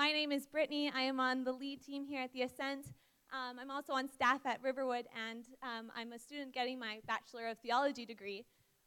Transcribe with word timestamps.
my 0.00 0.12
name 0.12 0.32
is 0.32 0.46
Brittany. 0.46 0.90
I 0.94 1.02
am 1.02 1.20
on 1.20 1.44
the 1.44 1.52
lead 1.52 1.84
team 1.84 2.06
here 2.06 2.22
at 2.22 2.32
the 2.32 2.40
Ascent. 2.40 2.86
Um, 3.34 3.58
I'm 3.60 3.70
also 3.70 3.92
on 3.92 4.08
staff 4.08 4.40
at 4.46 4.58
Riverwood, 4.62 5.04
and 5.28 5.44
um, 5.62 5.92
I'm 5.94 6.14
a 6.14 6.18
student 6.18 6.54
getting 6.54 6.78
my 6.78 7.00
Bachelor 7.06 7.48
of 7.48 7.58
Theology 7.58 8.06
degree. 8.06 8.46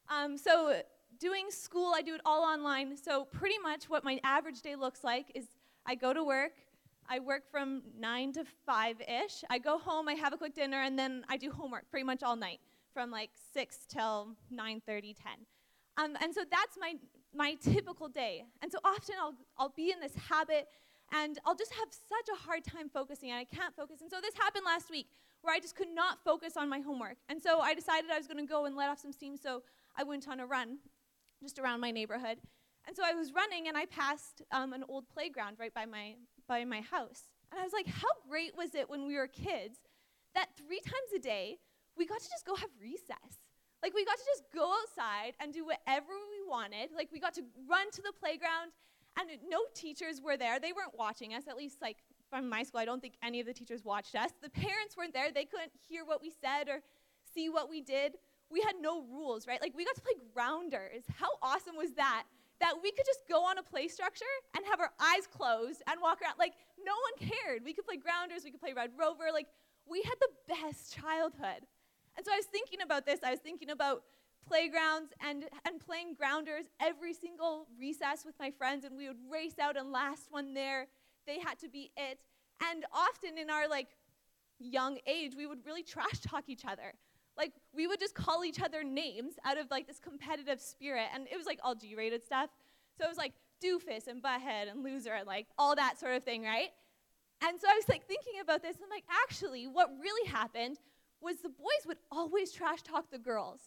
Um, 0.09 0.39
so, 0.39 0.81
doing 1.19 1.51
school, 1.51 1.93
I 1.95 2.01
do 2.01 2.15
it 2.15 2.21
all 2.25 2.41
online. 2.41 2.97
So, 2.97 3.25
pretty 3.25 3.59
much 3.59 3.91
what 3.91 4.03
my 4.03 4.19
average 4.23 4.63
day 4.63 4.75
looks 4.75 5.03
like 5.03 5.27
is 5.35 5.45
I 5.85 5.93
go 5.93 6.13
to 6.13 6.23
work, 6.23 6.53
I 7.07 7.19
work 7.19 7.43
from 7.51 7.83
9 7.95 8.33
to 8.33 8.45
5 8.65 9.01
ish. 9.01 9.43
I 9.51 9.59
go 9.59 9.77
home, 9.77 10.09
I 10.09 10.13
have 10.13 10.33
a 10.33 10.37
quick 10.37 10.55
dinner, 10.55 10.81
and 10.81 10.97
then 10.97 11.25
I 11.29 11.37
do 11.37 11.51
homework 11.51 11.91
pretty 11.91 12.05
much 12.05 12.23
all 12.23 12.35
night 12.35 12.59
from 12.91 13.11
like 13.11 13.29
6 13.53 13.77
till 13.87 14.29
9 14.49 14.81
30, 14.83 15.13
10. 15.13 15.33
Um, 15.95 16.17
and 16.23 16.33
so 16.33 16.41
that's 16.49 16.75
my, 16.79 16.95
my 17.35 17.53
typical 17.61 18.07
day. 18.09 18.45
And 18.63 18.71
so 18.71 18.79
often 18.83 19.13
I'll, 19.21 19.35
I'll 19.59 19.73
be 19.77 19.91
in 19.91 19.99
this 19.99 20.15
habit 20.15 20.69
and 21.13 21.39
I'll 21.45 21.55
just 21.55 21.73
have 21.73 21.89
such 21.91 22.27
a 22.33 22.43
hard 22.45 22.63
time 22.63 22.89
focusing 22.89 23.29
and 23.29 23.39
I 23.39 23.45
can't 23.45 23.75
focus. 23.75 24.01
And 24.01 24.09
so 24.09 24.17
this 24.21 24.35
happened 24.35 24.65
last 24.65 24.89
week 24.89 25.07
where 25.41 25.53
I 25.53 25.59
just 25.59 25.75
could 25.75 25.93
not 25.93 26.23
focus 26.23 26.57
on 26.57 26.67
my 26.69 26.79
homework. 26.79 27.17
And 27.29 27.41
so 27.41 27.59
I 27.59 27.73
decided 27.73 28.09
I 28.11 28.17
was 28.17 28.27
going 28.27 28.45
to 28.45 28.49
go 28.49 28.65
and 28.65 28.75
let 28.75 28.89
off 28.89 28.99
some 28.99 29.11
steam, 29.11 29.37
so 29.37 29.61
I 29.95 30.03
went 30.03 30.27
on 30.27 30.39
a 30.39 30.45
run 30.45 30.79
just 31.41 31.59
around 31.59 31.79
my 31.81 31.91
neighborhood. 31.91 32.39
And 32.87 32.95
so 32.95 33.03
I 33.05 33.13
was 33.13 33.31
running 33.33 33.67
and 33.67 33.77
I 33.77 33.85
passed 33.85 34.41
um, 34.51 34.73
an 34.73 34.83
old 34.89 35.07
playground 35.07 35.57
right 35.59 35.73
by 35.73 35.85
my, 35.85 36.15
by 36.47 36.65
my 36.65 36.81
house. 36.81 37.23
And 37.51 37.59
I 37.59 37.63
was 37.63 37.73
like, 37.73 37.87
how 37.87 38.09
great 38.27 38.57
was 38.57 38.73
it 38.73 38.89
when 38.89 39.05
we 39.05 39.15
were 39.15 39.27
kids 39.27 39.77
that 40.33 40.47
three 40.57 40.79
times 40.79 41.13
a 41.15 41.19
day 41.19 41.59
we 41.95 42.07
got 42.07 42.19
to 42.19 42.29
just 42.29 42.45
go 42.45 42.55
have 42.55 42.69
recess? 42.81 43.39
Like, 43.83 43.93
we 43.93 44.05
got 44.05 44.17
to 44.17 44.23
just 44.25 44.43
go 44.55 44.71
outside 44.71 45.33
and 45.41 45.53
do 45.53 45.65
whatever 45.65 46.15
we 46.31 46.49
wanted. 46.49 46.89
Like, 46.95 47.09
we 47.11 47.19
got 47.19 47.33
to 47.35 47.43
run 47.69 47.91
to 47.91 48.01
the 48.01 48.13
playground, 48.17 48.71
and 49.19 49.29
no 49.49 49.59
teachers 49.73 50.21
were 50.21 50.37
there. 50.37 50.59
They 50.59 50.71
weren't 50.71 50.97
watching 50.97 51.33
us, 51.33 51.43
at 51.47 51.57
least, 51.57 51.81
like, 51.81 51.97
from 52.29 52.49
my 52.49 52.63
school. 52.63 52.79
I 52.79 52.85
don't 52.85 53.01
think 53.01 53.15
any 53.23 53.39
of 53.39 53.45
the 53.45 53.53
teachers 53.53 53.83
watched 53.83 54.15
us. 54.15 54.31
The 54.41 54.49
parents 54.49 54.97
weren't 54.97 55.13
there. 55.13 55.31
They 55.31 55.45
couldn't 55.45 55.71
hear 55.87 56.03
what 56.05 56.21
we 56.21 56.31
said 56.41 56.67
or 56.67 56.81
see 57.33 57.49
what 57.49 57.69
we 57.69 57.81
did. 57.81 58.15
We 58.49 58.61
had 58.61 58.75
no 58.81 59.03
rules, 59.03 59.47
right? 59.47 59.61
Like, 59.61 59.73
we 59.75 59.85
got 59.85 59.95
to 59.95 60.01
play 60.01 60.13
grounders. 60.33 61.03
How 61.15 61.29
awesome 61.41 61.75
was 61.75 61.91
that? 61.93 62.23
That 62.59 62.75
we 62.81 62.91
could 62.91 63.05
just 63.05 63.27
go 63.27 63.43
on 63.43 63.57
a 63.57 63.63
play 63.63 63.87
structure 63.87 64.25
and 64.55 64.65
have 64.65 64.79
our 64.79 64.91
eyes 64.99 65.27
closed 65.27 65.81
and 65.87 65.99
walk 66.01 66.21
around. 66.21 66.35
Like, 66.39 66.53
no 66.83 66.93
one 66.93 67.29
cared. 67.29 67.63
We 67.63 67.73
could 67.73 67.85
play 67.85 67.97
grounders, 67.97 68.43
we 68.43 68.51
could 68.51 68.61
play 68.61 68.73
Red 68.73 68.91
Rover. 68.97 69.31
Like, 69.33 69.47
we 69.89 70.01
had 70.01 70.15
the 70.21 70.55
best 70.55 70.93
childhood. 70.93 71.65
And 72.15 72.25
so 72.25 72.31
I 72.31 72.37
was 72.37 72.45
thinking 72.45 72.81
about 72.81 73.05
this. 73.05 73.19
I 73.23 73.31
was 73.31 73.39
thinking 73.39 73.69
about 73.71 74.03
playgrounds 74.47 75.11
and, 75.19 75.45
and 75.65 75.79
playing 75.79 76.13
grounders 76.13 76.65
every 76.79 77.13
single 77.13 77.67
recess 77.79 78.25
with 78.25 78.35
my 78.39 78.51
friends, 78.51 78.85
and 78.85 78.97
we 78.97 79.07
would 79.07 79.17
race 79.29 79.59
out, 79.59 79.77
and 79.77 79.91
last 79.91 80.27
one 80.31 80.53
there, 80.53 80.87
they 81.25 81.39
had 81.39 81.59
to 81.59 81.69
be 81.69 81.91
it. 81.97 82.19
And 82.71 82.85
often 82.91 83.37
in 83.37 83.49
our 83.49 83.67
like 83.67 83.89
young 84.59 84.97
age, 85.07 85.33
we 85.35 85.45
would 85.45 85.65
really 85.65 85.83
trash 85.83 86.19
talk 86.21 86.45
each 86.47 86.65
other. 86.65 86.93
Like 87.37 87.53
we 87.73 87.87
would 87.87 87.99
just 87.99 88.13
call 88.13 88.45
each 88.45 88.61
other 88.61 88.83
names 88.83 89.33
out 89.43 89.57
of 89.57 89.71
like 89.71 89.87
this 89.87 89.99
competitive 89.99 90.61
spirit, 90.61 91.07
and 91.13 91.27
it 91.31 91.37
was 91.37 91.45
like 91.45 91.59
all 91.63 91.75
G-rated 91.75 92.23
stuff. 92.23 92.49
So 92.97 93.05
it 93.05 93.09
was 93.09 93.17
like 93.17 93.33
doofus 93.63 94.07
and 94.07 94.21
butthead 94.21 94.69
and 94.69 94.83
loser 94.83 95.13
and 95.13 95.25
like 95.27 95.47
all 95.57 95.75
that 95.75 95.99
sort 95.99 96.15
of 96.15 96.23
thing, 96.23 96.43
right? 96.43 96.69
And 97.45 97.59
so 97.59 97.67
I 97.67 97.75
was 97.75 97.89
like 97.89 98.05
thinking 98.07 98.39
about 98.41 98.61
this, 98.61 98.75
and 98.75 98.85
I'm 98.85 98.89
like, 98.89 99.05
actually, 99.23 99.67
what 99.67 99.89
really 100.01 100.29
happened 100.29 100.77
was 101.21 101.37
the 101.37 101.49
boys 101.49 101.85
would 101.87 101.97
always 102.11 102.51
trash 102.51 102.83
talk 102.83 103.09
the 103.09 103.17
girls. 103.17 103.61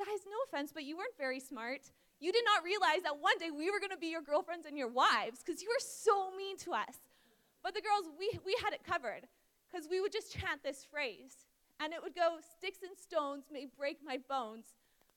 Guys, 0.00 0.24
no 0.24 0.40
offense, 0.48 0.72
but 0.72 0.84
you 0.84 0.96
weren't 0.96 1.16
very 1.18 1.38
smart. 1.38 1.92
You 2.20 2.32
did 2.32 2.44
not 2.46 2.64
realize 2.64 3.02
that 3.04 3.20
one 3.20 3.36
day 3.36 3.50
we 3.50 3.70
were 3.70 3.78
going 3.80 3.92
to 3.92 4.00
be 4.00 4.08
your 4.08 4.22
girlfriends 4.22 4.64
and 4.64 4.78
your 4.78 4.88
wives 4.88 5.44
because 5.44 5.60
you 5.60 5.68
were 5.68 5.84
so 5.84 6.32
mean 6.34 6.56
to 6.64 6.72
us. 6.72 7.04
But 7.62 7.74
the 7.74 7.82
girls, 7.82 8.08
we, 8.18 8.32
we 8.40 8.56
had 8.64 8.72
it 8.72 8.80
covered 8.80 9.28
because 9.68 9.88
we 9.90 10.00
would 10.00 10.10
just 10.10 10.32
chant 10.32 10.64
this 10.64 10.86
phrase. 10.88 11.44
And 11.80 11.92
it 11.92 12.02
would 12.02 12.14
go, 12.14 12.40
Sticks 12.40 12.80
and 12.82 12.96
stones 12.96 13.44
may 13.52 13.66
break 13.66 13.98
my 14.02 14.16
bones, 14.26 14.72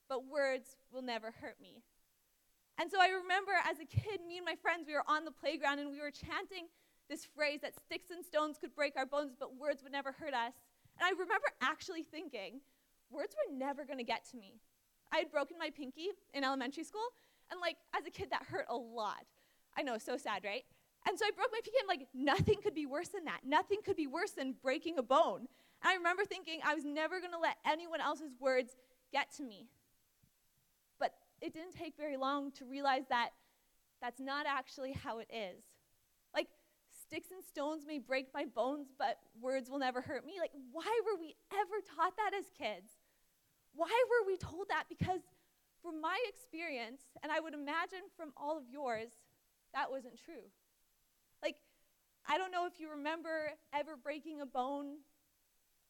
but 0.09 0.27
words 0.27 0.75
will 0.91 1.01
never 1.01 1.31
hurt 1.31 1.55
me. 1.61 1.79
And 2.77 2.91
so 2.91 2.99
I 2.99 3.07
remember 3.07 3.53
as 3.63 3.79
a 3.79 3.87
kid, 3.87 4.19
me 4.27 4.35
and 4.35 4.45
my 4.45 4.55
friends, 4.59 4.83
we 4.87 4.95
were 4.95 5.07
on 5.07 5.23
the 5.23 5.31
playground 5.31 5.79
and 5.79 5.91
we 5.91 6.01
were 6.01 6.11
chanting 6.11 6.67
this 7.09 7.23
phrase 7.23 7.61
that 7.61 7.79
sticks 7.79 8.11
and 8.11 8.25
stones 8.25 8.57
could 8.59 8.75
break 8.75 8.97
our 8.97 9.05
bones, 9.05 9.31
but 9.39 9.55
words 9.55 9.81
would 9.83 9.93
never 9.93 10.11
hurt 10.11 10.33
us. 10.33 10.51
And 10.99 11.07
I 11.07 11.11
remember 11.11 11.47
actually 11.61 12.03
thinking, 12.03 12.59
words 13.09 13.33
were 13.35 13.55
never 13.55 13.85
going 13.85 13.99
to 13.99 14.03
get 14.03 14.27
to 14.31 14.37
me. 14.37 14.59
I 15.13 15.17
had 15.17 15.31
broken 15.31 15.57
my 15.59 15.69
pinky 15.69 16.07
in 16.33 16.43
elementary 16.43 16.83
school, 16.83 17.05
and 17.51 17.61
like 17.61 17.77
as 17.95 18.05
a 18.07 18.09
kid, 18.09 18.29
that 18.31 18.43
hurt 18.43 18.65
a 18.67 18.75
lot. 18.75 19.23
I 19.77 19.83
know, 19.83 19.97
so 19.99 20.17
sad, 20.17 20.43
right? 20.43 20.63
And 21.07 21.19
so 21.19 21.25
I 21.25 21.31
broke 21.35 21.49
my 21.51 21.59
pinky, 21.63 21.79
and 21.79 21.87
like 21.87 22.07
nothing 22.13 22.61
could 22.63 22.73
be 22.73 22.87
worse 22.87 23.09
than 23.09 23.25
that. 23.25 23.41
Nothing 23.45 23.79
could 23.85 23.95
be 23.95 24.07
worse 24.07 24.31
than 24.31 24.55
breaking 24.61 24.97
a 24.97 25.03
bone. 25.03 25.47
And 25.83 25.91
I 25.91 25.95
remember 25.95 26.25
thinking 26.25 26.61
I 26.65 26.73
was 26.73 26.83
never 26.83 27.19
going 27.19 27.33
to 27.33 27.39
let 27.39 27.57
anyone 27.65 28.01
else's 28.01 28.31
words 28.39 28.75
get 29.11 29.31
to 29.37 29.43
me. 29.43 29.67
But 30.99 31.13
it 31.41 31.53
didn't 31.53 31.75
take 31.75 31.95
very 31.95 32.17
long 32.17 32.51
to 32.53 32.65
realize 32.65 33.03
that 33.09 33.29
that's 34.01 34.19
not 34.19 34.45
actually 34.47 34.93
how 34.93 35.19
it 35.19 35.27
is. 35.31 35.61
Like, 36.33 36.47
sticks 37.05 37.31
and 37.31 37.43
stones 37.43 37.85
may 37.85 37.99
break 37.99 38.27
my 38.33 38.45
bones, 38.45 38.87
but 38.97 39.17
words 39.39 39.69
will 39.69 39.79
never 39.79 40.01
hurt 40.01 40.25
me. 40.25 40.33
Like, 40.39 40.51
why 40.71 41.01
were 41.05 41.19
we 41.19 41.35
ever 41.53 41.75
taught 41.95 42.15
that 42.17 42.31
as 42.37 42.45
kids? 42.57 42.91
Why 43.75 44.03
were 44.09 44.27
we 44.27 44.37
told 44.37 44.69
that? 44.69 44.85
Because 44.89 45.21
from 45.81 45.99
my 45.99 46.17
experience, 46.29 47.01
and 47.21 47.31
I 47.31 47.39
would 47.39 47.53
imagine 47.53 48.01
from 48.15 48.31
all 48.37 48.57
of 48.57 48.63
yours, 48.71 49.09
that 49.73 49.91
wasn't 49.91 50.17
true. 50.23 50.47
Like, 51.41 51.55
I 52.27 52.37
don't 52.37 52.51
know 52.51 52.65
if 52.65 52.79
you 52.79 52.89
remember 52.89 53.51
ever 53.73 53.97
breaking 54.01 54.41
a 54.41 54.45
bone 54.45 54.97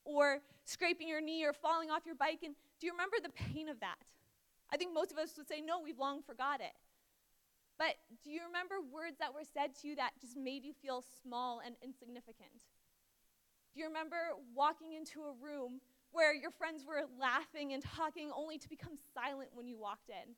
or 0.05 0.39
scraping 0.65 1.07
your 1.07 1.21
knee 1.21 1.45
or 1.45 1.53
falling 1.53 1.91
off 1.91 2.05
your 2.05 2.15
bike, 2.15 2.39
and 2.43 2.55
do 2.79 2.87
you 2.87 2.93
remember 2.93 3.17
the 3.21 3.29
pain 3.29 3.69
of 3.69 3.79
that? 3.81 3.97
I 4.71 4.77
think 4.77 4.93
most 4.93 5.11
of 5.11 5.17
us 5.17 5.33
would 5.37 5.47
say, 5.47 5.61
no, 5.61 5.79
we've 5.79 5.99
long 5.99 6.21
forgot 6.23 6.59
it. 6.59 6.73
But 7.77 7.95
do 8.23 8.31
you 8.31 8.41
remember 8.47 8.75
words 8.81 9.17
that 9.19 9.33
were 9.33 9.43
said 9.43 9.75
to 9.81 9.87
you 9.87 9.95
that 9.97 10.11
just 10.19 10.37
made 10.37 10.63
you 10.63 10.73
feel 10.73 11.03
small 11.21 11.61
and 11.63 11.75
insignificant? 11.83 12.65
Do 13.73 13.79
you 13.79 13.87
remember 13.87 14.17
walking 14.55 14.93
into 14.93 15.21
a 15.21 15.33
room 15.41 15.81
where 16.13 16.33
your 16.33 16.51
friends 16.51 16.83
were 16.87 17.03
laughing 17.19 17.73
and 17.73 17.83
talking 17.83 18.31
only 18.33 18.57
to 18.57 18.69
become 18.69 18.93
silent 19.13 19.49
when 19.53 19.67
you 19.67 19.77
walked 19.77 20.09
in? 20.09 20.35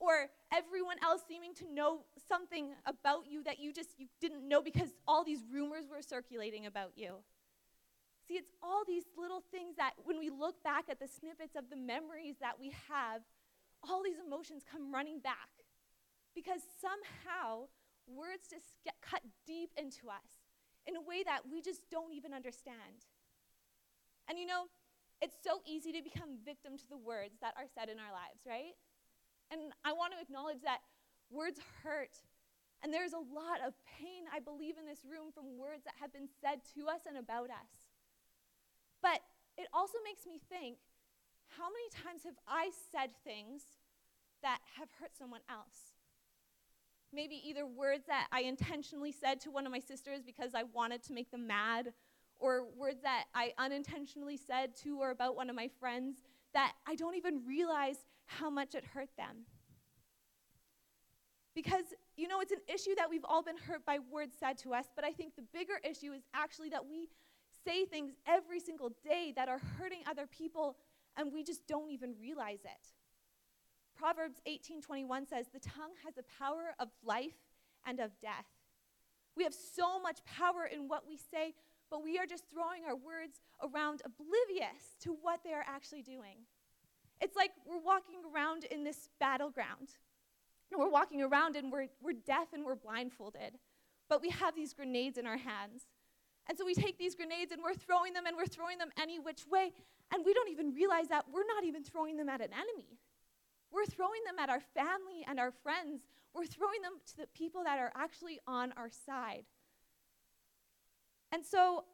Or 0.00 0.28
everyone 0.52 0.96
else 1.02 1.22
seeming 1.26 1.54
to 1.54 1.72
know 1.72 2.04
something 2.28 2.74
about 2.86 3.24
you 3.28 3.42
that 3.44 3.58
you 3.58 3.72
just 3.72 3.90
you 3.98 4.06
didn't 4.20 4.46
know 4.46 4.62
because 4.62 4.90
all 5.06 5.24
these 5.24 5.40
rumors 5.52 5.84
were 5.90 6.02
circulating 6.02 6.66
about 6.66 6.92
you. 6.96 7.22
See, 8.28 8.34
it's 8.34 8.50
all 8.62 8.84
these 8.86 9.04
little 9.16 9.42
things 9.50 9.76
that 9.76 9.92
when 10.04 10.18
we 10.18 10.30
look 10.30 10.62
back 10.62 10.84
at 10.88 11.00
the 11.00 11.08
snippets 11.08 11.56
of 11.56 11.70
the 11.70 11.76
memories 11.76 12.36
that 12.40 12.58
we 12.60 12.72
have, 12.88 13.22
all 13.82 14.02
these 14.02 14.18
emotions 14.24 14.62
come 14.70 14.92
running 14.92 15.18
back 15.18 15.50
because 16.34 16.60
somehow 16.80 17.66
words 18.06 18.48
just 18.50 18.74
get 18.84 18.94
cut 19.02 19.22
deep 19.46 19.70
into 19.76 20.08
us 20.08 20.42
in 20.86 20.96
a 20.96 21.00
way 21.00 21.22
that 21.22 21.40
we 21.50 21.60
just 21.60 21.82
don't 21.90 22.12
even 22.12 22.32
understand. 22.32 23.06
And 24.32 24.40
you 24.40 24.48
know, 24.48 24.64
it's 25.20 25.36
so 25.44 25.60
easy 25.68 25.92
to 25.92 26.00
become 26.00 26.40
victim 26.40 26.80
to 26.80 26.88
the 26.88 26.96
words 26.96 27.36
that 27.44 27.52
are 27.60 27.68
said 27.68 27.92
in 27.92 28.00
our 28.00 28.08
lives, 28.08 28.40
right? 28.48 28.72
And 29.52 29.76
I 29.84 29.92
want 29.92 30.16
to 30.16 30.18
acknowledge 30.24 30.64
that 30.64 30.80
words 31.28 31.60
hurt. 31.84 32.16
And 32.80 32.88
there's 32.88 33.12
a 33.12 33.20
lot 33.20 33.60
of 33.60 33.76
pain, 33.84 34.24
I 34.32 34.40
believe, 34.40 34.80
in 34.80 34.88
this 34.88 35.04
room 35.04 35.36
from 35.36 35.60
words 35.60 35.84
that 35.84 36.00
have 36.00 36.16
been 36.16 36.32
said 36.40 36.64
to 36.72 36.88
us 36.88 37.04
and 37.04 37.20
about 37.20 37.52
us. 37.52 37.92
But 39.04 39.20
it 39.60 39.68
also 39.76 40.00
makes 40.00 40.24
me 40.24 40.40
think 40.48 40.80
how 41.60 41.68
many 41.68 41.92
times 41.92 42.24
have 42.24 42.40
I 42.48 42.72
said 42.88 43.12
things 43.28 43.84
that 44.40 44.64
have 44.80 44.88
hurt 44.96 45.12
someone 45.12 45.44
else? 45.52 45.92
maybe 47.12 47.40
either 47.44 47.66
words 47.66 48.04
that 48.06 48.26
I 48.32 48.40
intentionally 48.40 49.12
said 49.12 49.38
to 49.42 49.50
one 49.50 49.66
of 49.66 49.72
my 49.72 49.80
sisters 49.80 50.22
because 50.24 50.54
I 50.54 50.62
wanted 50.72 51.02
to 51.04 51.12
make 51.12 51.30
them 51.30 51.46
mad, 51.46 51.92
or 52.42 52.64
words 52.76 53.00
that 53.02 53.24
I 53.34 53.52
unintentionally 53.56 54.36
said 54.36 54.76
to 54.82 54.98
or 54.98 55.10
about 55.10 55.36
one 55.36 55.48
of 55.48 55.56
my 55.56 55.70
friends 55.80 56.16
that 56.52 56.72
I 56.86 56.96
don't 56.96 57.14
even 57.14 57.46
realize 57.46 58.04
how 58.26 58.50
much 58.50 58.74
it 58.74 58.84
hurt 58.84 59.08
them. 59.16 59.46
Because, 61.54 61.84
you 62.16 62.28
know, 62.28 62.40
it's 62.40 62.52
an 62.52 62.60
issue 62.66 62.94
that 62.96 63.08
we've 63.08 63.24
all 63.24 63.42
been 63.42 63.56
hurt 63.56 63.86
by 63.86 63.98
words 64.10 64.34
said 64.38 64.58
to 64.58 64.74
us, 64.74 64.86
but 64.96 65.04
I 65.04 65.12
think 65.12 65.36
the 65.36 65.44
bigger 65.52 65.74
issue 65.88 66.12
is 66.12 66.22
actually 66.34 66.70
that 66.70 66.84
we 66.84 67.08
say 67.64 67.84
things 67.84 68.12
every 68.26 68.58
single 68.58 68.90
day 69.04 69.32
that 69.36 69.48
are 69.48 69.60
hurting 69.78 70.00
other 70.08 70.26
people 70.26 70.76
and 71.16 71.32
we 71.32 71.44
just 71.44 71.66
don't 71.68 71.90
even 71.90 72.14
realize 72.20 72.64
it. 72.64 72.92
Proverbs 73.94 74.40
18:21 74.46 75.26
says, 75.26 75.48
"The 75.48 75.60
tongue 75.60 75.94
has 76.04 76.14
the 76.14 76.22
power 76.22 76.74
of 76.78 76.90
life 77.04 77.36
and 77.84 78.00
of 78.00 78.18
death." 78.20 78.46
We 79.34 79.44
have 79.44 79.54
so 79.54 80.00
much 80.00 80.24
power 80.24 80.64
in 80.64 80.88
what 80.88 81.06
we 81.06 81.16
say, 81.16 81.54
but 81.92 82.02
we 82.02 82.16
are 82.16 82.24
just 82.24 82.44
throwing 82.50 82.86
our 82.88 82.96
words 82.96 83.42
around 83.62 84.00
oblivious 84.06 84.96
to 84.98 85.14
what 85.20 85.44
they 85.44 85.52
are 85.52 85.64
actually 85.68 86.00
doing. 86.00 86.40
It's 87.20 87.36
like 87.36 87.50
we're 87.68 87.84
walking 87.84 88.22
around 88.34 88.64
in 88.64 88.82
this 88.82 89.10
battleground. 89.20 89.90
And 90.70 90.80
we're 90.80 90.88
walking 90.88 91.20
around 91.20 91.54
and 91.54 91.70
we're, 91.70 91.88
we're 92.00 92.14
deaf 92.14 92.54
and 92.54 92.64
we're 92.64 92.76
blindfolded. 92.76 93.58
but 94.08 94.22
we 94.22 94.30
have 94.30 94.54
these 94.54 94.72
grenades 94.72 95.18
in 95.18 95.26
our 95.26 95.36
hands. 95.36 95.82
And 96.48 96.56
so 96.56 96.64
we 96.64 96.74
take 96.74 96.96
these 96.98 97.14
grenades 97.14 97.52
and 97.52 97.62
we're 97.62 97.74
throwing 97.74 98.14
them 98.14 98.24
and 98.26 98.38
we're 98.38 98.46
throwing 98.46 98.78
them 98.78 98.88
any 98.98 99.18
which 99.18 99.46
way. 99.46 99.72
And 100.14 100.24
we 100.24 100.32
don't 100.32 100.48
even 100.48 100.74
realize 100.74 101.08
that 101.08 101.26
we're 101.30 101.46
not 101.46 101.64
even 101.64 101.84
throwing 101.84 102.16
them 102.16 102.30
at 102.30 102.40
an 102.40 102.52
enemy. 102.54 102.98
We're 103.70 103.86
throwing 103.86 104.24
them 104.24 104.38
at 104.38 104.48
our 104.48 104.60
family 104.60 105.26
and 105.28 105.38
our 105.38 105.52
friends. 105.62 106.00
We're 106.34 106.46
throwing 106.46 106.80
them 106.80 106.92
to 107.08 107.16
the 107.18 107.26
people 107.34 107.64
that 107.64 107.78
are 107.78 107.92
actually 107.94 108.40
on 108.46 108.72
our 108.78 108.88
side. 108.90 109.44
And 111.32 111.44
so 111.44 111.84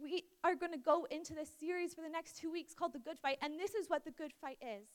we 0.00 0.24
are 0.44 0.54
going 0.54 0.72
to 0.72 0.78
go 0.78 1.06
into 1.10 1.34
this 1.34 1.48
series 1.58 1.94
for 1.94 2.02
the 2.02 2.08
next 2.08 2.36
two 2.36 2.52
weeks 2.52 2.74
called 2.74 2.92
The 2.92 2.98
Good 2.98 3.18
Fight. 3.18 3.38
And 3.42 3.58
this 3.58 3.74
is 3.74 3.88
what 3.88 4.04
the 4.04 4.10
good 4.10 4.32
fight 4.40 4.58
is 4.60 4.86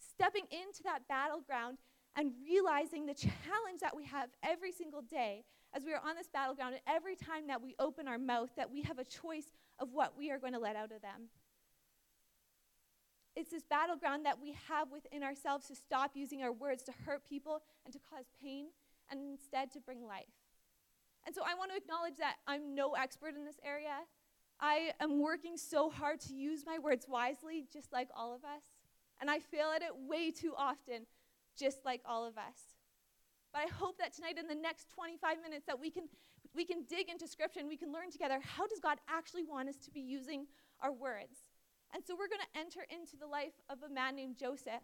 stepping 0.00 0.44
into 0.50 0.82
that 0.84 1.06
battleground 1.08 1.78
and 2.16 2.32
realizing 2.44 3.06
the 3.06 3.14
challenge 3.14 3.80
that 3.80 3.94
we 3.96 4.04
have 4.04 4.30
every 4.42 4.72
single 4.72 5.02
day 5.02 5.44
as 5.74 5.84
we 5.84 5.92
are 5.92 6.00
on 6.08 6.14
this 6.14 6.28
battleground, 6.28 6.74
and 6.74 6.82
every 6.86 7.16
time 7.16 7.48
that 7.48 7.60
we 7.60 7.74
open 7.80 8.06
our 8.06 8.18
mouth, 8.18 8.48
that 8.56 8.70
we 8.70 8.82
have 8.82 9.00
a 9.00 9.04
choice 9.04 9.46
of 9.80 9.92
what 9.92 10.16
we 10.16 10.30
are 10.30 10.38
going 10.38 10.52
to 10.52 10.58
let 10.60 10.76
out 10.76 10.92
of 10.92 11.02
them. 11.02 11.28
It's 13.34 13.50
this 13.50 13.64
battleground 13.64 14.24
that 14.24 14.40
we 14.40 14.54
have 14.68 14.92
within 14.92 15.24
ourselves 15.24 15.66
to 15.66 15.74
stop 15.74 16.12
using 16.14 16.44
our 16.44 16.52
words 16.52 16.84
to 16.84 16.92
hurt 17.04 17.28
people 17.28 17.62
and 17.84 17.92
to 17.92 17.98
cause 18.08 18.26
pain, 18.40 18.66
and 19.10 19.20
instead 19.20 19.72
to 19.72 19.80
bring 19.80 20.06
life. 20.06 20.43
And 21.26 21.34
so 21.34 21.42
I 21.42 21.54
want 21.54 21.70
to 21.70 21.76
acknowledge 21.76 22.16
that 22.18 22.36
I'm 22.46 22.74
no 22.74 22.92
expert 22.92 23.34
in 23.34 23.44
this 23.44 23.58
area. 23.64 24.04
I 24.60 24.92
am 25.00 25.20
working 25.20 25.56
so 25.56 25.90
hard 25.90 26.20
to 26.20 26.34
use 26.34 26.64
my 26.66 26.78
words 26.78 27.06
wisely, 27.08 27.66
just 27.72 27.92
like 27.92 28.08
all 28.16 28.34
of 28.34 28.44
us. 28.44 28.62
And 29.20 29.30
I 29.30 29.38
fail 29.38 29.70
at 29.74 29.82
it 29.82 29.90
way 29.96 30.30
too 30.30 30.54
often, 30.56 31.06
just 31.58 31.84
like 31.84 32.02
all 32.04 32.26
of 32.26 32.36
us. 32.36 32.76
But 33.52 33.62
I 33.62 33.66
hope 33.72 33.98
that 33.98 34.12
tonight 34.12 34.36
in 34.38 34.48
the 34.48 34.54
next 34.54 34.90
25 34.90 35.36
minutes 35.42 35.64
that 35.66 35.78
we 35.78 35.90
can 35.90 36.08
we 36.54 36.64
can 36.64 36.84
dig 36.88 37.08
into 37.08 37.26
scripture 37.26 37.58
and 37.58 37.68
we 37.68 37.76
can 37.76 37.92
learn 37.92 38.12
together 38.12 38.38
how 38.40 38.66
does 38.66 38.78
God 38.78 38.98
actually 39.08 39.42
want 39.42 39.68
us 39.68 39.76
to 39.84 39.90
be 39.90 40.00
using 40.00 40.46
our 40.80 40.92
words. 40.92 41.50
And 41.92 42.02
so 42.04 42.14
we're 42.14 42.28
going 42.28 42.42
to 42.42 42.60
enter 42.60 42.86
into 42.90 43.16
the 43.16 43.26
life 43.26 43.54
of 43.68 43.78
a 43.82 43.92
man 43.92 44.14
named 44.14 44.36
Joseph. 44.38 44.82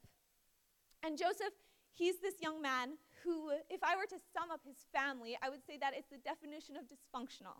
And 1.04 1.16
Joseph, 1.16 1.54
he's 1.92 2.18
this 2.18 2.34
young 2.40 2.60
man 2.60 2.98
who 3.24 3.52
if 3.68 3.82
I 3.82 3.96
were 3.96 4.06
to 4.08 4.18
sum 4.32 4.50
up 4.50 4.60
his 4.64 4.86
family, 4.92 5.36
I 5.42 5.48
would 5.48 5.64
say 5.66 5.76
that 5.78 5.92
it's 5.96 6.08
the 6.08 6.22
definition 6.22 6.76
of 6.76 6.84
dysfunctional. 6.88 7.56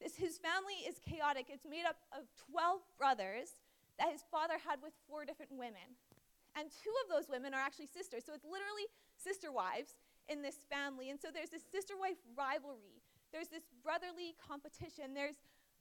This, 0.00 0.16
his 0.16 0.36
family 0.36 0.84
is 0.84 1.00
chaotic. 1.00 1.48
It's 1.48 1.64
made 1.64 1.88
up 1.88 1.96
of 2.12 2.28
12 2.52 2.84
brothers 3.00 3.56
that 3.98 4.12
his 4.12 4.24
father 4.28 4.60
had 4.60 4.84
with 4.84 4.92
four 5.08 5.24
different 5.24 5.56
women. 5.56 5.96
And 6.56 6.68
two 6.68 6.92
of 7.04 7.08
those 7.08 7.28
women 7.28 7.52
are 7.52 7.60
actually 7.60 7.88
sisters. 7.88 8.24
So 8.24 8.32
it's 8.32 8.44
literally 8.44 8.88
sister 9.16 9.52
wives 9.52 9.96
in 10.28 10.40
this 10.40 10.64
family. 10.68 11.08
And 11.08 11.20
so 11.20 11.28
there's 11.32 11.52
this 11.52 11.64
sister 11.64 11.94
wife 11.96 12.20
rivalry, 12.36 13.00
there's 13.32 13.48
this 13.48 13.64
brotherly 13.84 14.36
competition, 14.40 15.12
there's 15.12 15.36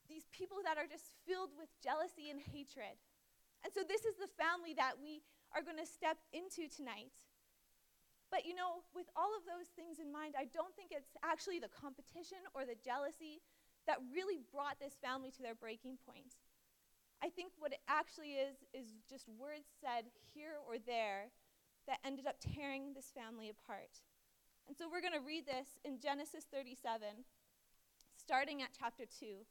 these 0.07 0.27
people 0.31 0.61
that 0.63 0.77
are 0.77 0.85
just 0.85 1.15
filled 1.25 1.49
with 1.57 1.71
jealousy 1.81 2.29
and 2.29 2.37
hatred. 2.37 2.99
And 3.63 3.73
so 3.73 3.81
this 3.81 4.05
is 4.05 4.15
the 4.21 4.29
family 4.37 4.77
that 4.77 5.01
we 5.01 5.25
are 5.55 5.65
going 5.65 5.81
to 5.81 5.87
step 5.87 6.21
into 6.29 6.69
tonight. 6.69 7.09
But 8.31 8.45
you 8.45 8.55
know, 8.55 8.83
with 8.93 9.07
all 9.15 9.31
of 9.37 9.45
those 9.45 9.69
things 9.75 10.01
in 10.01 10.11
mind, 10.11 10.35
I 10.37 10.49
don't 10.51 10.73
think 10.75 10.91
it's 10.91 11.15
actually 11.23 11.59
the 11.59 11.71
competition 11.71 12.41
or 12.53 12.65
the 12.65 12.75
jealousy 12.83 13.41
that 13.87 14.01
really 14.13 14.41
brought 14.51 14.81
this 14.81 14.97
family 14.97 15.29
to 15.31 15.41
their 15.41 15.55
breaking 15.55 15.97
point. 16.03 16.41
I 17.23 17.29
think 17.29 17.53
what 17.57 17.71
it 17.71 17.81
actually 17.87 18.37
is 18.41 18.65
is 18.73 18.97
just 19.09 19.29
words 19.39 19.69
said 19.81 20.05
here 20.33 20.57
or 20.67 20.77
there 20.77 21.31
that 21.87 22.01
ended 22.03 22.25
up 22.27 22.37
tearing 22.41 22.93
this 22.93 23.13
family 23.13 23.49
apart. 23.49 24.01
And 24.67 24.75
so 24.75 24.89
we're 24.89 25.01
going 25.01 25.13
to 25.13 25.25
read 25.25 25.45
this 25.45 25.77
in 25.85 25.99
Genesis 26.01 26.45
37, 26.51 27.25
starting 28.17 28.61
at 28.61 28.69
chapter 28.77 29.05
2. 29.05 29.25
It 29.25 29.45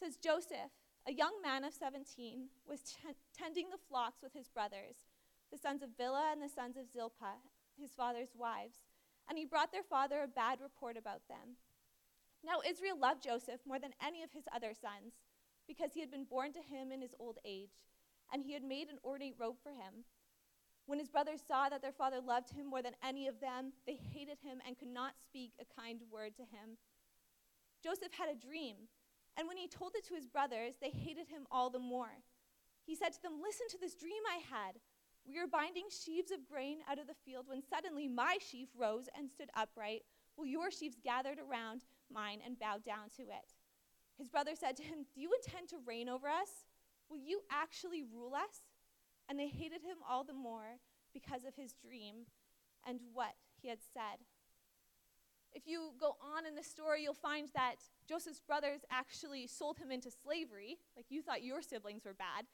says 0.00 0.16
Joseph, 0.16 0.72
a 1.06 1.12
young 1.12 1.40
man 1.42 1.64
of 1.64 1.74
17, 1.74 2.48
was 2.66 2.80
t- 2.80 3.14
tending 3.36 3.68
the 3.68 3.80
flocks 3.88 4.22
with 4.22 4.32
his 4.32 4.48
brothers, 4.48 5.03
the 5.54 5.60
sons 5.60 5.82
of 5.82 5.96
Bilhah 5.96 6.32
and 6.32 6.42
the 6.42 6.48
sons 6.48 6.76
of 6.76 6.90
Zilpah, 6.90 7.38
his 7.78 7.94
father's 7.94 8.34
wives, 8.34 8.74
and 9.28 9.38
he 9.38 9.44
brought 9.44 9.70
their 9.70 9.86
father 9.86 10.22
a 10.22 10.26
bad 10.26 10.58
report 10.60 10.96
about 10.96 11.28
them. 11.28 11.54
Now 12.44 12.58
Israel 12.66 12.98
loved 12.98 13.22
Joseph 13.22 13.60
more 13.64 13.78
than 13.78 13.94
any 14.04 14.24
of 14.24 14.32
his 14.32 14.50
other 14.52 14.74
sons, 14.74 15.14
because 15.68 15.94
he 15.94 16.00
had 16.00 16.10
been 16.10 16.24
born 16.24 16.52
to 16.54 16.58
him 16.58 16.90
in 16.90 17.00
his 17.00 17.14
old 17.20 17.38
age, 17.44 17.70
and 18.32 18.42
he 18.42 18.52
had 18.52 18.64
made 18.64 18.88
an 18.88 18.98
ornate 19.04 19.36
robe 19.38 19.54
for 19.62 19.70
him. 19.70 20.02
When 20.86 20.98
his 20.98 21.08
brothers 21.08 21.40
saw 21.46 21.68
that 21.68 21.80
their 21.82 21.92
father 21.92 22.18
loved 22.20 22.50
him 22.50 22.66
more 22.66 22.82
than 22.82 22.98
any 23.02 23.28
of 23.28 23.40
them, 23.40 23.72
they 23.86 23.94
hated 24.12 24.38
him 24.42 24.58
and 24.66 24.76
could 24.76 24.92
not 24.92 25.14
speak 25.22 25.52
a 25.60 25.80
kind 25.80 26.00
word 26.10 26.34
to 26.36 26.42
him. 26.42 26.82
Joseph 27.80 28.12
had 28.18 28.28
a 28.28 28.34
dream, 28.34 28.74
and 29.38 29.46
when 29.46 29.56
he 29.56 29.68
told 29.68 29.92
it 29.94 30.04
to 30.08 30.14
his 30.14 30.26
brothers, 30.26 30.74
they 30.82 30.90
hated 30.90 31.28
him 31.28 31.46
all 31.48 31.70
the 31.70 31.78
more. 31.78 32.18
He 32.84 32.96
said 32.96 33.12
to 33.14 33.22
them, 33.22 33.40
Listen 33.40 33.68
to 33.70 33.78
this 33.78 33.94
dream 33.94 34.20
I 34.28 34.42
had. 34.50 34.74
We 35.26 35.40
were 35.40 35.46
binding 35.46 35.84
sheaves 35.88 36.30
of 36.30 36.46
grain 36.46 36.78
out 36.88 36.98
of 36.98 37.06
the 37.06 37.20
field 37.24 37.46
when 37.48 37.62
suddenly 37.62 38.08
my 38.08 38.36
sheaf 38.40 38.68
rose 38.76 39.08
and 39.16 39.30
stood 39.30 39.48
upright, 39.54 40.02
while 40.36 40.46
your 40.46 40.70
sheaves 40.70 40.96
gathered 41.02 41.38
around 41.38 41.82
mine 42.12 42.40
and 42.44 42.58
bowed 42.58 42.84
down 42.84 43.08
to 43.16 43.22
it. 43.22 43.54
His 44.18 44.28
brother 44.28 44.52
said 44.54 44.76
to 44.76 44.82
him, 44.82 45.06
Do 45.14 45.20
you 45.20 45.30
intend 45.32 45.68
to 45.70 45.76
reign 45.86 46.08
over 46.08 46.28
us? 46.28 46.66
Will 47.08 47.18
you 47.18 47.40
actually 47.50 48.02
rule 48.02 48.34
us? 48.34 48.62
And 49.28 49.38
they 49.38 49.48
hated 49.48 49.82
him 49.82 49.98
all 50.08 50.24
the 50.24 50.34
more 50.34 50.78
because 51.12 51.44
of 51.44 51.54
his 51.56 51.72
dream 51.72 52.26
and 52.86 53.00
what 53.12 53.34
he 53.62 53.68
had 53.68 53.78
said. 53.92 54.20
If 55.52 55.66
you 55.66 55.92
go 55.98 56.16
on 56.20 56.46
in 56.46 56.54
the 56.54 56.62
story, 56.62 57.02
you'll 57.02 57.14
find 57.14 57.48
that 57.54 57.76
Joseph's 58.08 58.40
brothers 58.40 58.80
actually 58.90 59.46
sold 59.46 59.78
him 59.78 59.90
into 59.90 60.10
slavery. 60.10 60.78
Like 60.96 61.06
you 61.08 61.22
thought 61.22 61.44
your 61.44 61.62
siblings 61.62 62.04
were 62.04 62.14
bad. 62.14 62.44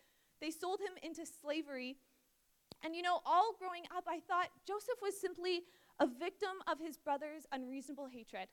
They 0.41 0.51
sold 0.51 0.81
him 0.81 0.93
into 1.03 1.25
slavery. 1.27 1.97
And 2.85 2.95
you 2.95 3.03
know, 3.03 3.21
all 3.27 3.55
growing 3.59 3.85
up, 3.95 4.05
I 4.09 4.21
thought 4.21 4.49
Joseph 4.67 5.01
was 5.03 5.19
simply 5.19 5.63
a 6.01 6.07
victim 6.07 6.63
of 6.67 6.79
his 6.81 6.97
brother's 6.97 7.47
unreasonable 7.53 8.07
hatred. 8.07 8.49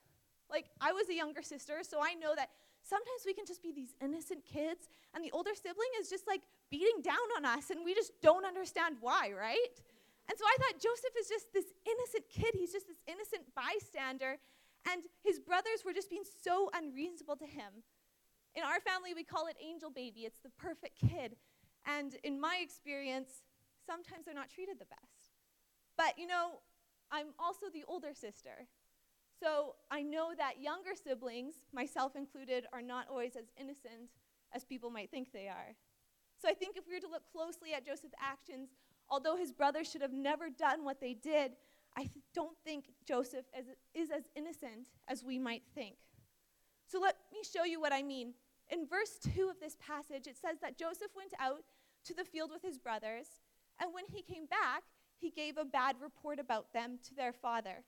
Like, 0.50 0.66
I 0.80 0.92
was 0.92 1.10
a 1.10 1.16
younger 1.16 1.42
sister, 1.42 1.80
so 1.81 2.00
I 2.02 2.14
know 2.14 2.36
that 2.36 2.50
sometimes 2.84 3.24
we 3.25 3.34
can 3.34 3.46
just 3.46 3.62
be 3.62 3.72
these 3.72 3.96
innocent 4.02 4.46
kids, 4.46 4.88
and 5.14 5.24
the 5.24 5.31
older 5.31 5.52
sibling 5.56 5.92
is 6.00 6.10
just 6.10 6.28
like 6.28 6.42
beating 6.69 7.02
down 7.04 7.28
on 7.38 7.46
us, 7.46 7.69
and 7.69 7.84
we 7.84 7.94
just 7.94 8.12
don't 8.22 8.46
understand 8.46 8.98
why, 9.02 9.31
right? 9.38 9.75
And 10.30 10.38
so 10.38 10.44
I 10.46 10.56
thought 10.60 10.81
Joseph 10.81 11.16
is 11.20 11.28
just 11.28 11.54
this 11.54 11.66
innocent 11.88 12.28
kid. 12.30 12.52
He's 12.54 12.72
just 12.72 12.88
this 12.88 13.00
innocent 13.08 13.44
bystander, 13.56 14.38
and 14.92 15.04
his 15.24 15.40
brothers 15.40 15.84
were 15.86 15.94
just 15.94 16.10
being 16.10 16.28
so 16.44 16.70
unreasonable 16.74 17.36
to 17.38 17.46
him. 17.46 17.84
In 18.56 18.63
our 18.63 18.80
family, 18.80 19.13
we 19.13 19.24
call 19.24 19.48
it 19.48 19.56
angel 19.63 19.89
baby, 19.89 20.22
it's 20.22 20.39
the 20.39 20.51
perfect 20.58 21.00
kid. 21.00 21.36
And 21.86 22.15
in 22.24 22.39
my 22.39 22.60
experience, 22.62 23.44
sometimes 23.88 24.25
they're 24.25 24.36
not 24.36 24.50
treated 24.50 24.79
the 24.79 24.86
best. 24.86 25.32
But 25.98 26.20
you 26.20 26.27
know, 26.27 26.60
I'm 27.12 27.27
also 27.39 27.67
the 27.74 27.86
older 27.88 28.13
sister. 28.13 28.67
So 29.39 29.75
I 29.91 30.01
know 30.01 30.34
that 30.38 30.62
younger 30.62 30.91
siblings, 30.96 31.56
myself 31.72 32.15
included, 32.15 32.65
are 32.74 32.82
not 32.82 33.08
always 33.10 33.36
as 33.36 33.46
innocent 33.60 34.12
as 34.53 34.63
people 34.63 34.89
might 34.89 35.12
think 35.12 35.32
they 35.32 35.48
are. 35.48 35.75
So 36.41 36.50
I 36.50 36.53
think 36.53 36.75
if 36.75 36.88
we 36.88 36.94
were 36.94 37.00
to 37.00 37.10
look 37.10 37.24
closely 37.32 37.74
at 37.74 37.86
Joseph's 37.86 38.15
actions, 38.22 38.70
although 39.10 39.38
his 39.38 39.51
brothers 39.51 39.89
should 39.89 40.01
have 40.01 40.13
never 40.13 40.50
done 40.50 40.84
what 40.84 41.00
they 41.00 41.13
did, 41.13 41.53
I 41.96 42.01
th- 42.01 42.12
don't 42.34 42.58
think 42.63 42.86
Joseph 43.08 43.46
is, 43.58 43.67
is 43.94 44.12
as 44.12 44.24
innocent 44.36 44.89
as 45.08 45.24
we 45.24 45.39
might 45.39 45.63
think. 45.74 45.96
So 46.88 47.00
let 47.00 47.15
me 47.34 47.39
show 47.44 47.63
you 47.63 47.82
what 47.82 47.94
I 47.94 48.03
mean. 48.03 48.34
In 48.70 48.88
verse 48.88 49.17
2 49.36 49.50
of 49.50 49.60
this 49.60 49.77
passage, 49.79 50.27
it 50.27 50.38
says 50.38 50.58
that 50.62 50.77
Joseph 50.77 51.12
went 51.15 51.34
out 51.39 51.63
to 52.06 52.13
the 52.13 52.24
field 52.24 52.51
with 52.51 52.62
his 52.62 52.77
brothers, 52.77 53.27
and 53.79 53.93
when 53.93 54.05
he 54.07 54.22
came 54.22 54.46
back, 54.46 54.84
he 55.17 55.29
gave 55.29 55.57
a 55.57 55.65
bad 55.65 55.96
report 56.01 56.39
about 56.39 56.74
them 56.74 57.00
to 57.07 57.15
their 57.15 57.34
father. 57.34 57.84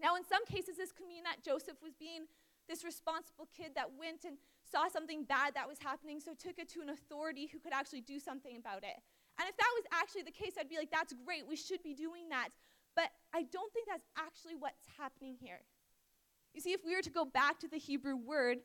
Now, 0.00 0.16
in 0.16 0.24
some 0.24 0.44
cases, 0.44 0.76
this 0.76 0.92
could 0.92 1.06
mean 1.06 1.24
that 1.24 1.42
Joseph 1.44 1.80
was 1.82 1.94
being 1.94 2.26
this 2.68 2.84
responsible 2.84 3.48
kid 3.56 3.72
that 3.74 3.90
went 3.98 4.24
and 4.24 4.36
saw 4.64 4.88
something 4.88 5.24
bad 5.24 5.54
that 5.54 5.68
was 5.68 5.78
happening, 5.78 6.20
so 6.20 6.32
took 6.34 6.58
it 6.58 6.68
to 6.70 6.80
an 6.80 6.90
authority 6.90 7.46
who 7.46 7.58
could 7.58 7.72
actually 7.72 8.00
do 8.00 8.18
something 8.18 8.56
about 8.56 8.82
it. 8.82 8.98
And 9.38 9.48
if 9.48 9.56
that 9.56 9.70
was 9.74 9.84
actually 9.92 10.22
the 10.22 10.34
case, 10.34 10.54
I'd 10.58 10.68
be 10.68 10.76
like, 10.76 10.90
that's 10.90 11.14
great, 11.24 11.46
we 11.46 11.56
should 11.56 11.82
be 11.82 11.94
doing 11.94 12.28
that. 12.30 12.48
But 12.94 13.10
I 13.32 13.44
don't 13.44 13.72
think 13.72 13.86
that's 13.86 14.08
actually 14.18 14.54
what's 14.58 14.82
happening 14.98 15.36
here. 15.38 15.60
You 16.54 16.60
see, 16.60 16.72
if 16.72 16.80
we 16.84 16.96
were 16.96 17.02
to 17.02 17.10
go 17.10 17.24
back 17.24 17.60
to 17.60 17.68
the 17.68 17.76
Hebrew 17.78 18.16
word 18.16 18.58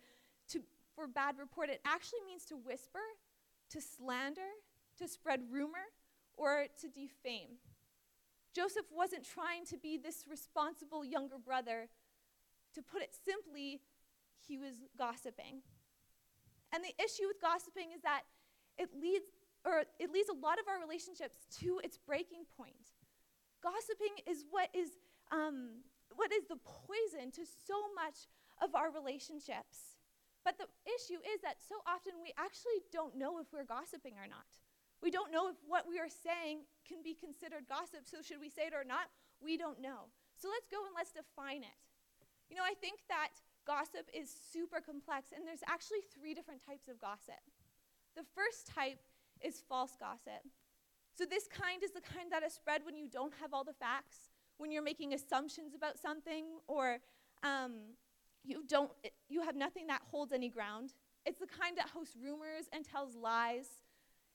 to, 0.50 0.62
for 0.96 1.08
bad 1.08 1.36
report, 1.38 1.70
it 1.70 1.82
actually 1.86 2.22
means 2.26 2.46
to 2.46 2.56
whisper, 2.56 3.04
to 3.72 3.82
slander, 3.82 4.50
to 4.98 5.08
spread 5.08 5.42
rumor, 5.52 5.92
or 6.38 6.66
to 6.82 6.88
defame. 6.88 7.60
Joseph 8.54 8.86
wasn't 8.92 9.24
trying 9.24 9.66
to 9.66 9.78
be 9.78 9.98
this 9.98 10.26
responsible 10.30 11.06
younger 11.06 11.38
brother. 11.38 11.88
To 12.76 12.82
put 12.82 13.02
it 13.02 13.16
simply, 13.16 13.82
he 14.48 14.58
was 14.58 14.76
gossiping. 14.98 15.64
And 16.74 16.84
the 16.84 16.96
issue 17.04 17.28
with 17.28 17.40
gossiping 17.42 17.92
is 17.96 18.02
that 18.02 18.24
it 18.78 18.90
leads 19.00 19.26
or 19.64 19.84
it 20.00 20.10
leads 20.10 20.30
a 20.30 20.34
lot 20.34 20.58
of 20.58 20.66
our 20.68 20.82
relationships 20.82 21.46
to 21.62 21.80
its 21.84 21.98
breaking 21.98 22.50
point. 22.58 22.98
Gossiping 23.62 24.18
is 24.26 24.44
what 24.50 24.70
is 24.74 24.90
um, 25.32 25.86
what 26.16 26.32
is 26.32 26.48
the 26.48 26.58
poison 26.58 27.32
to 27.32 27.44
so 27.46 27.78
much 27.96 28.28
of 28.62 28.76
our 28.76 28.92
relationships. 28.92 30.02
But 30.44 30.58
the 30.58 30.66
issue 30.90 31.22
is 31.22 31.42
that 31.44 31.62
so 31.62 31.76
often 31.86 32.14
we 32.22 32.34
actually 32.38 32.82
don't 32.92 33.16
know 33.16 33.40
if 33.40 33.54
we're 33.54 33.68
gossiping 33.68 34.18
or 34.18 34.26
not. 34.26 34.50
We 35.02 35.10
don't 35.10 35.32
know 35.32 35.50
if 35.50 35.58
what 35.66 35.90
we 35.90 35.98
are 35.98 36.10
saying 36.10 36.70
can 36.88 37.02
be 37.02 37.18
considered 37.18 37.66
gossip, 37.68 38.06
so 38.06 38.22
should 38.22 38.40
we 38.40 38.50
say 38.50 38.70
it 38.70 38.74
or 38.74 38.86
not? 38.86 39.10
We 39.42 39.58
don't 39.58 39.82
know. 39.82 40.14
So 40.38 40.48
let's 40.50 40.70
go 40.70 40.78
and 40.86 40.94
let's 40.96 41.12
define 41.12 41.66
it. 41.66 41.80
You 42.50 42.58
know, 42.58 42.64
I 42.64 42.74
think 42.78 43.02
that 43.10 43.34
gossip 43.66 44.10
is 44.14 44.30
super 44.30 44.82
complex, 44.82 45.32
and 45.34 45.48
there's 45.48 45.66
actually 45.68 46.06
three 46.14 46.34
different 46.34 46.62
types 46.66 46.88
of 46.88 47.00
gossip. 47.00 47.42
The 48.16 48.24
first 48.36 48.68
type 48.68 49.00
is 49.42 49.64
false 49.68 49.96
gossip. 50.00 50.46
So, 51.18 51.26
this 51.26 51.48
kind 51.48 51.84
is 51.84 51.92
the 51.92 52.02
kind 52.02 52.32
that 52.32 52.44
is 52.44 52.54
spread 52.54 52.82
when 52.86 52.96
you 52.96 53.08
don't 53.08 53.34
have 53.42 53.54
all 53.54 53.64
the 53.64 53.74
facts, 53.74 54.32
when 54.58 54.72
you're 54.72 54.84
making 54.84 55.14
assumptions 55.14 55.74
about 55.76 56.00
something, 56.00 56.46
or 56.68 57.00
um, 57.44 57.96
you 58.44 58.64
don't 58.68 58.92
you 59.30 59.42
have 59.42 59.56
nothing 59.56 59.88
that 59.88 60.02
holds 60.10 60.32
any 60.32 60.50
ground. 60.50 60.94
It's 61.26 61.40
the 61.40 61.48
kind 61.48 61.78
that 61.78 61.90
hosts 61.90 62.16
rumors 62.22 62.66
and 62.74 62.84
tells 62.84 63.16
lies. 63.16 63.68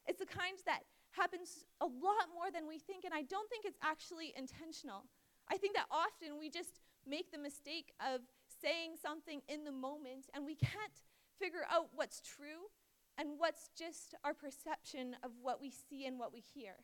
It's 0.07 0.21
the 0.21 0.27
kind 0.27 0.59
that 0.67 0.81
happens 1.13 1.65
a 1.81 1.87
lot 1.87 2.31
more 2.35 2.51
than 2.53 2.67
we 2.69 2.79
think, 2.79 3.05
and 3.05 3.15
I 3.15 3.23
don't 3.23 3.49
think 3.49 3.65
it's 3.65 3.79
actually 3.83 4.33
intentional. 4.37 5.05
I 5.51 5.57
think 5.57 5.75
that 5.75 5.87
often 5.91 6.39
we 6.39 6.51
just 6.51 6.81
make 7.07 7.33
the 7.33 7.39
mistake 7.39 7.93
of 8.01 8.21
saying 8.61 8.97
something 9.01 9.43
in 9.49 9.65
the 9.65 9.73
moment, 9.73 10.27
and 10.35 10.45
we 10.45 10.55
can't 10.55 10.99
figure 11.39 11.67
out 11.71 11.89
what's 11.95 12.21
true 12.21 12.71
and 13.19 13.39
what's 13.39 13.71
just 13.77 14.15
our 14.25 14.35
perception 14.35 15.17
of 15.23 15.31
what 15.41 15.61
we 15.61 15.71
see 15.71 16.07
and 16.07 16.19
what 16.19 16.33
we 16.33 16.41
hear. 16.41 16.75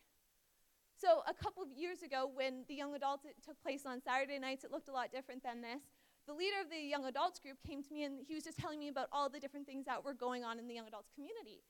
So, 0.98 1.22
a 1.26 1.34
couple 1.34 1.62
of 1.62 1.70
years 1.72 2.02
ago, 2.02 2.30
when 2.32 2.64
the 2.68 2.74
young 2.74 2.94
adults 2.94 3.26
took 3.44 3.60
place 3.60 3.84
on 3.86 4.00
Saturday 4.00 4.38
nights, 4.38 4.64
it 4.64 4.70
looked 4.70 4.88
a 4.88 4.92
lot 4.92 5.10
different 5.12 5.42
than 5.42 5.60
this 5.60 5.82
the 6.26 6.32
leader 6.32 6.56
of 6.62 6.70
the 6.70 6.78
young 6.78 7.04
adults 7.04 7.40
group 7.40 7.58
came 7.66 7.82
to 7.82 7.92
me 7.92 8.04
and 8.04 8.20
he 8.26 8.34
was 8.34 8.44
just 8.44 8.58
telling 8.58 8.78
me 8.78 8.88
about 8.88 9.08
all 9.12 9.28
the 9.28 9.40
different 9.40 9.66
things 9.66 9.86
that 9.86 10.04
were 10.04 10.14
going 10.14 10.44
on 10.44 10.58
in 10.58 10.68
the 10.68 10.74
young 10.74 10.86
adults 10.86 11.10
community. 11.14 11.62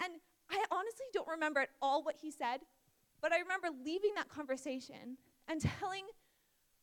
And 0.00 0.20
I 0.50 0.64
honestly 0.70 1.06
don't 1.12 1.28
remember 1.28 1.60
at 1.60 1.70
all 1.82 2.02
what 2.02 2.16
he 2.20 2.30
said, 2.30 2.60
but 3.20 3.32
I 3.32 3.38
remember 3.38 3.68
leaving 3.84 4.14
that 4.16 4.28
conversation 4.28 5.18
and 5.48 5.60
telling 5.80 6.04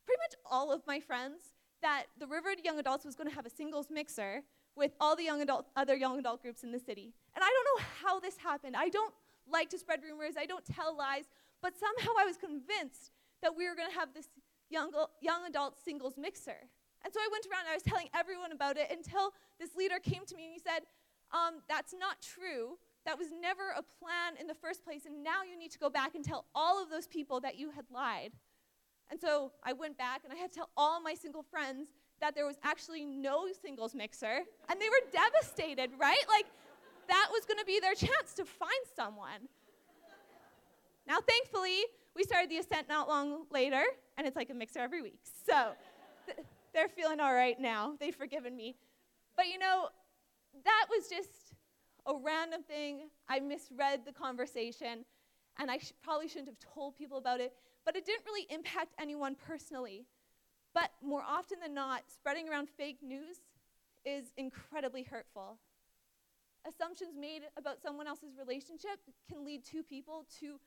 pretty 0.04 0.20
much 0.20 0.34
all 0.48 0.72
of 0.72 0.82
my 0.86 1.00
friends 1.00 1.40
that 1.82 2.04
the 2.18 2.26
River 2.26 2.50
Young 2.64 2.78
Adults 2.78 3.04
was 3.04 3.14
going 3.14 3.28
to 3.28 3.34
have 3.34 3.46
a 3.46 3.50
singles 3.50 3.88
mixer 3.90 4.42
with 4.76 4.92
all 5.00 5.16
the 5.16 5.24
young 5.24 5.40
adult, 5.40 5.66
other 5.76 5.94
young 5.94 6.18
adult 6.18 6.42
groups 6.42 6.62
in 6.62 6.70
the 6.70 6.78
city. 6.78 7.14
And 7.34 7.42
I 7.42 7.48
don't 7.48 7.78
know 7.78 7.86
how 8.02 8.20
this 8.20 8.36
happened. 8.36 8.76
I 8.76 8.88
don't 8.88 9.12
like 9.50 9.70
to 9.70 9.78
spread 9.78 10.00
rumors, 10.02 10.34
I 10.38 10.46
don't 10.46 10.64
tell 10.64 10.96
lies, 10.96 11.24
but 11.62 11.72
somehow 11.78 12.12
I 12.18 12.24
was 12.24 12.36
convinced 12.36 13.12
that 13.42 13.56
we 13.56 13.68
were 13.68 13.74
going 13.74 13.88
to 13.88 13.94
have 13.94 14.12
this 14.12 14.28
young, 14.70 14.90
young 15.20 15.46
adult 15.46 15.78
singles 15.82 16.14
mixer. 16.18 16.68
And 17.04 17.14
so 17.14 17.20
I 17.20 17.28
went 17.30 17.46
around 17.46 17.60
and 17.62 17.70
I 17.70 17.74
was 17.74 17.82
telling 17.82 18.08
everyone 18.14 18.52
about 18.52 18.76
it 18.76 18.90
until 18.90 19.32
this 19.60 19.76
leader 19.76 19.98
came 20.02 20.26
to 20.26 20.34
me 20.34 20.44
and 20.44 20.52
he 20.52 20.58
said, 20.58 20.82
um, 21.32 21.62
That's 21.68 21.94
not 21.94 22.20
true. 22.20 22.78
That 23.06 23.16
was 23.16 23.28
never 23.40 23.70
a 23.70 23.82
plan 23.82 24.34
in 24.38 24.46
the 24.46 24.54
first 24.54 24.84
place. 24.84 25.06
And 25.06 25.22
now 25.22 25.42
you 25.48 25.56
need 25.56 25.70
to 25.70 25.78
go 25.78 25.88
back 25.88 26.14
and 26.14 26.24
tell 26.24 26.44
all 26.54 26.82
of 26.82 26.90
those 26.90 27.06
people 27.06 27.40
that 27.40 27.56
you 27.56 27.70
had 27.70 27.84
lied. 27.90 28.32
And 29.10 29.20
so 29.20 29.52
I 29.62 29.72
went 29.72 29.96
back 29.96 30.22
and 30.24 30.32
I 30.32 30.36
had 30.36 30.52
to 30.52 30.56
tell 30.58 30.70
all 30.76 31.00
my 31.00 31.14
single 31.14 31.44
friends 31.44 31.90
that 32.20 32.34
there 32.34 32.44
was 32.44 32.56
actually 32.64 33.04
no 33.04 33.46
singles 33.62 33.94
mixer. 33.94 34.40
And 34.68 34.80
they 34.80 34.88
were 34.88 35.10
devastated, 35.12 35.90
right? 35.98 36.24
Like, 36.28 36.46
that 37.08 37.28
was 37.30 37.44
to 37.44 37.64
be 37.64 37.78
their 37.80 37.94
chance 37.94 38.34
to 38.34 38.44
find 38.44 38.72
someone. 38.96 39.48
Now, 41.06 41.18
thankfully, 41.20 41.84
we 42.16 42.24
started 42.24 42.50
the 42.50 42.58
ascent 42.58 42.88
not 42.88 43.08
long 43.08 43.44
later, 43.52 43.84
and 44.18 44.26
it's 44.26 44.34
like 44.34 44.50
a 44.50 44.54
mixer 44.54 44.80
every 44.80 45.02
week. 45.02 45.20
So, 45.46 45.72
th- 46.26 46.38
they're 46.74 46.88
feeling 46.88 47.20
all 47.20 47.32
right 47.32 47.60
now. 47.60 47.94
They've 48.00 48.14
forgiven 48.14 48.56
me. 48.56 48.76
But 49.36 49.46
you 49.46 49.58
know, 49.58 49.88
that 50.64 50.86
was 50.90 51.08
just 51.08 51.45
a 52.06 52.14
random 52.14 52.62
thing. 52.62 53.08
I 53.28 53.40
misread 53.40 54.04
the 54.04 54.12
conversation, 54.12 55.04
and 55.58 55.70
I 55.70 55.78
sh- 55.78 55.92
probably 56.02 56.28
shouldn't 56.28 56.48
have 56.48 56.58
told 56.58 56.96
people 56.96 57.18
about 57.18 57.40
it, 57.40 57.52
but 57.84 57.96
it 57.96 58.04
didn't 58.06 58.24
really 58.26 58.46
impact 58.50 58.94
anyone 58.98 59.34
personally. 59.34 60.06
But 60.74 60.90
more 61.02 61.22
often 61.26 61.58
than 61.60 61.74
not, 61.74 62.02
spreading 62.08 62.48
around 62.48 62.68
fake 62.68 62.98
news 63.02 63.38
is 64.04 64.32
incredibly 64.36 65.02
hurtful. 65.02 65.58
Assumptions 66.68 67.14
made 67.18 67.42
about 67.56 67.80
someone 67.80 68.06
else's 68.06 68.36
relationship 68.36 68.98
can 69.28 69.44
lead 69.44 69.64
two 69.64 69.82
people 69.82 70.26
to 70.40 70.58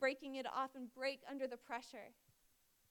breaking 0.00 0.36
it 0.36 0.46
off 0.46 0.70
and 0.74 0.92
break 0.94 1.20
under 1.30 1.46
the 1.46 1.56
pressure. 1.56 2.14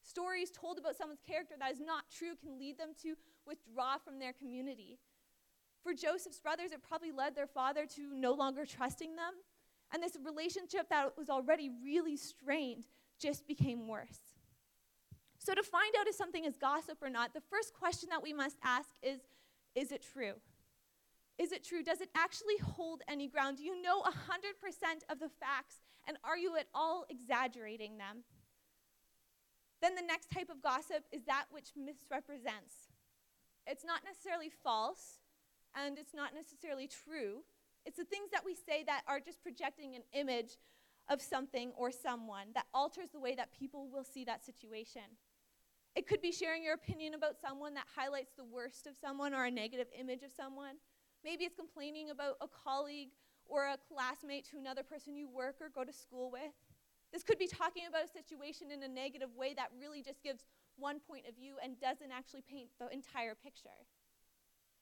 Stories 0.03 0.51
told 0.51 0.77
about 0.77 0.95
someone's 0.95 1.21
character 1.25 1.55
that 1.60 1.71
is 1.71 1.79
not 1.79 2.03
true 2.12 2.33
can 2.36 2.57
lead 2.60 2.77
them 2.77 2.89
to 3.03 3.15
withdraw 3.45 3.98
from 3.98 4.19
their 4.19 4.33
community. 4.33 4.98
For 5.83 5.93
Joseph's 5.93 6.39
brothers, 6.39 6.71
it 6.71 6.81
probably 6.88 7.11
led 7.11 7.35
their 7.35 7.47
father 7.47 7.85
to 7.95 8.13
no 8.13 8.33
longer 8.33 8.65
trusting 8.65 9.15
them. 9.15 9.33
And 9.93 10.01
this 10.01 10.17
relationship 10.23 10.89
that 10.89 11.17
was 11.17 11.29
already 11.29 11.69
really 11.83 12.15
strained 12.15 12.85
just 13.19 13.47
became 13.47 13.88
worse. 13.88 14.19
So, 15.39 15.53
to 15.53 15.63
find 15.63 15.93
out 16.00 16.07
if 16.07 16.15
something 16.15 16.45
is 16.45 16.55
gossip 16.55 17.00
or 17.01 17.09
not, 17.09 17.33
the 17.33 17.41
first 17.50 17.73
question 17.73 18.09
that 18.09 18.21
we 18.21 18.31
must 18.31 18.57
ask 18.63 18.89
is 19.01 19.19
Is 19.75 19.91
it 19.91 20.05
true? 20.13 20.33
Is 21.38 21.51
it 21.51 21.63
true? 21.63 21.81
Does 21.83 22.01
it 22.01 22.09
actually 22.15 22.57
hold 22.57 23.01
any 23.07 23.27
ground? 23.27 23.57
Do 23.57 23.63
you 23.63 23.81
know 23.81 24.01
100% 24.01 24.11
of 25.09 25.19
the 25.19 25.29
facts? 25.29 25.81
And 26.07 26.17
are 26.23 26.38
you 26.38 26.55
at 26.57 26.67
all 26.75 27.05
exaggerating 27.09 27.97
them? 27.97 28.23
Then 29.81 29.95
the 29.95 30.03
next 30.03 30.29
type 30.29 30.50
of 30.51 30.61
gossip 30.61 31.05
is 31.11 31.23
that 31.25 31.45
which 31.50 31.69
misrepresents. 31.75 32.93
It's 33.65 33.83
not 33.83 34.01
necessarily 34.05 34.50
false, 34.63 35.20
and 35.75 35.97
it's 35.97 36.13
not 36.13 36.33
necessarily 36.33 36.87
true. 36.87 37.43
It's 37.85 37.97
the 37.97 38.05
things 38.05 38.29
that 38.31 38.45
we 38.45 38.55
say 38.55 38.83
that 38.85 39.01
are 39.07 39.19
just 39.19 39.41
projecting 39.41 39.95
an 39.95 40.03
image 40.13 40.57
of 41.09 41.21
something 41.21 41.71
or 41.75 41.91
someone 41.91 42.47
that 42.53 42.67
alters 42.73 43.09
the 43.11 43.19
way 43.19 43.35
that 43.35 43.51
people 43.57 43.89
will 43.91 44.03
see 44.03 44.23
that 44.25 44.45
situation. 44.45 45.17
It 45.95 46.07
could 46.07 46.21
be 46.21 46.31
sharing 46.31 46.63
your 46.63 46.73
opinion 46.73 47.15
about 47.15 47.35
someone 47.41 47.73
that 47.73 47.85
highlights 47.93 48.31
the 48.37 48.45
worst 48.45 48.87
of 48.87 48.95
someone 48.95 49.33
or 49.33 49.45
a 49.45 49.51
negative 49.51 49.87
image 49.99 50.23
of 50.23 50.31
someone. 50.31 50.75
Maybe 51.23 51.43
it's 51.43 51.55
complaining 51.55 52.11
about 52.11 52.35
a 52.39 52.47
colleague 52.47 53.09
or 53.45 53.65
a 53.65 53.77
classmate 53.91 54.45
to 54.51 54.57
another 54.57 54.83
person 54.83 55.15
you 55.15 55.27
work 55.27 55.55
or 55.59 55.69
go 55.69 55.83
to 55.83 55.91
school 55.91 56.31
with. 56.31 56.55
This 57.11 57.23
could 57.23 57.37
be 57.37 57.47
talking 57.47 57.83
about 57.89 58.05
a 58.05 58.07
situation 58.07 58.71
in 58.71 58.83
a 58.83 58.87
negative 58.87 59.35
way 59.35 59.53
that 59.55 59.67
really 59.77 60.01
just 60.01 60.23
gives 60.23 60.45
one 60.77 60.99
point 60.99 61.27
of 61.27 61.35
view 61.35 61.55
and 61.61 61.77
doesn't 61.79 62.11
actually 62.11 62.43
paint 62.49 62.69
the 62.79 62.87
entire 62.93 63.35
picture. 63.35 63.83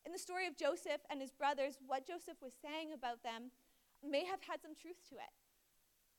In 0.05 0.11
the 0.11 0.19
story 0.19 0.47
of 0.47 0.57
Joseph 0.57 1.01
and 1.09 1.21
his 1.21 1.31
brothers, 1.31 1.77
what 1.85 2.07
Joseph 2.07 2.41
was 2.41 2.53
saying 2.61 2.93
about 2.93 3.23
them 3.23 3.51
may 4.03 4.25
have 4.25 4.39
had 4.41 4.61
some 4.61 4.75
truth 4.75 4.97
to 5.09 5.15
it. 5.15 5.33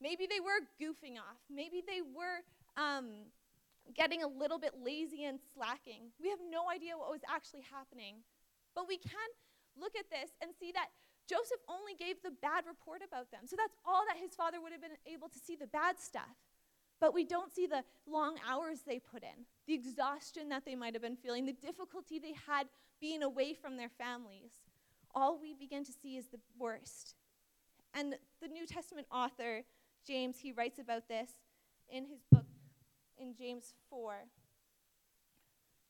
Maybe 0.00 0.26
they 0.26 0.40
were 0.40 0.64
goofing 0.80 1.16
off. 1.16 1.40
Maybe 1.48 1.82
they 1.84 2.00
were 2.00 2.44
um, 2.76 3.28
getting 3.94 4.22
a 4.22 4.28
little 4.28 4.58
bit 4.58 4.74
lazy 4.80 5.24
and 5.24 5.38
slacking. 5.52 6.12
We 6.20 6.28
have 6.30 6.40
no 6.40 6.70
idea 6.70 6.96
what 6.96 7.10
was 7.10 7.24
actually 7.28 7.64
happening. 7.68 8.24
But 8.74 8.88
we 8.88 8.96
can 8.96 9.28
look 9.76 9.92
at 9.96 10.08
this 10.10 10.30
and 10.40 10.52
see 10.58 10.72
that 10.72 10.88
Joseph 11.28 11.60
only 11.68 11.94
gave 11.94 12.16
the 12.22 12.32
bad 12.42 12.64
report 12.66 13.02
about 13.06 13.30
them. 13.30 13.46
So 13.46 13.56
that's 13.56 13.76
all 13.84 14.02
that 14.08 14.18
his 14.18 14.34
father 14.34 14.60
would 14.60 14.72
have 14.72 14.82
been 14.82 14.98
able 15.06 15.28
to 15.28 15.38
see 15.38 15.54
the 15.54 15.68
bad 15.68 15.98
stuff. 15.98 16.36
But 17.00 17.14
we 17.14 17.24
don't 17.24 17.52
see 17.52 17.66
the 17.66 17.84
long 18.06 18.36
hours 18.46 18.80
they 18.86 18.98
put 18.98 19.22
in, 19.22 19.46
the 19.66 19.74
exhaustion 19.74 20.48
that 20.50 20.64
they 20.66 20.74
might 20.74 20.92
have 20.92 21.02
been 21.02 21.16
feeling, 21.16 21.46
the 21.46 21.52
difficulty 21.52 22.18
they 22.18 22.34
had 22.46 22.66
being 23.00 23.22
away 23.22 23.54
from 23.54 23.76
their 23.76 23.88
families. 23.88 24.52
All 25.14 25.38
we 25.40 25.54
begin 25.54 25.84
to 25.84 25.92
see 25.92 26.16
is 26.16 26.28
the 26.28 26.40
worst. 26.58 27.14
And 27.94 28.14
the 28.40 28.48
New 28.48 28.66
Testament 28.66 29.06
author, 29.10 29.62
James, 30.06 30.38
he 30.38 30.52
writes 30.52 30.78
about 30.78 31.08
this 31.08 31.30
in 31.88 32.06
his 32.06 32.22
book 32.30 32.46
in 33.18 33.34
James 33.34 33.74
4. 33.88 34.14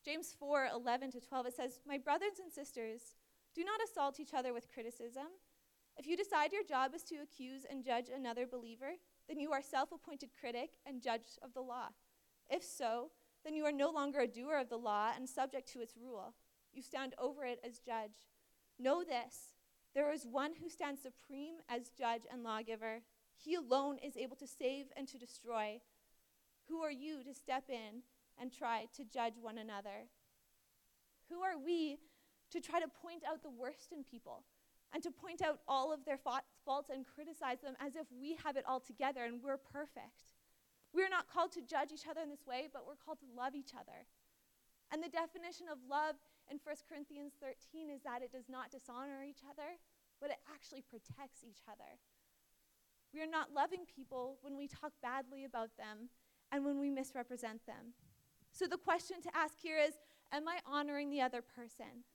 James 0.03 0.35
4 0.39 0.69
11 0.73 1.11
to 1.11 1.19
12, 1.19 1.45
it 1.45 1.55
says, 1.55 1.79
My 1.87 1.97
brothers 1.97 2.39
and 2.41 2.51
sisters, 2.51 3.15
do 3.53 3.63
not 3.63 3.81
assault 3.83 4.19
each 4.19 4.33
other 4.33 4.53
with 4.53 4.71
criticism. 4.73 5.27
If 5.97 6.07
you 6.07 6.17
decide 6.17 6.53
your 6.53 6.63
job 6.63 6.95
is 6.95 7.03
to 7.03 7.17
accuse 7.17 7.65
and 7.69 7.83
judge 7.83 8.07
another 8.09 8.47
believer, 8.47 8.93
then 9.27 9.39
you 9.39 9.51
are 9.51 9.61
self 9.61 9.91
appointed 9.91 10.29
critic 10.39 10.71
and 10.85 11.01
judge 11.01 11.37
of 11.43 11.53
the 11.53 11.61
law. 11.61 11.89
If 12.49 12.63
so, 12.63 13.11
then 13.43 13.53
you 13.53 13.65
are 13.65 13.71
no 13.71 13.89
longer 13.89 14.21
a 14.21 14.27
doer 14.27 14.57
of 14.57 14.69
the 14.69 14.77
law 14.77 15.11
and 15.15 15.27
subject 15.27 15.71
to 15.73 15.81
its 15.81 15.95
rule. 15.95 16.33
You 16.73 16.81
stand 16.81 17.13
over 17.17 17.45
it 17.45 17.59
as 17.65 17.79
judge. 17.79 18.29
Know 18.79 19.03
this 19.03 19.53
there 19.93 20.11
is 20.13 20.25
one 20.25 20.53
who 20.61 20.69
stands 20.69 21.01
supreme 21.01 21.55
as 21.67 21.89
judge 21.89 22.21
and 22.31 22.43
lawgiver. 22.43 23.01
He 23.35 23.55
alone 23.55 23.97
is 23.97 24.15
able 24.15 24.37
to 24.37 24.47
save 24.47 24.85
and 24.95 25.07
to 25.09 25.17
destroy. 25.17 25.81
Who 26.69 26.81
are 26.81 26.91
you 26.91 27.23
to 27.23 27.33
step 27.33 27.65
in 27.69 28.03
and 28.39 28.53
try 28.53 28.85
to 28.95 29.03
judge 29.03 29.33
one 29.41 29.57
another? 29.57 30.07
Who 31.29 31.41
are 31.41 31.57
we 31.57 31.97
to 32.51 32.61
try 32.61 32.79
to 32.79 32.87
point 32.87 33.23
out 33.27 33.43
the 33.43 33.49
worst 33.49 33.91
in 33.91 34.03
people 34.03 34.43
and 34.93 35.01
to 35.03 35.11
point 35.11 35.41
out 35.41 35.59
all 35.67 35.93
of 35.93 36.05
their 36.05 36.17
faults 36.17 36.89
and 36.89 37.05
criticize 37.05 37.61
them 37.61 37.75
as 37.79 37.95
if 37.95 38.07
we 38.11 38.37
have 38.43 38.57
it 38.57 38.65
all 38.67 38.79
together 38.79 39.23
and 39.23 39.41
we're 39.41 39.57
perfect. 39.57 40.35
We're 40.93 41.09
not 41.09 41.31
called 41.31 41.53
to 41.53 41.61
judge 41.61 41.91
each 41.93 42.07
other 42.09 42.21
in 42.21 42.29
this 42.29 42.45
way, 42.45 42.67
but 42.71 42.83
we're 42.85 42.99
called 42.99 43.19
to 43.19 43.37
love 43.37 43.55
each 43.55 43.71
other. 43.73 44.05
And 44.91 45.01
the 45.01 45.07
definition 45.07 45.67
of 45.71 45.77
love 45.89 46.15
in 46.49 46.59
1 46.63 46.75
Corinthians 46.87 47.33
13 47.39 47.89
is 47.89 48.01
that 48.03 48.21
it 48.21 48.31
does 48.31 48.49
not 48.49 48.71
dishonor 48.71 49.23
each 49.23 49.43
other, 49.45 49.77
but 50.19 50.29
it 50.29 50.39
actually 50.53 50.81
protects 50.81 51.43
each 51.43 51.61
other. 51.67 51.99
We 53.13 53.21
are 53.21 53.29
not 53.29 53.53
loving 53.53 53.85
people 53.85 54.37
when 54.41 54.55
we 54.55 54.67
talk 54.67 54.93
badly 55.01 55.43
about 55.43 55.75
them 55.77 56.09
and 56.51 56.63
when 56.63 56.79
we 56.79 56.89
misrepresent 56.89 57.65
them. 57.65 57.93
So 58.51 58.67
the 58.67 58.77
question 58.77 59.21
to 59.21 59.35
ask 59.35 59.55
here 59.61 59.79
is 59.79 59.93
Am 60.33 60.47
I 60.47 60.59
honoring 60.65 61.09
the 61.09 61.21
other 61.21 61.41
person? 61.41 62.07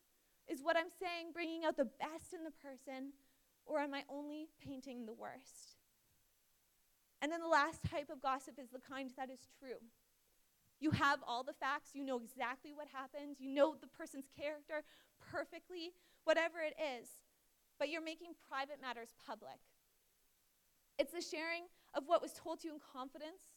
Is 0.48 0.62
what 0.62 0.76
I'm 0.76 0.88
saying 0.88 1.32
bringing 1.34 1.64
out 1.64 1.76
the 1.76 1.84
best 1.84 2.32
in 2.32 2.44
the 2.44 2.50
person, 2.50 3.12
or 3.66 3.80
am 3.80 3.92
I 3.92 4.04
only 4.08 4.48
painting 4.64 5.04
the 5.04 5.12
worst? 5.12 5.76
And 7.20 7.30
then 7.30 7.40
the 7.40 7.48
last 7.48 7.82
type 7.82 8.08
of 8.10 8.22
gossip 8.22 8.58
is 8.58 8.70
the 8.70 8.78
kind 8.78 9.10
that 9.16 9.30
is 9.30 9.48
true. 9.58 9.82
You 10.80 10.90
have 10.90 11.20
all 11.26 11.42
the 11.42 11.54
facts, 11.54 11.90
you 11.94 12.04
know 12.04 12.20
exactly 12.20 12.72
what 12.72 12.86
happened, 12.92 13.36
you 13.38 13.50
know 13.50 13.76
the 13.80 13.86
person's 13.86 14.28
character 14.38 14.84
perfectly, 15.20 15.92
whatever 16.24 16.60
it 16.60 16.74
is, 17.00 17.08
but 17.78 17.88
you're 17.88 18.04
making 18.04 18.32
private 18.48 18.80
matters 18.80 19.14
public. 19.26 19.58
It's 20.98 21.12
the 21.12 21.20
sharing 21.20 21.64
of 21.94 22.04
what 22.06 22.20
was 22.20 22.32
told 22.32 22.60
to 22.60 22.68
you 22.68 22.74
in 22.74 22.80
confidence, 22.80 23.52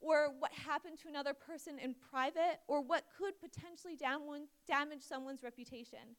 or 0.00 0.32
what 0.38 0.52
happened 0.52 0.98
to 1.00 1.08
another 1.08 1.32
person 1.32 1.78
in 1.78 1.94
private, 2.10 2.60
or 2.68 2.82
what 2.82 3.04
could 3.16 3.34
potentially 3.40 3.96
dam- 3.96 4.48
damage 4.66 5.02
someone's 5.02 5.42
reputation. 5.42 6.16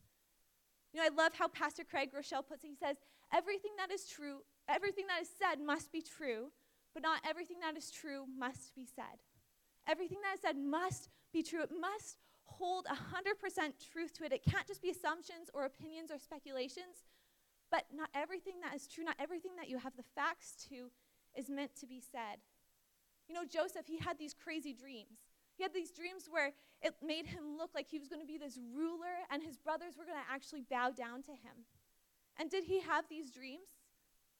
You 0.94 1.02
know, 1.02 1.06
I 1.06 1.16
love 1.16 1.34
how 1.38 1.48
Pastor 1.50 1.84
Craig 1.84 2.10
Groeschel 2.14 2.48
puts 2.48 2.64
it. 2.64 2.68
He 2.68 2.76
says, 2.76 2.98
Everything 3.34 3.72
that 3.78 3.92
is 3.92 4.08
true, 4.08 4.40
everything 4.70 5.06
that 5.08 5.22
is 5.22 5.30
said 5.30 5.60
must 5.64 5.92
be 5.92 6.02
true, 6.02 6.52
but 6.94 7.04
not 7.04 7.20
everything 7.28 7.58
that 7.62 7.76
is 7.76 7.92
true 7.92 8.26
must 8.38 8.74
be 8.76 8.86
said. 8.86 9.20
Everything 9.88 10.18
that 10.24 10.36
is 10.36 10.42
said 10.42 10.58
must 10.58 11.10
be 11.32 11.44
true. 11.44 11.62
It 11.62 11.72
must 11.80 12.18
hold 12.46 12.86
100% 12.86 13.74
truth 13.92 14.14
to 14.14 14.26
it. 14.26 14.32
It 14.32 14.44
can't 14.44 14.68
just 14.68 14.82
be 14.82 14.90
assumptions 14.90 15.50
or 15.54 15.66
opinions 15.66 16.12
or 16.12 16.18
speculations. 16.18 17.06
But 17.72 17.86
not 17.94 18.10
everything 18.14 18.56
that 18.64 18.76
is 18.76 18.88
true, 18.88 19.04
not 19.04 19.16
everything 19.20 19.52
that 19.58 19.70
you 19.70 19.78
have 19.80 19.96
the 19.96 20.04
facts 20.16 20.56
to, 20.70 20.92
is 21.36 21.50
meant 21.50 21.76
to 21.80 21.88
be 21.88 22.00
said. 22.00 22.40
You 23.28 23.34
know, 23.34 23.44
Joseph, 23.44 23.88
he 23.88 23.98
had 23.98 24.18
these 24.20 24.34
crazy 24.34 24.74
dreams. 24.74 25.18
He 25.58 25.64
had 25.64 25.74
these 25.74 25.92
dreams 25.92 26.28
where 26.30 26.52
it 26.82 26.96
made 27.04 27.26
him 27.26 27.58
look 27.58 27.72
like 27.74 27.88
he 27.90 27.98
was 27.98 28.08
going 28.08 28.22
to 28.22 28.28
be 28.28 28.38
this 28.38 28.60
ruler 28.76 29.26
and 29.32 29.42
his 29.42 29.58
brothers 29.58 29.96
were 29.98 30.06
going 30.06 30.18
to 30.18 30.32
actually 30.32 30.62
bow 30.70 30.92
down 30.92 31.24
to 31.24 31.32
him. 31.32 31.66
And 32.38 32.50
did 32.50 32.66
he 32.66 32.82
have 32.82 33.06
these 33.10 33.32
dreams? 33.32 33.70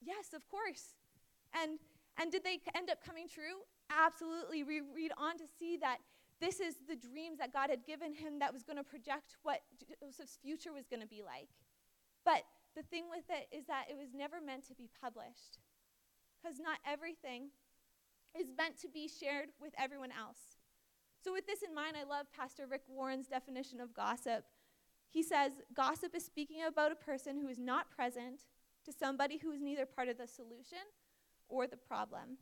Yes, 0.00 0.32
of 0.34 0.46
course. 0.48 0.94
And 1.54 1.78
and 2.18 2.32
did 2.32 2.44
they 2.44 2.60
end 2.74 2.88
up 2.88 3.04
coming 3.04 3.28
true? 3.28 3.64
Absolutely. 3.90 4.64
We 4.64 4.80
read 4.80 5.12
on 5.16 5.38
to 5.38 5.44
see 5.58 5.76
that 5.78 5.98
this 6.40 6.60
is 6.60 6.76
the 6.88 6.96
dreams 6.96 7.38
that 7.38 7.52
God 7.52 7.70
had 7.70 7.86
given 7.86 8.12
him 8.12 8.38
that 8.40 8.52
was 8.52 8.62
going 8.62 8.76
to 8.76 8.84
project 8.84 9.36
what 9.42 9.60
Joseph's 10.00 10.38
future 10.42 10.72
was 10.72 10.86
going 10.86 11.00
to 11.00 11.08
be 11.08 11.22
like. 11.24 11.48
But 12.24 12.42
the 12.76 12.82
thing 12.82 13.04
with 13.08 13.24
it 13.30 13.48
is 13.56 13.66
that 13.66 13.86
it 13.88 13.96
was 13.96 14.12
never 14.14 14.36
meant 14.44 14.66
to 14.68 14.74
be 14.74 14.90
published. 15.00 15.58
Because 16.36 16.58
not 16.60 16.78
everything 16.84 17.48
is 18.38 18.48
meant 18.56 18.78
to 18.82 18.88
be 18.88 19.08
shared 19.08 19.48
with 19.60 19.72
everyone 19.78 20.12
else. 20.12 20.60
So, 21.24 21.32
with 21.32 21.46
this 21.46 21.62
in 21.62 21.74
mind, 21.74 21.96
I 21.96 22.04
love 22.04 22.26
Pastor 22.36 22.66
Rick 22.70 22.82
Warren's 22.86 23.26
definition 23.26 23.80
of 23.80 23.94
gossip. 23.94 24.44
He 25.08 25.22
says, 25.22 25.52
Gossip 25.74 26.14
is 26.14 26.24
speaking 26.24 26.58
about 26.66 26.92
a 26.92 26.96
person 26.96 27.38
who 27.38 27.48
is 27.48 27.58
not 27.58 27.90
present 27.90 28.42
to 28.84 28.92
somebody 28.92 29.38
who 29.38 29.50
is 29.52 29.60
neither 29.60 29.86
part 29.86 30.08
of 30.08 30.18
the 30.18 30.26
solution 30.26 30.84
or 31.48 31.66
the 31.66 31.76
problem. 31.76 32.38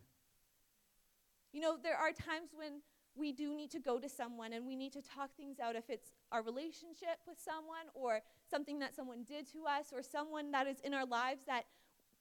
You 1.54 1.60
know, 1.60 1.76
there 1.80 1.96
are 1.96 2.10
times 2.10 2.50
when 2.52 2.82
we 3.14 3.30
do 3.30 3.54
need 3.54 3.70
to 3.70 3.78
go 3.78 4.00
to 4.00 4.08
someone 4.08 4.52
and 4.52 4.66
we 4.66 4.74
need 4.74 4.92
to 4.94 5.00
talk 5.00 5.30
things 5.36 5.60
out 5.60 5.76
if 5.76 5.88
it's 5.88 6.10
our 6.32 6.42
relationship 6.42 7.22
with 7.28 7.38
someone 7.38 7.86
or 7.94 8.22
something 8.50 8.80
that 8.80 8.92
someone 8.92 9.22
did 9.22 9.46
to 9.52 9.64
us 9.64 9.92
or 9.94 10.02
someone 10.02 10.50
that 10.50 10.66
is 10.66 10.80
in 10.80 10.92
our 10.92 11.06
lives 11.06 11.42
that 11.46 11.66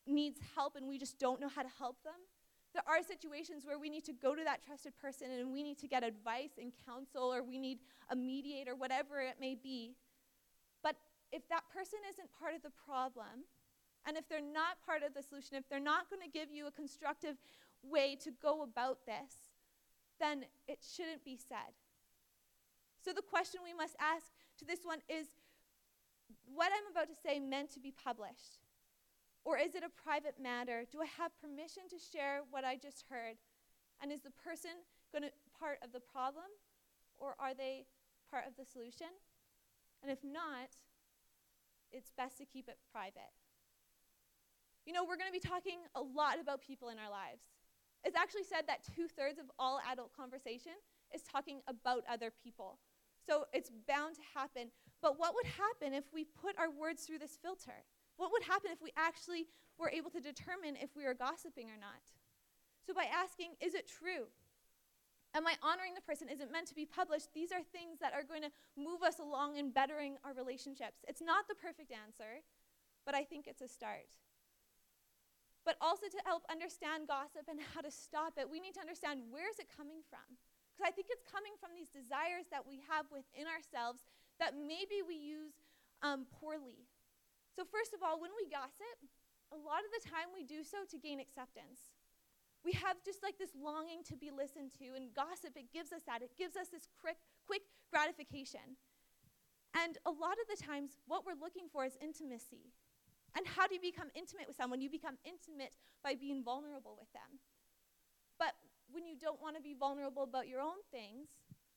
needs 0.06 0.40
help 0.54 0.76
and 0.76 0.88
we 0.88 1.00
just 1.00 1.18
don't 1.18 1.42
know 1.42 1.50
how 1.50 1.64
to 1.64 1.70
help 1.80 2.04
them. 2.04 2.14
There 2.76 2.84
are 2.86 3.02
situations 3.02 3.66
where 3.66 3.80
we 3.80 3.90
need 3.90 4.06
to 4.06 4.14
go 4.14 4.36
to 4.36 4.44
that 4.44 4.64
trusted 4.64 4.94
person 5.02 5.32
and 5.32 5.52
we 5.52 5.64
need 5.64 5.80
to 5.80 5.88
get 5.88 6.04
advice 6.04 6.62
and 6.62 6.72
counsel 6.86 7.34
or 7.34 7.42
we 7.42 7.58
need 7.58 7.80
a 8.12 8.16
mediator, 8.16 8.76
whatever 8.76 9.20
it 9.20 9.38
may 9.42 9.56
be. 9.56 9.96
But 10.84 10.96
if 11.32 11.50
that 11.50 11.64
person 11.74 11.98
isn't 12.12 12.30
part 12.40 12.54
of 12.54 12.62
the 12.62 12.72
problem, 12.86 13.50
and 14.06 14.18
if 14.18 14.28
they're 14.30 14.42
not 14.42 14.78
part 14.86 15.02
of 15.02 15.16
the 15.16 15.24
solution, 15.24 15.58
if 15.58 15.68
they're 15.70 15.80
not 15.80 16.10
going 16.10 16.22
to 16.22 16.30
give 16.30 16.52
you 16.52 16.68
a 16.68 16.72
constructive 16.72 17.38
way 17.84 18.18
to 18.24 18.32
go 18.42 18.64
about 18.64 19.06
this, 19.06 19.54
then 20.20 20.46
it 20.68 20.80
shouldn't 20.82 21.24
be 21.24 21.38
said. 21.38 21.76
So 23.04 23.12
the 23.12 23.22
question 23.22 23.62
we 23.64 23.74
must 23.74 23.96
ask 24.00 24.32
to 24.60 24.66
this 24.66 24.80
one 24.84 25.00
is 25.10 25.28
what 26.46 26.72
I'm 26.72 26.92
about 26.92 27.10
to 27.10 27.22
say 27.22 27.40
meant 27.40 27.72
to 27.74 27.80
be 27.80 27.92
published? 27.92 28.60
Or 29.44 29.58
is 29.58 29.76
it 29.76 29.84
a 29.84 29.92
private 29.92 30.36
matter? 30.42 30.86
Do 30.90 31.02
I 31.02 31.10
have 31.20 31.36
permission 31.42 31.84
to 31.90 31.98
share 32.00 32.42
what 32.50 32.64
I 32.64 32.78
just 32.78 33.04
heard? 33.10 33.36
And 34.02 34.12
is 34.12 34.22
the 34.22 34.32
person 34.32 34.72
going 35.12 35.24
to 35.24 35.32
part 35.60 35.80
of 35.84 35.92
the 35.92 36.00
problem 36.00 36.48
or 37.18 37.36
are 37.40 37.54
they 37.54 37.86
part 38.32 38.46
of 38.48 38.56
the 38.56 38.64
solution? 38.64 39.12
And 40.02 40.12
if 40.12 40.24
not, 40.24 40.72
it's 41.92 42.12
best 42.16 42.38
to 42.38 42.46
keep 42.46 42.68
it 42.68 42.78
private. 42.92 43.36
You 44.86 44.94
know, 44.94 45.04
we're 45.04 45.18
going 45.18 45.32
to 45.32 45.40
be 45.40 45.44
talking 45.44 45.80
a 45.96 46.02
lot 46.02 46.40
about 46.40 46.62
people 46.62 46.90
in 46.90 46.98
our 46.98 47.10
lives. 47.10 47.44
It's 48.04 48.18
actually 48.18 48.44
said 48.44 48.68
that 48.68 48.84
two 48.84 49.08
thirds 49.08 49.40
of 49.40 49.46
all 49.58 49.80
adult 49.90 50.16
conversation 50.16 50.74
is 51.14 51.24
talking 51.24 51.62
about 51.68 52.04
other 52.10 52.32
people. 52.32 52.80
So 53.26 53.46
it's 53.54 53.72
bound 53.88 54.16
to 54.16 54.22
happen. 54.36 54.72
But 55.02 55.18
what 55.18 55.34
would 55.36 55.46
happen 55.46 55.94
if 55.94 56.04
we 56.14 56.26
put 56.26 56.60
our 56.60 56.70
words 56.70 57.04
through 57.04 57.20
this 57.20 57.38
filter? 57.42 57.88
What 58.18 58.32
would 58.32 58.44
happen 58.44 58.72
if 58.72 58.82
we 58.82 58.92
actually 58.98 59.48
were 59.78 59.90
able 59.90 60.10
to 60.12 60.20
determine 60.20 60.76
if 60.76 60.96
we 60.96 61.06
are 61.06 61.14
gossiping 61.14 61.70
or 61.72 61.80
not? 61.80 62.04
So 62.86 62.94
by 62.94 63.08
asking, 63.08 63.56
is 63.62 63.74
it 63.74 63.88
true? 63.88 64.28
Am 65.34 65.48
I 65.48 65.56
honoring 65.64 65.96
the 65.96 66.02
person? 66.02 66.30
Is 66.30 66.42
it 66.42 66.52
meant 66.52 66.68
to 66.68 66.76
be 66.76 66.86
published? 66.86 67.34
These 67.34 67.52
are 67.52 67.64
things 67.64 67.98
that 68.02 68.14
are 68.14 68.24
going 68.24 68.44
to 68.44 68.52
move 68.78 69.02
us 69.02 69.18
along 69.18 69.58
in 69.58 69.72
bettering 69.72 70.18
our 70.24 70.34
relationships. 70.34 71.02
It's 71.08 71.24
not 71.24 71.48
the 71.48 71.56
perfect 71.56 71.92
answer, 71.92 72.44
but 73.06 73.16
I 73.16 73.24
think 73.24 73.48
it's 73.48 73.62
a 73.62 73.68
start 73.68 74.12
but 75.64 75.80
also 75.80 76.12
to 76.12 76.20
help 76.28 76.44
understand 76.52 77.08
gossip 77.08 77.48
and 77.48 77.60
how 77.60 77.80
to 77.80 77.92
stop 77.92 78.36
it, 78.36 78.52
we 78.52 78.60
need 78.60 78.76
to 78.76 78.84
understand 78.84 79.32
where 79.32 79.48
is 79.48 79.60
it 79.60 79.72
coming 79.72 80.04
from? 80.12 80.28
Because 80.74 80.90
I 80.90 80.92
think 80.92 81.08
it's 81.10 81.24
coming 81.24 81.56
from 81.60 81.72
these 81.72 81.92
desires 81.92 82.52
that 82.52 82.68
we 82.68 82.84
have 82.92 83.08
within 83.14 83.48
ourselves 83.48 84.04
that 84.42 84.58
maybe 84.58 85.06
we 85.06 85.16
use 85.16 85.56
um, 86.02 86.26
poorly. 86.34 86.90
So, 87.56 87.64
first 87.64 87.94
of 87.94 88.02
all, 88.02 88.18
when 88.20 88.34
we 88.36 88.50
gossip, 88.50 88.98
a 89.54 89.60
lot 89.60 89.86
of 89.86 89.92
the 89.94 90.04
time 90.04 90.34
we 90.34 90.42
do 90.42 90.66
so 90.66 90.84
to 90.90 90.98
gain 90.98 91.22
acceptance. 91.22 91.94
We 92.66 92.74
have 92.80 93.04
just 93.04 93.22
like 93.22 93.38
this 93.38 93.52
longing 93.54 94.02
to 94.08 94.16
be 94.16 94.32
listened 94.32 94.72
to, 94.80 94.96
and 94.96 95.14
gossip, 95.14 95.54
it 95.54 95.70
gives 95.70 95.92
us 95.92 96.02
that. 96.08 96.24
It 96.24 96.34
gives 96.40 96.56
us 96.56 96.72
this 96.74 96.88
quick, 96.98 97.20
quick 97.46 97.62
gratification. 97.92 98.80
And 99.76 99.98
a 100.06 100.12
lot 100.12 100.40
of 100.42 100.48
the 100.50 100.58
times, 100.58 100.98
what 101.06 101.26
we're 101.26 101.38
looking 101.38 101.68
for 101.70 101.86
is 101.86 101.98
intimacy. 102.02 102.72
And 103.36 103.48
how 103.48 103.68
do 103.68 103.74
you 103.74 103.82
become 103.82 104.10
intimate 104.16 104.48
with 104.48 104.58
someone? 104.58 104.82
You 104.82 104.90
become 104.90 105.18
intimate 105.26 105.76
by 106.04 106.16
being 106.16 106.44
vulnerable 106.44 106.96
with 107.00 107.12
them. 107.14 107.42
But 108.38 108.54
when 108.92 109.08
you 109.08 109.16
don't 109.18 109.42
want 109.42 109.56
to 109.56 109.62
be 109.62 109.74
vulnerable 109.74 110.24
about 110.24 110.48
your 110.48 110.62
own 110.62 110.86
things, 110.92 111.30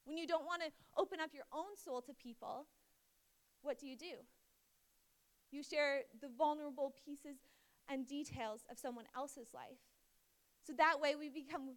when 0.05 0.16
you 0.16 0.27
don't 0.27 0.45
want 0.45 0.62
to 0.62 0.69
open 0.97 1.19
up 1.21 1.31
your 1.33 1.49
own 1.53 1.77
soul 1.77 2.01
to 2.03 2.12
people, 2.12 2.66
what 3.62 3.79
do 3.79 3.87
you 3.87 3.97
do? 3.97 4.21
You 5.51 5.62
share 5.62 6.03
the 6.21 6.29
vulnerable 6.29 6.95
pieces 7.05 7.38
and 7.88 8.07
details 8.07 8.64
of 8.71 8.79
someone 8.79 9.07
else's 9.16 9.49
life. 9.55 9.81
So 10.66 10.73
that 10.77 11.01
way 11.01 11.14
we 11.14 11.29
become 11.29 11.77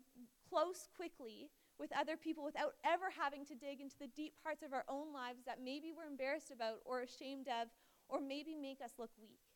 close 0.49 0.89
quickly 0.95 1.49
with 1.79 1.91
other 1.97 2.17
people 2.17 2.43
without 2.43 2.73
ever 2.83 3.05
having 3.15 3.45
to 3.45 3.55
dig 3.55 3.79
into 3.79 3.95
the 3.99 4.07
deep 4.07 4.33
parts 4.43 4.63
of 4.63 4.73
our 4.73 4.83
own 4.89 5.13
lives 5.13 5.41
that 5.45 5.63
maybe 5.63 5.93
we're 5.95 6.09
embarrassed 6.09 6.51
about 6.51 6.81
or 6.83 7.01
ashamed 7.01 7.47
of 7.47 7.69
or 8.09 8.19
maybe 8.19 8.55
make 8.55 8.81
us 8.83 8.91
look 8.97 9.11
weak. 9.21 9.48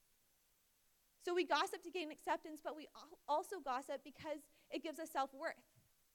So 1.24 1.34
we 1.34 1.48
gossip 1.48 1.82
to 1.84 1.92
gain 1.92 2.12
acceptance, 2.12 2.60
but 2.60 2.76
we 2.76 2.88
also 3.28 3.64
gossip 3.64 4.04
because 4.04 4.44
it 4.70 4.84
gives 4.84 5.00
us 5.00 5.08
self 5.10 5.32
worth 5.34 5.64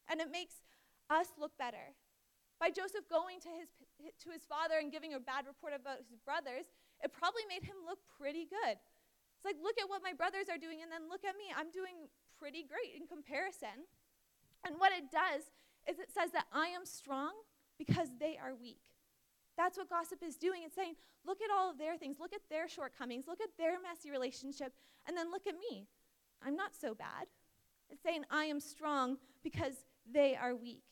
and 0.09 0.21
it 0.21 0.29
makes 0.31 0.61
us 1.09 1.33
look 1.41 1.57
better. 1.57 1.97
By 2.61 2.69
Joseph 2.69 3.09
going 3.09 3.41
to 3.41 3.49
his, 3.49 3.71
to 4.25 4.29
his 4.29 4.45
father 4.45 4.77
and 4.77 4.93
giving 4.93 5.15
a 5.15 5.21
bad 5.21 5.47
report 5.47 5.73
about 5.73 6.05
his 6.11 6.21
brothers, 6.21 6.69
it 7.01 7.15
probably 7.15 7.47
made 7.49 7.63
him 7.63 7.81
look 7.87 8.03
pretty 8.19 8.45
good. 8.45 8.77
It's 9.39 9.47
like, 9.47 9.57
look 9.63 9.79
at 9.79 9.89
what 9.89 10.03
my 10.03 10.11
brothers 10.13 10.51
are 10.51 10.59
doing, 10.59 10.83
and 10.83 10.91
then 10.91 11.07
look 11.07 11.23
at 11.23 11.39
me. 11.39 11.55
I'm 11.55 11.71
doing 11.71 12.11
pretty 12.35 12.67
great 12.67 12.99
in 12.99 13.07
comparison. 13.07 13.87
And 14.67 14.83
what 14.83 14.91
it 14.91 15.15
does 15.15 15.47
is 15.87 16.03
it 16.03 16.11
says 16.11 16.35
that 16.35 16.51
I 16.51 16.75
am 16.75 16.83
strong 16.83 17.31
because 17.79 18.11
they 18.19 18.35
are 18.35 18.59
weak. 18.59 18.83
That's 19.59 19.77
what 19.77 19.91
gossip 19.91 20.23
is 20.23 20.37
doing. 20.37 20.63
It's 20.65 20.77
saying, 20.77 20.95
look 21.27 21.43
at 21.43 21.51
all 21.51 21.69
of 21.69 21.79
their 21.79 21.97
things, 21.97 22.19
look 22.21 22.33
at 22.33 22.41
their 22.49 22.69
shortcomings, 22.69 23.27
look 23.27 23.41
at 23.41 23.51
their 23.59 23.81
messy 23.83 24.13
relationship, 24.13 24.73
and 25.07 25.17
then 25.17 25.33
look 25.33 25.49
at 25.49 25.55
me. 25.55 25.89
I'm 26.41 26.55
not 26.55 26.71
so 26.81 26.95
bad. 26.95 27.27
It's 27.91 28.03
saying, 28.03 28.23
I 28.31 28.45
am 28.45 28.61
strong 28.61 29.17
because 29.43 29.75
they 30.11 30.37
are 30.37 30.55
weak. 30.55 30.85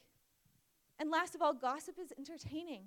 And 0.99 1.11
last 1.11 1.37
of 1.37 1.43
all, 1.43 1.55
gossip 1.55 1.95
is 2.03 2.13
entertaining. 2.19 2.87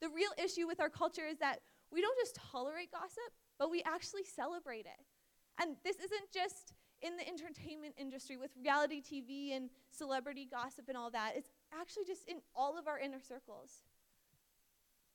The 0.00 0.08
real 0.08 0.30
issue 0.42 0.68
with 0.68 0.78
our 0.80 0.88
culture 0.88 1.26
is 1.28 1.38
that 1.38 1.60
we 1.90 2.00
don't 2.00 2.16
just 2.18 2.36
tolerate 2.52 2.92
gossip, 2.92 3.32
but 3.58 3.68
we 3.68 3.82
actually 3.84 4.24
celebrate 4.24 4.86
it. 4.86 5.04
And 5.60 5.76
this 5.82 5.96
isn't 5.96 6.30
just 6.32 6.72
in 7.02 7.16
the 7.16 7.26
entertainment 7.26 7.94
industry 7.98 8.36
with 8.36 8.50
reality 8.62 9.02
TV 9.02 9.56
and 9.56 9.70
celebrity 9.90 10.46
gossip 10.48 10.84
and 10.88 10.96
all 10.96 11.10
that. 11.10 11.32
It's 11.34 11.50
actually 11.78 12.04
just 12.04 12.28
in 12.28 12.36
all 12.54 12.78
of 12.78 12.86
our 12.86 12.98
inner 12.98 13.20
circles. 13.20 13.82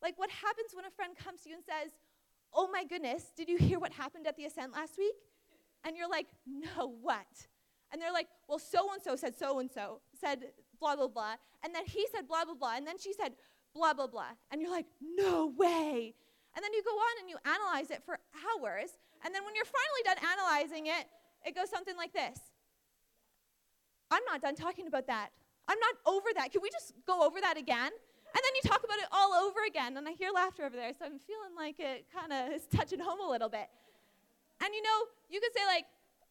Like, 0.01 0.17
what 0.17 0.29
happens 0.29 0.71
when 0.73 0.85
a 0.85 0.91
friend 0.91 1.15
comes 1.15 1.41
to 1.41 1.49
you 1.49 1.55
and 1.55 1.63
says, 1.63 1.91
Oh 2.53 2.69
my 2.71 2.85
goodness, 2.85 3.31
did 3.35 3.49
you 3.49 3.57
hear 3.57 3.79
what 3.79 3.91
happened 3.91 4.27
at 4.27 4.37
the 4.37 4.45
Ascent 4.45 4.71
last 4.73 4.97
week? 4.97 5.15
And 5.85 5.97
you're 5.97 6.09
like, 6.09 6.27
No, 6.45 6.95
what? 7.01 7.27
And 7.91 8.01
they're 8.01 8.13
like, 8.13 8.27
Well, 8.47 8.59
so 8.59 8.91
and 8.93 9.01
so 9.01 9.15
said 9.15 9.37
so 9.37 9.59
and 9.59 9.69
so, 9.71 10.01
said 10.19 10.39
blah, 10.79 10.95
blah, 10.95 11.07
blah. 11.07 11.35
And 11.63 11.73
then 11.73 11.85
he 11.85 12.05
said 12.13 12.27
blah, 12.27 12.45
blah, 12.45 12.55
blah. 12.55 12.75
And 12.75 12.85
then 12.85 12.97
she 12.97 13.13
said 13.13 13.33
blah, 13.73 13.93
blah, 13.93 14.07
blah. 14.07 14.33
And 14.51 14.61
you're 14.61 14.71
like, 14.71 14.87
No 15.01 15.47
way. 15.47 16.13
And 16.55 16.63
then 16.63 16.73
you 16.73 16.83
go 16.83 16.91
on 16.91 17.15
and 17.21 17.29
you 17.29 17.37
analyze 17.45 17.91
it 17.91 18.01
for 18.05 18.17
hours. 18.33 18.89
And 19.25 19.33
then 19.33 19.43
when 19.43 19.55
you're 19.55 19.65
finally 19.65 20.03
done 20.05 20.17
analyzing 20.23 20.87
it, 20.87 21.07
it 21.45 21.55
goes 21.55 21.69
something 21.69 21.95
like 21.97 22.13
this 22.13 22.39
I'm 24.11 24.23
not 24.25 24.41
done 24.41 24.55
talking 24.55 24.87
about 24.87 25.07
that. 25.07 25.29
I'm 25.67 25.79
not 25.79 25.95
over 26.05 26.27
that. 26.35 26.51
Can 26.51 26.61
we 26.61 26.69
just 26.69 26.93
go 27.07 27.25
over 27.25 27.41
that 27.41 27.57
again? 27.57 27.91
And 28.35 28.43
then 28.43 28.53
you 28.61 28.69
talk 28.69 28.83
about 28.83 28.97
it 28.99 29.07
all 29.11 29.33
over 29.33 29.59
again. 29.67 29.95
And 29.97 30.07
I 30.07 30.11
hear 30.11 30.29
laughter 30.33 30.65
over 30.65 30.75
there, 30.75 30.91
so 30.97 31.05
I'm 31.05 31.19
feeling 31.19 31.55
like 31.55 31.79
it 31.79 32.05
kind 32.13 32.33
of 32.33 32.53
is 32.53 32.67
touching 32.75 32.99
home 32.99 33.21
a 33.21 33.29
little 33.29 33.49
bit. 33.49 33.67
And 34.63 34.73
you 34.73 34.81
know, 34.83 35.05
you 35.29 35.39
could 35.39 35.53
say, 35.55 35.65
like, 35.65 35.85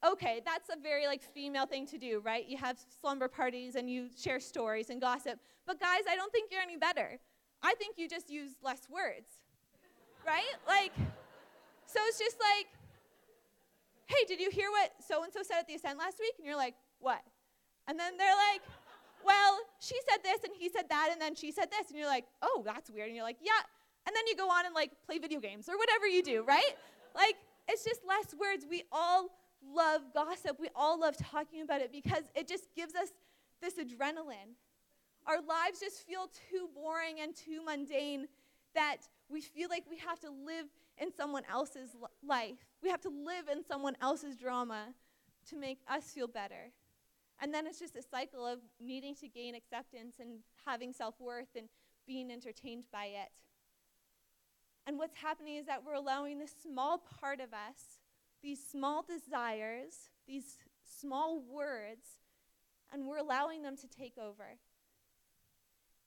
okay, 0.07 0.43
that's 0.45 0.69
a 0.69 0.81
very 0.81 1.07
like 1.07 1.23
female 1.23 1.67
thing 1.67 1.87
to 1.89 1.99
do, 1.99 2.21
right? 2.25 2.47
You 2.47 2.59
have 2.59 2.79
slumber 3.01 3.29
parties 3.29 3.75
and 3.75 3.91
you 3.91 4.09
share 4.19 4.41
stories 4.41 4.91
and 4.91 5.01
gossip. 5.01 5.41
But 5.67 5.81
guys, 5.81 6.03
I 6.11 6.17
don't 6.17 6.31
think 6.33 6.51
you're 6.53 6.61
any 6.63 6.77
better. 6.77 7.19
I 7.63 7.75
think 7.77 7.97
you 7.97 8.09
just 8.09 8.31
use 8.31 8.53
less 8.63 8.89
words. 8.91 9.31
right? 10.27 10.45
Like 10.69 10.93
so 11.87 12.01
it's 12.09 12.19
just 12.19 12.37
like 12.41 12.67
hey, 14.07 14.25
did 14.29 14.41
you 14.41 14.51
hear 14.51 14.71
what 14.71 14.93
so 15.07 15.25
and 15.25 15.33
so 15.33 15.43
said 15.43 15.61
at 15.61 15.67
the 15.67 15.75
ascent 15.75 15.99
last 15.99 16.19
week? 16.21 16.35
And 16.39 16.47
you're 16.47 16.57
like, 16.57 16.75
what? 17.01 17.23
And 17.89 17.99
then 17.99 18.17
they're 18.17 18.37
like, 18.53 18.63
well, 19.25 19.59
she 19.81 19.97
said 20.09 20.19
this 20.23 20.45
and 20.45 20.53
he 20.59 20.69
said 20.69 20.89
that 20.89 21.09
and 21.13 21.21
then 21.21 21.35
she 21.35 21.53
said 21.53 21.71
this. 21.71 21.91
And 21.91 21.99
you're 21.99 22.09
like, 22.09 22.27
oh, 22.43 22.63
that's 22.65 22.91
weird. 22.91 23.09
And 23.09 23.17
you're 23.17 23.25
like, 23.25 23.39
yeah. 23.41 23.53
And 24.07 24.15
then 24.15 24.25
you 24.29 24.37
go 24.37 24.51
on 24.51 24.67
and 24.67 24.75
like 24.75 24.91
play 25.07 25.19
video 25.19 25.41
games 25.41 25.69
or 25.69 25.79
whatever 25.79 26.07
you 26.07 26.23
do, 26.23 26.45
right? 26.45 26.63
Like, 27.17 27.37
it's 27.69 27.85
just 27.85 28.01
less 28.05 28.35
words. 28.35 28.67
We 28.69 28.83
all 28.91 29.29
love 29.73 30.03
gossip. 30.13 30.59
We 30.59 30.69
all 30.75 30.99
love 30.99 31.17
talking 31.17 31.63
about 31.63 31.81
it 31.81 31.93
because 31.93 32.25
it 32.35 32.49
just 32.49 32.75
gives 32.75 32.97
us 32.97 33.11
this 33.63 33.75
adrenaline. 33.75 34.59
Our 35.25 35.37
lives 35.37 35.79
just 35.79 36.05
feel 36.05 36.29
too 36.51 36.69
boring 36.75 37.21
and 37.23 37.37
too 37.37 37.65
mundane 37.65 38.27
that 38.75 38.97
we 39.29 39.41
feel 39.41 39.69
like 39.71 39.85
we 39.89 39.97
have 39.99 40.19
to 40.21 40.31
live 40.31 40.67
in 40.99 41.13
someone 41.15 41.45
else's 41.51 41.91
life. 42.27 42.67
We 42.83 42.91
have 42.91 43.01
to 43.03 43.11
live 43.11 43.49
in 43.51 43.65
someone 43.65 43.97
else's 44.01 44.37
drama 44.37 44.89
to 45.51 45.57
make 45.57 45.79
us 45.89 46.11
feel 46.11 46.27
better. 46.27 46.73
And 47.41 47.53
then 47.53 47.67
it's 47.67 47.79
just 47.79 47.97
a 47.97 48.03
cycle 48.03 48.47
of 48.47 48.61
needing 48.81 49.15
to 49.17 49.29
gain 49.29 49.55
acceptance 49.55 50.17
and 50.21 50.41
having 50.67 50.93
self 50.93 51.21
worth 51.21 51.49
and 51.57 51.69
being 52.07 52.31
entertained 52.31 52.87
by 52.93 53.07
it. 53.07 53.33
And 54.87 54.99
what's 54.99 55.17
happening 55.17 55.57
is 55.57 55.67
that 55.67 55.83
we're 55.85 55.95
allowing 55.95 56.39
this 56.39 56.55
small 56.63 56.99
part 57.21 57.41
of 57.41 57.53
us, 57.53 57.99
these 58.43 58.61
small 58.63 59.03
desires, 59.03 60.11
these 60.27 60.59
small 61.01 61.41
words, 61.41 62.07
and 62.93 63.07
we're 63.07 63.19
allowing 63.19 63.63
them 63.63 63.77
to 63.79 63.89
take 63.89 64.19
over. 64.19 64.59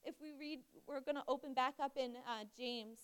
If 0.03 0.15
we 0.21 0.31
read, 0.39 0.59
we're 0.87 1.01
going 1.01 1.15
to 1.15 1.23
open 1.27 1.53
back 1.53 1.73
up 1.81 1.97
in 1.97 2.15
uh, 2.15 2.45
James 2.57 2.99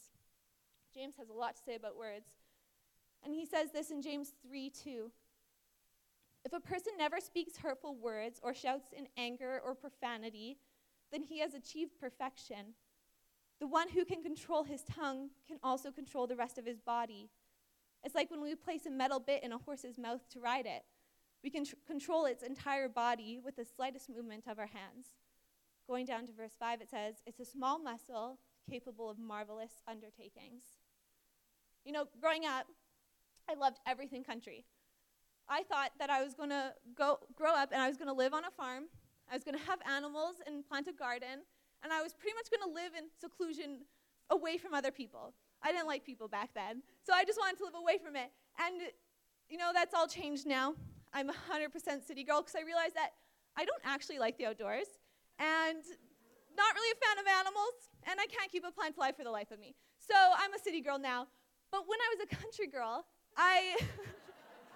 James 0.93 1.15
has 1.17 1.29
a 1.29 1.33
lot 1.33 1.55
to 1.55 1.61
say 1.65 1.75
about 1.75 1.97
words. 1.97 2.29
And 3.23 3.33
he 3.33 3.45
says 3.45 3.71
this 3.71 3.89
in 3.89 4.01
James 4.01 4.33
3 4.47 4.69
2. 4.69 5.11
If 6.45 6.53
a 6.53 6.59
person 6.59 6.93
never 6.97 7.19
speaks 7.19 7.57
hurtful 7.57 7.95
words 7.95 8.39
or 8.43 8.53
shouts 8.53 8.89
in 8.91 9.07
anger 9.17 9.61
or 9.63 9.75
profanity, 9.75 10.57
then 11.11 11.23
he 11.23 11.39
has 11.39 11.53
achieved 11.53 11.99
perfection. 11.99 12.75
The 13.59 13.67
one 13.67 13.89
who 13.89 14.03
can 14.03 14.21
control 14.21 14.63
his 14.63 14.83
tongue 14.83 15.29
can 15.47 15.59
also 15.63 15.91
control 15.91 16.27
the 16.27 16.35
rest 16.35 16.57
of 16.57 16.65
his 16.65 16.81
body. 16.81 17.29
It's 18.03 18.15
like 18.15 18.29
when 18.29 18.41
we 18.41 18.55
place 18.55 18.85
a 18.85 18.91
metal 18.91 19.19
bit 19.19 19.43
in 19.43 19.53
a 19.53 19.57
horse's 19.57 19.97
mouth 19.97 20.27
to 20.31 20.39
ride 20.41 20.65
it. 20.65 20.83
We 21.43 21.49
can 21.49 21.63
tr- 21.65 21.75
control 21.87 22.25
its 22.25 22.43
entire 22.43 22.89
body 22.89 23.39
with 23.43 23.55
the 23.55 23.65
slightest 23.65 24.09
movement 24.09 24.45
of 24.47 24.59
our 24.59 24.67
hands. 24.67 25.07
Going 25.87 26.05
down 26.05 26.25
to 26.27 26.33
verse 26.33 26.55
5, 26.59 26.81
it 26.81 26.89
says, 26.89 27.15
It's 27.25 27.39
a 27.39 27.45
small 27.45 27.79
muscle 27.79 28.39
capable 28.69 29.09
of 29.09 29.17
marvelous 29.19 29.81
undertakings. 29.87 30.63
You 31.85 31.91
know, 31.91 32.05
growing 32.19 32.45
up, 32.45 32.67
I 33.49 33.55
loved 33.55 33.79
everything 33.85 34.23
country. 34.23 34.65
I 35.49 35.63
thought 35.63 35.91
that 35.99 36.09
I 36.09 36.23
was 36.23 36.33
going 36.33 36.49
to 36.49 36.73
go 36.95 37.19
grow 37.35 37.53
up 37.53 37.71
and 37.71 37.81
I 37.81 37.87
was 37.87 37.97
going 37.97 38.07
to 38.07 38.13
live 38.13 38.33
on 38.33 38.45
a 38.45 38.51
farm. 38.51 38.85
I 39.29 39.35
was 39.35 39.43
going 39.43 39.57
to 39.57 39.65
have 39.65 39.79
animals 39.89 40.35
and 40.45 40.67
plant 40.67 40.87
a 40.87 40.93
garden, 40.93 41.43
and 41.83 41.93
I 41.93 42.01
was 42.01 42.13
pretty 42.13 42.35
much 42.35 42.51
going 42.51 42.67
to 42.69 42.73
live 42.73 42.91
in 42.97 43.05
seclusion 43.19 43.79
away 44.29 44.57
from 44.57 44.73
other 44.73 44.91
people. 44.91 45.33
I 45.61 45.71
didn't 45.71 45.87
like 45.87 46.05
people 46.05 46.27
back 46.27 46.49
then, 46.53 46.83
so 47.03 47.13
I 47.13 47.23
just 47.23 47.39
wanted 47.39 47.57
to 47.59 47.65
live 47.65 47.75
away 47.75 47.97
from 47.97 48.15
it. 48.15 48.31
And 48.59 48.81
you 49.49 49.57
know, 49.57 49.71
that's 49.73 49.93
all 49.93 50.07
changed 50.07 50.45
now. 50.45 50.73
I'm 51.13 51.29
100% 51.29 52.05
city 52.05 52.23
girl 52.23 52.41
because 52.41 52.55
I 52.55 52.65
realized 52.65 52.95
that 52.95 53.11
I 53.55 53.65
don't 53.65 53.81
actually 53.85 54.19
like 54.19 54.37
the 54.37 54.47
outdoors 54.47 54.87
and 55.39 55.83
not 56.57 56.73
really 56.75 56.91
a 56.91 56.99
fan 57.05 57.17
of 57.19 57.27
animals, 57.27 57.75
and 58.09 58.19
I 58.19 58.25
can't 58.25 58.51
keep 58.51 58.63
a 58.65 58.71
plant 58.71 58.97
alive 58.97 59.15
for 59.15 59.23
the 59.23 59.31
life 59.31 59.51
of 59.51 59.59
me. 59.59 59.75
So 59.99 60.15
I'm 60.15 60.53
a 60.53 60.59
city 60.59 60.81
girl 60.81 60.99
now. 60.99 61.27
But 61.71 61.85
when 61.87 61.97
I 61.99 62.15
was 62.15 62.27
a 62.29 62.35
country 62.35 62.67
girl, 62.67 63.05
I, 63.35 63.77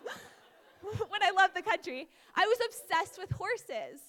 when 1.09 1.23
I 1.23 1.31
loved 1.31 1.55
the 1.55 1.61
country, 1.61 2.07
I 2.35 2.45
was 2.45 2.57
obsessed 2.65 3.19
with 3.19 3.31
horses. 3.31 4.01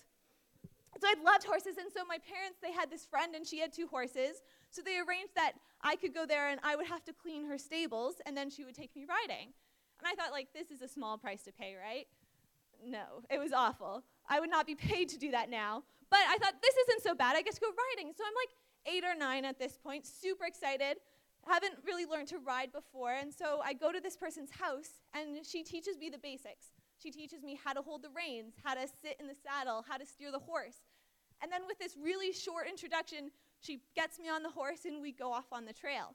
So 1.01 1.07
I 1.07 1.15
loved 1.23 1.45
horses, 1.45 1.77
and 1.79 1.93
so 1.93 2.05
my 2.05 2.19
parents, 2.19 2.59
they 2.61 2.73
had 2.73 2.91
this 2.91 3.07
friend, 3.07 3.35
and 3.35 3.47
she 3.47 3.61
had 3.61 3.73
two 3.73 3.87
horses. 3.87 4.43
So 4.71 4.83
they 4.83 4.99
arranged 4.99 5.35
that 5.37 5.53
I 5.83 5.97
could 5.97 6.13
go 6.13 6.27
there, 6.27 6.49
and 6.49 6.59
I 6.65 6.75
would 6.77 6.87
have 6.87 7.05
to 7.05 7.13
clean 7.13 7.47
her 7.47 7.59
stables, 7.59 8.17
and 8.27 8.37
then 8.37 8.51
she 8.51 8.65
would 8.65 8.75
take 8.75 8.95
me 8.97 9.05
riding. 9.09 9.53
And 10.01 10.07
I 10.07 10.15
thought, 10.15 10.33
like, 10.33 10.49
this 10.53 10.71
is 10.71 10.83
a 10.83 10.89
small 10.89 11.17
price 11.17 11.43
to 11.45 11.53
pay, 11.53 11.77
right? 11.77 12.07
No, 12.85 13.23
it 13.31 13.39
was 13.39 13.53
awful. 13.53 14.03
I 14.29 14.41
would 14.41 14.51
not 14.51 14.67
be 14.67 14.75
paid 14.91 15.09
to 15.11 15.19
do 15.19 15.31
that 15.31 15.51
now. 15.51 15.85
But 16.11 16.21
I 16.29 16.39
thought, 16.39 16.55
this 16.63 16.75
isn't 16.89 17.03
so 17.03 17.15
bad. 17.15 17.37
I 17.37 17.43
get 17.43 17.55
to 17.55 17.61
go 17.61 17.69
riding. 17.97 18.13
So 18.17 18.25
I'm 18.27 18.35
like 18.35 18.95
eight 18.97 19.05
or 19.05 19.15
nine 19.15 19.45
at 19.45 19.59
this 19.59 19.77
point, 19.77 20.07
super 20.07 20.47
excited 20.47 20.97
haven't 21.47 21.75
really 21.87 22.07
learned 22.07 22.29
to 22.29 22.39
ride 22.39 22.73
before, 22.73 23.13
and 23.13 23.33
so 23.33 23.61
I 23.65 23.73
go 23.73 23.93
to 23.93 24.01
this 24.01 24.17
person's 24.17 24.51
house, 24.51 25.01
and 25.15 25.45
she 25.47 25.63
teaches 25.63 25.97
me 25.97 26.11
the 26.11 26.19
basics. 26.19 26.67
She 27.03 27.11
teaches 27.11 27.43
me 27.43 27.59
how 27.63 27.73
to 27.73 27.83
hold 27.83 28.03
the 28.03 28.11
reins, 28.11 28.55
how 28.65 28.75
to 28.75 28.87
sit 29.03 29.17
in 29.21 29.29
the 29.29 29.35
saddle, 29.35 29.85
how 29.89 29.97
to 29.97 30.07
steer 30.07 30.33
the 30.33 30.39
horse. 30.39 30.77
And 31.43 31.53
then 31.53 31.63
with 31.67 31.79
this 31.79 31.97
really 31.97 32.33
short 32.33 32.67
introduction, 32.69 33.31
she 33.61 33.81
gets 33.95 34.19
me 34.19 34.29
on 34.29 34.43
the 34.43 34.51
horse, 34.51 34.85
and 34.85 35.01
we 35.01 35.13
go 35.13 35.33
off 35.33 35.53
on 35.53 35.65
the 35.65 35.73
trail. 35.73 36.15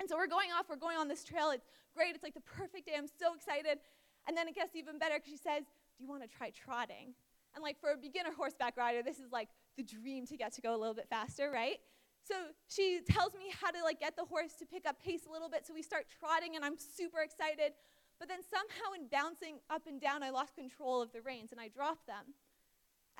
And 0.00 0.08
so 0.08 0.16
we're 0.16 0.26
going 0.26 0.50
off, 0.50 0.66
we're 0.68 0.76
going 0.76 0.96
on 0.96 1.08
this 1.08 1.22
trail. 1.24 1.50
It's 1.50 1.66
great, 1.94 2.14
it's 2.14 2.24
like 2.24 2.34
the 2.34 2.40
perfect 2.40 2.86
day. 2.86 2.94
I'm 2.96 3.06
so 3.06 3.34
excited. 3.34 3.78
And 4.26 4.36
then 4.36 4.48
it 4.48 4.54
gets 4.54 4.74
even 4.74 4.98
better 4.98 5.14
because 5.14 5.30
she 5.30 5.36
says, 5.36 5.62
Do 5.96 6.04
you 6.04 6.08
want 6.08 6.22
to 6.22 6.28
try 6.28 6.50
trotting? 6.50 7.14
And 7.54 7.62
like 7.62 7.78
for 7.80 7.92
a 7.92 7.96
beginner 7.96 8.30
horseback 8.36 8.76
rider, 8.76 9.02
this 9.02 9.18
is 9.18 9.30
like 9.30 9.48
the 9.76 9.82
dream 9.82 10.26
to 10.26 10.36
get 10.36 10.52
to 10.54 10.60
go 10.60 10.74
a 10.74 10.78
little 10.78 10.94
bit 10.94 11.08
faster, 11.08 11.50
right? 11.50 11.78
So 12.24 12.34
she 12.68 13.00
tells 13.08 13.34
me 13.34 13.52
how 13.60 13.70
to 13.70 13.82
like 13.82 14.00
get 14.00 14.16
the 14.16 14.24
horse 14.24 14.54
to 14.60 14.66
pick 14.66 14.86
up 14.86 15.02
pace 15.02 15.22
a 15.28 15.32
little 15.32 15.48
bit. 15.48 15.66
So 15.66 15.74
we 15.74 15.82
start 15.82 16.06
trotting, 16.20 16.56
and 16.56 16.64
I'm 16.64 16.76
super 16.78 17.20
excited. 17.20 17.72
But 18.18 18.28
then 18.28 18.38
somehow, 18.48 18.92
in 18.94 19.08
bouncing 19.10 19.58
up 19.68 19.86
and 19.88 20.00
down, 20.00 20.22
I 20.22 20.30
lost 20.30 20.54
control 20.54 21.02
of 21.02 21.12
the 21.12 21.20
reins 21.20 21.50
and 21.50 21.60
I 21.60 21.68
dropped 21.68 22.06
them. 22.06 22.34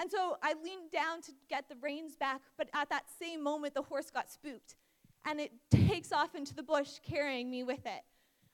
And 0.01 0.11
so 0.11 0.37
I 0.43 0.55
leaned 0.55 0.91
down 0.93 1.23
to 1.23 1.33
get 1.51 1.69
the 1.69 1.77
reins 1.81 2.17
back, 2.17 2.41
but 2.57 2.69
at 2.73 2.89
that 2.91 3.05
same 3.19 3.43
moment, 3.43 3.75
the 3.75 3.83
horse 3.83 4.11
got 4.11 4.31
spooked 4.31 4.77
and 5.27 5.41
it 5.41 5.53
takes 5.71 6.13
off 6.13 6.35
into 6.35 6.55
the 6.55 6.63
bush, 6.63 6.99
carrying 7.03 7.51
me 7.51 7.63
with 7.63 7.85
it. 7.85 8.03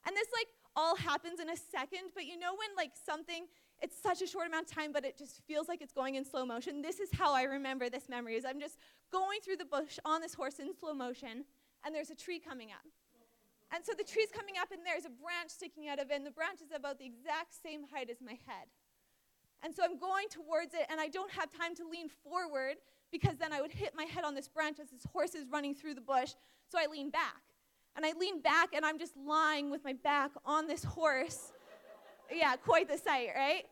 And 0.06 0.16
this, 0.16 0.28
like, 0.32 0.48
all 0.74 0.96
happens 0.96 1.40
in 1.40 1.48
a 1.48 1.56
second, 1.56 2.10
but 2.14 2.24
you 2.24 2.38
know 2.38 2.52
when, 2.52 2.70
like, 2.76 2.92
something 3.06 3.46
it's 3.80 4.00
such 4.00 4.22
a 4.22 4.26
short 4.26 4.48
amount 4.48 4.68
of 4.68 4.74
time, 4.74 4.92
but 4.92 5.04
it 5.04 5.16
just 5.16 5.40
feels 5.46 5.68
like 5.68 5.80
it's 5.80 5.92
going 5.92 6.16
in 6.16 6.24
slow 6.24 6.44
motion. 6.44 6.82
This 6.82 6.98
is 6.98 7.10
how 7.12 7.32
I 7.34 7.44
remember 7.44 7.88
this 7.88 8.08
memory 8.08 8.34
is 8.34 8.44
I'm 8.44 8.60
just 8.60 8.78
going 9.12 9.40
through 9.44 9.56
the 9.56 9.64
bush 9.64 9.98
on 10.04 10.20
this 10.20 10.34
horse 10.34 10.58
in 10.58 10.74
slow 10.74 10.94
motion, 10.94 11.44
and 11.84 11.94
there's 11.94 12.10
a 12.10 12.14
tree 12.14 12.40
coming 12.40 12.70
up. 12.70 12.84
And 13.72 13.84
so 13.84 13.92
the 13.96 14.04
tree's 14.04 14.30
coming 14.32 14.54
up, 14.60 14.72
and 14.72 14.80
there's 14.84 15.04
a 15.04 15.10
branch 15.10 15.50
sticking 15.50 15.88
out 15.88 15.98
of 15.98 16.10
it, 16.10 16.14
and 16.14 16.26
the 16.26 16.30
branch 16.30 16.60
is 16.60 16.72
about 16.74 16.98
the 16.98 17.04
exact 17.04 17.54
same 17.62 17.82
height 17.92 18.10
as 18.10 18.16
my 18.24 18.38
head. 18.46 18.66
And 19.62 19.74
so 19.74 19.82
I'm 19.84 19.98
going 19.98 20.28
towards 20.28 20.74
it, 20.74 20.86
and 20.90 21.00
I 21.00 21.08
don't 21.08 21.30
have 21.32 21.50
time 21.52 21.74
to 21.76 21.86
lean 21.86 22.08
forward 22.08 22.76
because 23.10 23.36
then 23.36 23.52
I 23.52 23.60
would 23.60 23.72
hit 23.72 23.94
my 23.94 24.04
head 24.04 24.24
on 24.24 24.34
this 24.34 24.48
branch 24.48 24.78
as 24.80 24.90
this 24.90 25.04
horse 25.12 25.34
is 25.34 25.46
running 25.50 25.74
through 25.74 25.94
the 25.94 26.00
bush. 26.00 26.32
So 26.70 26.78
I 26.78 26.86
lean 26.86 27.10
back. 27.10 27.42
And 27.96 28.06
I 28.06 28.12
lean 28.18 28.40
back, 28.40 28.74
and 28.74 28.84
I'm 28.84 28.98
just 28.98 29.16
lying 29.16 29.70
with 29.70 29.84
my 29.84 29.92
back 29.92 30.30
on 30.44 30.66
this 30.66 30.84
horse 30.84 31.52
yeah, 32.34 32.56
quite 32.56 32.88
the 32.88 32.98
sight, 32.98 33.28
right? 33.34 33.64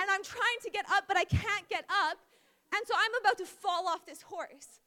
And 0.00 0.10
I'm 0.10 0.22
trying 0.22 0.58
to 0.64 0.70
get 0.70 0.84
up, 0.90 1.04
but 1.06 1.16
I 1.16 1.24
can't 1.24 1.68
get 1.68 1.84
up. 1.88 2.18
And 2.74 2.82
so 2.86 2.94
I'm 2.96 3.20
about 3.20 3.38
to 3.38 3.46
fall 3.46 3.86
off 3.86 4.04
this 4.06 4.22
horse. 4.22 4.80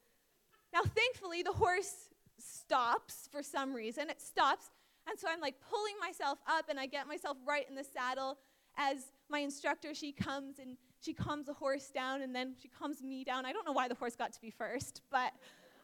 Now, 0.73 0.81
thankfully, 0.81 1.43
the 1.43 1.53
horse 1.53 2.09
stops 2.37 3.29
for 3.31 3.41
some 3.41 3.73
reason. 3.73 4.09
It 4.09 4.21
stops. 4.21 4.69
And 5.09 5.17
so 5.17 5.27
I'm 5.31 5.39
like 5.39 5.55
pulling 5.69 5.95
myself 6.01 6.39
up 6.47 6.65
and 6.69 6.79
I 6.79 6.85
get 6.85 7.07
myself 7.07 7.37
right 7.47 7.65
in 7.69 7.75
the 7.75 7.83
saddle 7.85 8.37
as 8.77 9.11
my 9.29 9.39
instructor, 9.39 9.93
she 9.93 10.11
comes 10.11 10.59
and 10.59 10.77
she 10.99 11.13
calms 11.13 11.47
the 11.47 11.53
horse 11.53 11.89
down 11.89 12.21
and 12.21 12.35
then 12.35 12.53
she 12.61 12.67
calms 12.67 13.01
me 13.01 13.23
down. 13.23 13.45
I 13.45 13.51
don't 13.51 13.65
know 13.65 13.71
why 13.71 13.87
the 13.87 13.95
horse 13.95 14.15
got 14.15 14.33
to 14.33 14.41
be 14.41 14.51
first, 14.51 15.01
but 15.11 15.33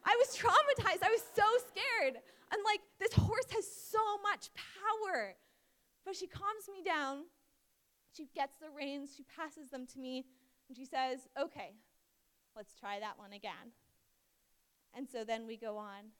I 0.04 0.16
was 0.18 0.36
traumatized. 0.36 1.02
I 1.02 1.10
was 1.10 1.22
so 1.34 1.42
scared. 1.68 2.16
I'm 2.52 2.64
like, 2.64 2.80
this 3.00 3.12
horse 3.14 3.46
has 3.50 3.66
so 3.66 3.98
much 4.22 4.50
power. 4.54 5.34
But 6.04 6.16
she 6.16 6.26
calms 6.26 6.68
me 6.70 6.82
down. 6.84 7.24
She 8.16 8.28
gets 8.34 8.56
the 8.58 8.68
reins, 8.74 9.10
she 9.16 9.24
passes 9.24 9.70
them 9.70 9.86
to 9.88 9.98
me, 9.98 10.24
and 10.68 10.76
she 10.76 10.84
says, 10.84 11.26
Okay, 11.40 11.72
let's 12.54 12.74
try 12.74 13.00
that 13.00 13.18
one 13.18 13.32
again. 13.32 13.72
And 14.96 15.08
so 15.10 15.24
then 15.24 15.46
we 15.46 15.56
go 15.56 15.76
on. 15.76 16.12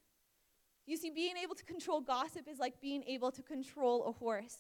You 0.87 0.97
see, 0.97 1.11
being 1.11 1.37
able 1.42 1.55
to 1.55 1.64
control 1.64 2.01
gossip 2.01 2.49
is 2.49 2.59
like 2.59 2.81
being 2.81 3.05
able 3.05 3.31
to 3.31 3.42
control 3.42 4.07
a 4.07 4.12
horse 4.12 4.57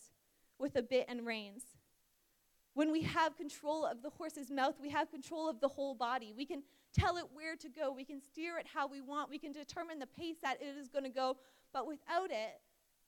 with 0.58 0.76
a 0.76 0.82
bit 0.82 1.06
and 1.08 1.26
reins. 1.26 1.62
When 2.74 2.90
we 2.90 3.02
have 3.02 3.36
control 3.36 3.84
of 3.84 4.02
the 4.02 4.10
horse's 4.10 4.50
mouth, 4.50 4.74
we 4.80 4.90
have 4.90 5.10
control 5.10 5.48
of 5.48 5.60
the 5.60 5.68
whole 5.68 5.94
body. 5.94 6.32
We 6.36 6.46
can 6.46 6.62
tell 6.92 7.16
it 7.16 7.24
where 7.32 7.56
to 7.56 7.68
go, 7.68 7.92
we 7.92 8.04
can 8.04 8.20
steer 8.20 8.58
it 8.58 8.66
how 8.72 8.86
we 8.86 9.00
want, 9.00 9.30
we 9.30 9.38
can 9.38 9.52
determine 9.52 9.98
the 9.98 10.06
pace 10.06 10.36
that 10.42 10.60
it 10.60 10.76
is 10.80 10.88
going 10.88 11.04
to 11.04 11.10
go. 11.10 11.36
But 11.72 11.86
without 11.86 12.30
it, 12.30 12.60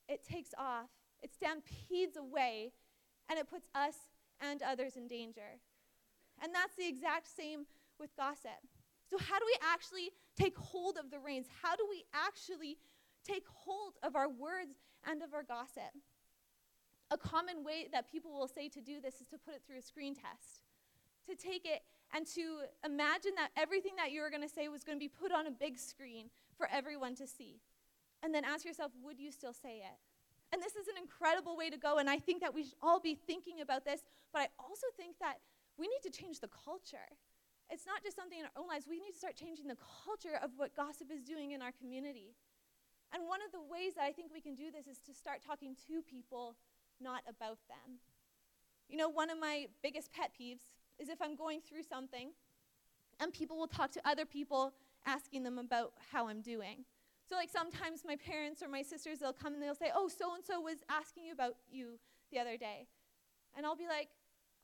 it 0.09 0.25
takes 0.25 0.51
off, 0.59 0.89
it 1.23 1.33
stampedes 1.35 2.17
away, 2.17 2.73
and 3.29 3.39
it 3.39 3.49
puts 3.49 3.69
us 3.75 3.97
and 4.41 4.63
others 4.63 4.97
in 4.97 5.09
danger. 5.09 5.61
And 6.43 6.55
that's 6.55 6.75
the 6.77 6.87
exact 6.87 7.27
same 7.35 7.67
with 7.99 8.15
gossip. 8.17 8.61
So, 9.11 9.19
how 9.19 9.39
do 9.39 9.45
we 9.47 9.57
actually 9.73 10.11
take 10.37 10.57
hold 10.57 10.97
of 10.99 11.11
the 11.11 11.19
reins? 11.19 11.47
How 11.63 11.77
do 11.77 11.87
we 11.89 12.05
actually 12.13 12.77
take 13.25 13.45
hold 13.47 13.95
of 14.03 14.17
our 14.17 14.29
words 14.29 14.75
and 15.09 15.23
of 15.23 15.33
our 15.33 15.43
gossip? 15.43 15.95
A 17.11 17.17
common 17.17 17.65
way 17.65 17.87
that 17.93 18.11
people 18.11 18.33
will 18.33 18.49
say 18.49 18.69
to 18.69 18.81
do 18.81 19.01
this 19.01 19.21
is 19.21 19.29
to 19.29 19.39
put 19.39 19.55
it 19.55 19.63
through 19.67 19.79
a 19.79 19.83
screen 19.83 20.15
test, 20.15 20.63
to 21.29 21.37
take 21.37 21.65
it 21.65 21.83
and 22.15 22.27
to 22.35 22.61
imagine 22.85 23.33
that 23.37 23.51
everything 23.57 23.93
that 23.97 24.11
you 24.11 24.23
were 24.23 24.31
going 24.31 24.43
to 24.43 24.49
say 24.49 24.69
was 24.69 24.85
going 24.85 24.99
to 24.99 25.01
be 25.01 25.09
put 25.09 25.33
on 25.33 25.47
a 25.47 25.51
big 25.51 25.79
screen 25.79 26.31
for 26.57 26.69
everyone 26.73 27.15
to 27.17 27.27
see. 27.27 27.61
And 28.23 28.35
then 28.35 28.45
ask 28.45 28.65
yourself, 28.65 28.93
would 29.05 29.21
you 29.21 29.31
still 29.31 29.53
say 29.53 29.79
it? 29.79 29.99
And 30.57 30.65
this 30.65 30.73
is 30.73 30.89
an 30.89 30.97
incredible 30.97 31.55
way 31.55 31.69
to 31.69 31.77
go, 31.77 31.99
and 31.99 32.09
I 32.09 32.19
think 32.19 32.41
that 32.41 32.55
we 32.55 32.65
should 32.65 32.81
all 32.81 32.99
be 32.99 33.15
thinking 33.15 33.61
about 33.61 33.85
this, 33.85 34.01
but 34.33 34.41
I 34.41 34.49
also 34.57 34.87
think 34.97 35.19
that 35.21 35.37
we 35.77 35.87
need 35.87 36.01
to 36.01 36.09
change 36.09 36.41
the 36.41 36.49
culture. 36.49 37.13
It's 37.69 37.85
not 37.85 38.03
just 38.03 38.17
something 38.17 38.39
in 38.39 38.47
our 38.47 38.57
own 38.57 38.67
lives, 38.67 38.87
we 38.89 38.99
need 38.99 39.13
to 39.13 39.19
start 39.19 39.37
changing 39.37 39.69
the 39.69 39.77
culture 39.77 40.41
of 40.43 40.53
what 40.57 40.75
gossip 40.75 41.13
is 41.13 41.21
doing 41.21 41.51
in 41.51 41.61
our 41.61 41.73
community. 41.73 42.33
And 43.13 43.29
one 43.29 43.41
of 43.45 43.53
the 43.53 43.61
ways 43.61 44.01
that 44.01 44.05
I 44.05 44.13
think 44.13 44.33
we 44.33 44.41
can 44.41 44.55
do 44.55 44.73
this 44.73 44.87
is 44.87 44.97
to 45.05 45.13
start 45.13 45.45
talking 45.47 45.77
to 45.89 46.01
people, 46.01 46.57
not 47.03 47.21
about 47.29 47.59
them. 47.69 48.01
You 48.89 48.97
know, 48.97 49.11
one 49.11 49.29
of 49.29 49.39
my 49.39 49.67
biggest 49.83 50.11
pet 50.11 50.31
peeves 50.41 50.65
is 50.99 51.11
if 51.11 51.21
I'm 51.21 51.37
going 51.37 51.61
through 51.61 51.83
something 51.83 52.31
and 53.21 53.31
people 53.31 53.59
will 53.59 53.69
talk 53.69 53.93
to 53.93 54.09
other 54.09 54.25
people 54.25 54.73
asking 55.05 55.43
them 55.43 55.59
about 55.59 55.93
how 56.13 56.29
I'm 56.29 56.41
doing. 56.41 56.87
So, 57.29 57.35
like, 57.35 57.51
sometimes 57.51 58.03
my 58.07 58.17
parents 58.17 58.63
or 58.63 58.69
my 58.69 58.83
sisters, 58.83 59.19
they'll 59.19 59.33
come 59.35 59.55
and 59.55 59.63
they'll 59.63 59.75
say, 59.75 59.91
Oh, 59.95 60.09
so 60.09 60.35
and 60.35 60.45
so 60.45 60.61
was 60.61 60.79
asking 60.89 61.25
you 61.27 61.33
about 61.33 61.57
you 61.71 61.99
the 62.31 62.39
other 62.39 62.57
day. 62.57 62.87
And 63.57 63.67
I'll 63.67 63.77
be 63.77 63.89
like, 63.89 64.09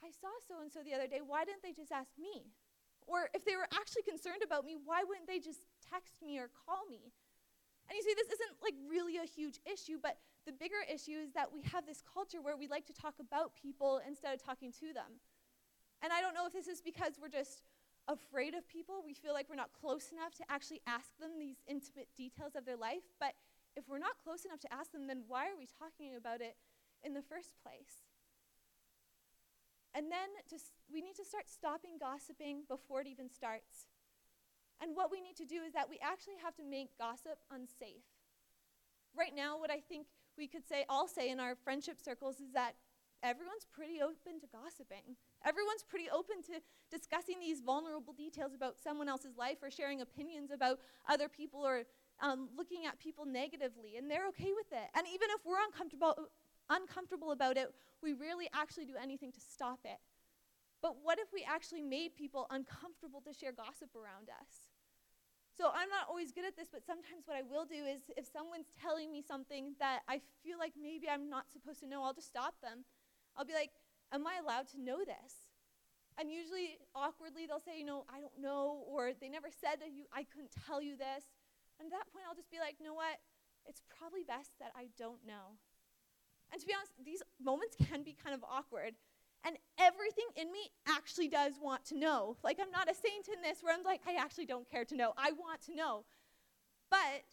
I 0.02 0.10
saw 0.10 0.30
so 0.46 0.62
and 0.62 0.70
so 0.70 0.80
the 0.82 0.94
other 0.94 1.06
day. 1.06 1.20
Why 1.24 1.44
didn't 1.44 1.62
they 1.62 1.72
just 1.72 1.90
ask 1.90 2.10
me? 2.18 2.50
Or 3.06 3.30
if 3.34 3.44
they 3.44 3.56
were 3.56 3.66
actually 3.74 4.02
concerned 4.02 4.42
about 4.44 4.64
me, 4.64 4.76
why 4.78 5.02
wouldn't 5.02 5.26
they 5.26 5.38
just 5.38 5.66
text 5.90 6.22
me 6.22 6.38
or 6.38 6.50
call 6.66 6.86
me? 6.90 7.10
And 7.90 7.96
you 7.98 8.02
see, 8.02 8.14
this 8.14 8.30
isn't 8.30 8.62
like 8.62 8.74
really 8.86 9.18
a 9.18 9.26
huge 9.26 9.58
issue, 9.66 9.98
but 10.00 10.18
the 10.46 10.52
bigger 10.52 10.82
issue 10.86 11.18
is 11.18 11.32
that 11.34 11.50
we 11.52 11.62
have 11.62 11.86
this 11.86 12.02
culture 12.02 12.42
where 12.42 12.56
we 12.56 12.66
like 12.66 12.86
to 12.86 12.94
talk 12.94 13.14
about 13.18 13.54
people 13.54 14.00
instead 14.06 14.34
of 14.34 14.42
talking 14.42 14.72
to 14.78 14.94
them. 14.94 15.18
And 16.02 16.12
I 16.12 16.20
don't 16.20 16.34
know 16.34 16.46
if 16.46 16.52
this 16.52 16.66
is 16.66 16.80
because 16.82 17.18
we're 17.20 17.30
just 17.30 17.62
afraid 18.08 18.54
of 18.54 18.68
people, 18.68 19.02
we 19.04 19.14
feel 19.14 19.32
like 19.32 19.48
we're 19.48 19.56
not 19.56 19.72
close 19.72 20.10
enough 20.10 20.34
to 20.34 20.44
actually 20.48 20.80
ask 20.86 21.16
them 21.18 21.38
these 21.38 21.62
intimate 21.66 22.08
details 22.16 22.54
of 22.56 22.64
their 22.64 22.76
life. 22.76 23.06
But 23.20 23.34
if 23.76 23.88
we're 23.88 23.98
not 24.02 24.18
close 24.22 24.44
enough 24.44 24.60
to 24.60 24.72
ask 24.72 24.92
them, 24.92 25.06
then 25.06 25.22
why 25.28 25.46
are 25.46 25.58
we 25.58 25.66
talking 25.66 26.16
about 26.16 26.40
it 26.40 26.56
in 27.02 27.14
the 27.14 27.22
first 27.22 27.54
place? 27.62 28.02
And 29.94 30.10
then 30.10 30.28
we 30.92 31.00
need 31.00 31.16
to 31.16 31.24
start 31.24 31.48
stopping 31.48 31.98
gossiping 32.00 32.64
before 32.68 33.02
it 33.02 33.06
even 33.06 33.30
starts. 33.30 33.88
And 34.80 34.96
what 34.96 35.10
we 35.10 35.20
need 35.20 35.36
to 35.36 35.44
do 35.44 35.62
is 35.62 35.72
that 35.74 35.88
we 35.88 35.98
actually 36.02 36.40
have 36.42 36.56
to 36.56 36.64
make 36.64 36.98
gossip 36.98 37.38
unsafe. 37.50 38.02
Right 39.14 39.34
now, 39.36 39.58
what 39.58 39.70
I 39.70 39.80
think 39.80 40.06
we 40.36 40.48
could 40.48 40.66
say, 40.66 40.86
all 40.88 41.06
say 41.06 41.30
in 41.30 41.38
our 41.38 41.54
friendship 41.54 42.00
circles, 42.02 42.40
is 42.40 42.52
that 42.54 42.74
everyone's 43.22 43.66
pretty 43.72 44.02
open 44.02 44.40
to 44.40 44.46
gossiping. 44.50 45.16
Everyone's 45.44 45.82
pretty 45.82 46.10
open 46.10 46.42
to 46.50 46.60
discussing 46.90 47.40
these 47.40 47.60
vulnerable 47.60 48.12
details 48.12 48.52
about 48.54 48.76
someone 48.82 49.08
else's 49.08 49.36
life 49.36 49.58
or 49.62 49.70
sharing 49.70 50.00
opinions 50.00 50.50
about 50.50 50.78
other 51.08 51.28
people 51.28 51.60
or 51.60 51.84
um, 52.20 52.48
looking 52.56 52.86
at 52.86 52.98
people 52.98 53.24
negatively, 53.24 53.96
and 53.96 54.10
they're 54.10 54.28
okay 54.28 54.52
with 54.54 54.70
it. 54.70 54.88
And 54.94 55.06
even 55.06 55.28
if 55.30 55.40
we're 55.44 55.62
uncomfortable, 55.64 56.28
uncomfortable 56.70 57.32
about 57.32 57.56
it, 57.56 57.72
we 58.02 58.12
rarely 58.12 58.48
actually 58.52 58.84
do 58.84 58.94
anything 59.00 59.32
to 59.32 59.40
stop 59.40 59.80
it. 59.84 59.98
But 60.82 60.96
what 61.02 61.18
if 61.18 61.32
we 61.32 61.46
actually 61.46 61.82
made 61.82 62.14
people 62.14 62.46
uncomfortable 62.50 63.22
to 63.22 63.32
share 63.32 63.52
gossip 63.52 63.94
around 63.94 64.28
us? 64.28 64.66
So 65.56 65.68
I'm 65.68 65.88
not 65.90 66.08
always 66.08 66.32
good 66.32 66.44
at 66.44 66.56
this, 66.56 66.68
but 66.72 66.82
sometimes 66.84 67.22
what 67.26 67.36
I 67.36 67.42
will 67.42 67.66
do 67.66 67.84
is 67.84 68.00
if 68.16 68.26
someone's 68.26 68.72
telling 68.80 69.12
me 69.12 69.22
something 69.22 69.74
that 69.78 70.00
I 70.08 70.20
feel 70.42 70.58
like 70.58 70.72
maybe 70.80 71.08
I'm 71.08 71.28
not 71.28 71.52
supposed 71.52 71.80
to 71.80 71.86
know, 71.86 72.02
I'll 72.02 72.14
just 72.14 72.28
stop 72.28 72.54
them. 72.62 72.84
I'll 73.36 73.44
be 73.44 73.54
like, 73.54 73.70
Am 74.12 74.26
I 74.26 74.36
allowed 74.44 74.68
to 74.76 74.80
know 74.80 75.00
this? 75.00 75.48
And 76.20 76.28
usually, 76.28 76.76
awkwardly, 76.94 77.46
they'll 77.46 77.64
say, 77.64 77.78
You 77.78 77.86
know, 77.86 78.04
I 78.08 78.20
don't 78.20 78.38
know, 78.40 78.84
or 78.86 79.12
they 79.18 79.28
never 79.28 79.48
said 79.48 79.80
that 79.80 79.92
you, 79.92 80.04
I 80.12 80.24
couldn't 80.24 80.52
tell 80.66 80.82
you 80.82 80.96
this. 80.96 81.24
And 81.80 81.86
at 81.86 81.92
that 81.92 82.12
point, 82.12 82.28
I'll 82.28 82.36
just 82.36 82.50
be 82.50 82.60
like, 82.60 82.76
You 82.78 82.86
know 82.86 82.94
what? 82.94 83.18
It's 83.66 83.82
probably 83.88 84.24
best 84.24 84.58
that 84.60 84.72
I 84.76 84.88
don't 84.98 85.24
know. 85.26 85.56
And 86.52 86.60
to 86.60 86.66
be 86.66 86.74
honest, 86.74 86.92
these 87.04 87.22
moments 87.42 87.76
can 87.88 88.02
be 88.02 88.12
kind 88.12 88.34
of 88.34 88.44
awkward. 88.44 88.94
And 89.44 89.56
everything 89.78 90.26
in 90.36 90.52
me 90.52 90.70
actually 90.86 91.26
does 91.26 91.54
want 91.60 91.84
to 91.86 91.98
know. 91.98 92.36
Like, 92.44 92.58
I'm 92.60 92.70
not 92.70 92.90
a 92.90 92.94
saint 92.94 93.26
in 93.26 93.42
this 93.42 93.62
where 93.62 93.74
I'm 93.74 93.82
like, 93.82 94.00
I 94.06 94.14
actually 94.14 94.46
don't 94.46 94.70
care 94.70 94.84
to 94.84 94.96
know. 94.96 95.14
I 95.16 95.32
want 95.32 95.62
to 95.62 95.74
know. 95.74 96.04
But 96.90 97.24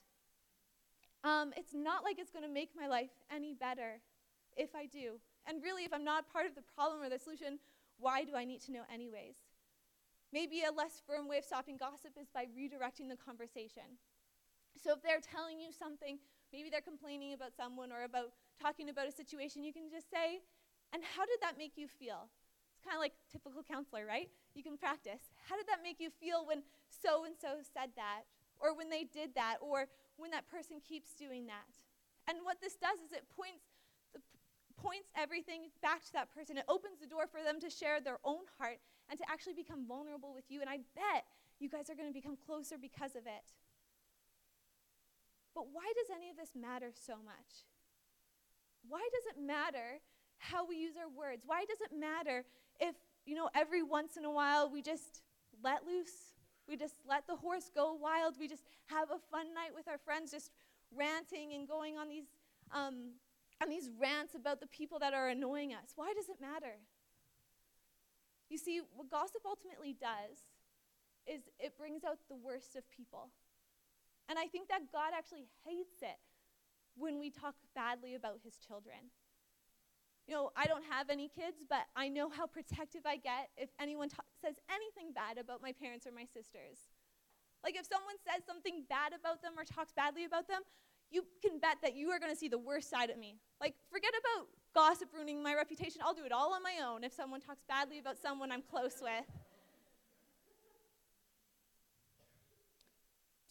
um, 1.24 1.54
it's 1.56 1.74
not 1.74 2.04
like 2.04 2.18
it's 2.18 2.32
going 2.32 2.46
to 2.46 2.52
make 2.52 2.70
my 2.76 2.88
life 2.88 3.12
any 3.34 3.54
better 3.54 4.00
if 4.58 4.74
I 4.74 4.86
do. 4.86 5.20
And 5.50 5.64
really, 5.64 5.84
if 5.84 5.92
I'm 5.92 6.06
not 6.06 6.32
part 6.32 6.46
of 6.46 6.54
the 6.54 6.62
problem 6.62 7.02
or 7.02 7.10
the 7.10 7.18
solution, 7.18 7.58
why 7.98 8.24
do 8.24 8.36
I 8.38 8.46
need 8.46 8.62
to 8.70 8.72
know 8.72 8.86
anyways? 8.94 9.42
Maybe 10.32 10.62
a 10.62 10.72
less 10.72 11.02
firm 11.02 11.28
way 11.28 11.40
of 11.40 11.44
stopping 11.44 11.76
gossip 11.76 12.14
is 12.22 12.30
by 12.30 12.46
redirecting 12.54 13.10
the 13.10 13.18
conversation. 13.18 13.98
So 14.78 14.94
if 14.94 15.02
they're 15.02 15.26
telling 15.26 15.60
you 15.60 15.74
something, 15.74 16.20
maybe 16.54 16.70
they're 16.70 16.86
complaining 16.86 17.34
about 17.34 17.58
someone 17.58 17.92
or 17.92 18.06
about 18.06 18.30
talking 18.62 18.90
about 18.90 19.10
a 19.10 19.12
situation, 19.12 19.64
you 19.64 19.74
can 19.74 19.90
just 19.90 20.12
say, 20.14 20.46
and 20.94 21.02
how 21.02 21.26
did 21.26 21.42
that 21.42 21.58
make 21.58 21.74
you 21.82 21.88
feel? 21.90 22.30
It's 22.78 22.86
kind 22.86 22.94
of 22.94 23.02
like 23.02 23.18
typical 23.34 23.66
counselor, 23.66 24.06
right? 24.06 24.30
You 24.54 24.62
can 24.62 24.78
practice. 24.78 25.34
How 25.50 25.58
did 25.58 25.66
that 25.66 25.82
make 25.82 26.00
you 26.00 26.14
feel 26.14 26.46
when 26.46 26.62
so 26.94 27.26
and 27.26 27.34
so 27.34 27.66
said 27.66 27.90
that? 27.98 28.30
Or 28.62 28.78
when 28.78 28.90
they 28.90 29.04
did 29.04 29.34
that? 29.34 29.58
Or 29.66 29.90
when 30.18 30.30
that 30.30 30.46
person 30.46 30.78
keeps 30.78 31.18
doing 31.18 31.48
that? 31.48 31.74
And 32.30 32.46
what 32.46 32.62
this 32.62 32.78
does 32.78 33.02
is 33.02 33.12
it 33.12 33.26
points 33.34 33.69
points 34.82 35.10
everything 35.16 35.70
back 35.82 36.04
to 36.06 36.14
that 36.14 36.34
person. 36.34 36.58
It 36.58 36.66
opens 36.68 37.00
the 37.00 37.08
door 37.08 37.28
for 37.28 37.44
them 37.44 37.60
to 37.60 37.70
share 37.70 38.00
their 38.00 38.20
own 38.24 38.48
heart 38.58 38.80
and 39.10 39.20
to 39.20 39.26
actually 39.30 39.54
become 39.54 39.86
vulnerable 39.88 40.34
with 40.34 40.46
you. 40.50 40.62
And 40.62 40.70
I 40.70 40.78
bet 40.96 41.26
you 41.60 41.70
guys 41.70 41.90
are 41.90 41.96
going 41.96 42.08
to 42.08 42.14
become 42.14 42.38
closer 42.46 42.78
because 42.80 43.16
of 43.16 43.28
it. 43.28 43.48
But 45.54 45.68
why 45.72 45.92
does 45.96 46.16
any 46.16 46.30
of 46.30 46.38
this 46.38 46.52
matter 46.56 46.92
so 46.94 47.16
much? 47.16 47.68
Why 48.88 49.08
does 49.12 49.36
it 49.36 49.42
matter 49.42 50.00
how 50.38 50.66
we 50.66 50.78
use 50.78 50.96
our 50.96 51.10
words? 51.10 51.44
Why 51.46 51.66
does 51.66 51.82
it 51.82 51.92
matter 51.98 52.46
if, 52.80 52.96
you 53.26 53.36
know, 53.36 53.50
every 53.54 53.84
once 53.84 54.16
in 54.16 54.26
a 54.26 54.32
while 54.32 54.70
we 54.70 54.82
just 54.82 55.22
let 55.64 55.86
loose? 55.86 56.34
We 56.68 56.78
just 56.78 56.96
let 57.08 57.28
the 57.28 57.36
horse 57.36 57.70
go 57.74 57.94
wild. 57.94 58.36
We 58.40 58.48
just 58.48 58.64
have 58.86 59.10
a 59.10 59.20
fun 59.32 59.54
night 59.54 59.72
with 59.76 59.88
our 59.88 59.98
friends, 59.98 60.32
just 60.32 60.52
ranting 60.96 61.54
and 61.54 61.68
going 61.68 61.98
on 61.98 62.08
these, 62.08 62.26
um, 62.72 63.14
on 63.62 63.70
these 63.70 63.90
rants 64.00 64.36
about 64.36 64.60
the 64.60 64.68
people 64.68 65.00
that 65.00 65.14
are 65.14 65.30
annoying 65.30 65.74
us. 65.74 65.92
Why 65.96 66.14
does 66.14 66.30
it 66.30 66.40
matter? 66.40 66.80
You 68.50 68.58
see, 68.58 68.82
what 68.96 69.12
gossip 69.12 69.42
ultimately 69.46 69.94
does 69.94 70.40
is 71.28 71.44
it 71.60 71.78
brings 71.78 72.04
out 72.04 72.18
the 72.30 72.36
worst 72.36 72.76
of 72.76 72.90
people. 72.90 73.30
And 74.28 74.40
I 74.40 74.48
think 74.48 74.70
that 74.70 74.92
God 74.92 75.14
actually 75.16 75.46
hates 75.66 76.02
it 76.02 76.18
when 76.96 77.20
we 77.20 77.30
talk 77.30 77.56
badly 77.76 78.16
about 78.16 78.40
his 78.44 78.58
children. 78.58 79.14
You 80.28 80.36
know, 80.36 80.52
I 80.56 80.66
don't 80.66 80.86
have 80.86 81.10
any 81.10 81.28
kids, 81.28 81.66
but 81.68 81.90
I 81.96 82.08
know 82.10 82.30
how 82.30 82.46
protective 82.46 83.02
I 83.06 83.18
get 83.18 83.50
if 83.58 83.70
anyone 83.82 84.10
ta- 84.10 84.30
says 84.42 84.56
anything 84.70 85.14
bad 85.14 85.42
about 85.42 85.62
my 85.62 85.74
parents 85.74 86.06
or 86.06 86.12
my 86.14 86.26
sisters. 86.26 86.94
Like 87.64 87.76
if 87.76 87.90
someone 87.90 88.16
says 88.22 88.46
something 88.46 88.86
bad 88.88 89.12
about 89.18 89.42
them 89.42 89.58
or 89.58 89.66
talks 89.66 89.92
badly 89.92 90.26
about 90.26 90.48
them, 90.48 90.62
you 91.12 91.26
can 91.42 91.60
bet 91.60 91.78
that 91.82 91.96
you 91.96 92.10
are 92.10 92.20
going 92.20 92.32
to 92.32 92.38
see 92.38 92.48
the 92.48 92.58
worst 92.58 92.90
side 92.90 93.10
of 93.10 93.18
me. 93.18 93.36
Like, 93.60 93.76
forget 93.92 94.12
about 94.12 94.48
gossip 94.74 95.10
ruining 95.14 95.42
my 95.42 95.56
reputation. 95.56 96.02
I'll 96.04 96.14
do 96.14 96.26
it 96.26 96.32
all 96.32 96.54
on 96.54 96.64
my 96.64 96.86
own 96.86 97.04
if 97.04 97.14
someone 97.14 97.42
talks 97.42 97.64
badly 97.68 98.00
about 98.00 98.18
someone 98.22 98.52
I'm 98.52 98.62
close 98.62 98.98
with. 99.02 99.26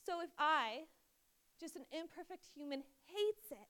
So 0.07 0.23
if 0.23 0.31
I, 0.39 0.85
just 1.61 1.77
an 1.77 1.85
imperfect 1.93 2.47
human, 2.55 2.83
hates 3.07 3.51
it 3.51 3.69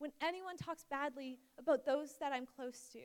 when 0.00 0.12
anyone 0.22 0.56
talks 0.56 0.84
badly 0.90 1.38
about 1.58 1.84
those 1.84 2.14
that 2.20 2.32
I'm 2.32 2.46
close 2.46 2.88
to, 2.94 3.00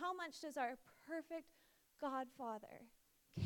how 0.00 0.14
much 0.14 0.40
does 0.40 0.56
our 0.56 0.78
perfect 1.06 1.48
Godfather 2.00 2.86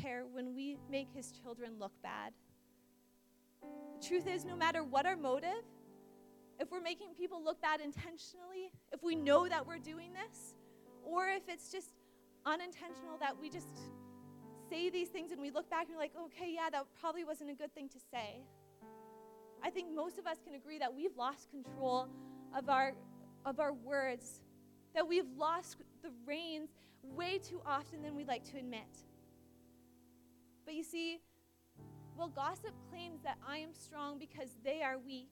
care 0.01 0.23
when 0.25 0.55
we 0.55 0.77
make 0.89 1.09
his 1.13 1.33
children 1.33 1.73
look 1.77 1.91
bad? 2.01 2.31
The 3.99 4.07
truth 4.07 4.27
is, 4.27 4.45
no 4.45 4.55
matter 4.55 4.83
what 4.83 5.05
our 5.05 5.15
motive, 5.15 5.63
if 6.59 6.71
we're 6.71 6.81
making 6.81 7.13
people 7.15 7.43
look 7.43 7.61
bad 7.61 7.81
intentionally, 7.81 8.71
if 8.91 9.03
we 9.03 9.15
know 9.15 9.47
that 9.47 9.65
we're 9.65 9.79
doing 9.79 10.11
this, 10.13 10.55
or 11.03 11.27
if 11.27 11.43
it's 11.47 11.71
just 11.71 11.93
unintentional 12.45 13.17
that 13.19 13.39
we 13.39 13.49
just 13.49 13.67
say 14.69 14.89
these 14.89 15.09
things 15.09 15.31
and 15.31 15.41
we 15.41 15.51
look 15.51 15.69
back 15.69 15.87
and 15.87 15.95
we're 15.95 16.01
like, 16.01 16.13
okay, 16.25 16.53
yeah, 16.53 16.69
that 16.69 16.85
probably 16.99 17.23
wasn't 17.23 17.49
a 17.49 17.53
good 17.53 17.73
thing 17.73 17.89
to 17.89 17.99
say. 18.11 18.41
I 19.63 19.69
think 19.69 19.93
most 19.93 20.17
of 20.17 20.27
us 20.27 20.37
can 20.43 20.55
agree 20.55 20.79
that 20.79 20.93
we've 20.93 21.15
lost 21.17 21.49
control 21.49 22.07
of 22.55 22.69
our, 22.69 22.93
of 23.45 23.59
our 23.59 23.73
words, 23.73 24.41
that 24.93 25.07
we've 25.07 25.29
lost 25.37 25.77
the 26.01 26.11
reins 26.25 26.69
way 27.01 27.37
too 27.37 27.61
often 27.65 28.01
than 28.01 28.15
we'd 28.15 28.27
like 28.27 28.43
to 28.51 28.57
admit. 28.57 28.81
But 30.65 30.73
you 30.73 30.83
see, 30.83 31.19
well, 32.17 32.29
gossip 32.29 32.73
claims 32.89 33.21
that 33.23 33.37
I 33.47 33.57
am 33.57 33.73
strong 33.73 34.19
because 34.19 34.49
they 34.63 34.81
are 34.81 34.97
weak. 34.97 35.29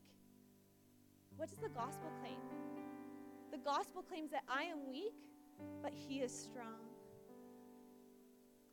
What 1.37 1.49
does 1.49 1.59
the 1.59 1.69
gospel 1.69 2.11
claim? 2.21 2.39
The 3.51 3.57
gospel 3.57 4.01
claims 4.01 4.31
that 4.31 4.43
I 4.47 4.63
am 4.63 4.89
weak, 4.89 5.13
but 5.81 5.93
he 5.93 6.19
is 6.19 6.31
strong. 6.33 6.81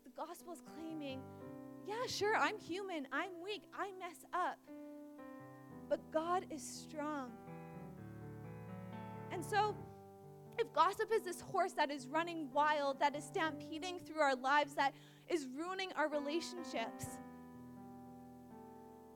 The 0.05 0.11
gospel 0.11 0.53
is 0.53 0.63
claiming, 0.75 1.21
yeah, 1.87 2.07
sure, 2.07 2.37
I'm 2.37 2.59
human, 2.59 3.07
I'm 3.13 3.31
weak, 3.43 3.65
I 3.79 3.91
mess 3.99 4.25
up, 4.33 4.59
but 5.89 6.01
God 6.13 6.47
is 6.51 6.63
strong. 6.63 7.31
And 9.33 9.45
so, 9.45 9.75
if 10.59 10.73
gossip 10.73 11.11
is 11.13 11.23
this 11.23 11.41
horse 11.41 11.73
that 11.73 11.91
is 11.91 12.09
running 12.09 12.49
wild, 12.53 12.99
that 13.01 13.15
is 13.15 13.25
stampeding 13.25 14.01
through 14.01 14.21
our 14.21 14.35
lives, 14.35 14.75
that 14.75 14.93
is 15.29 15.47
ruining 15.57 15.91
our 15.97 16.09
relationships, 16.09 17.19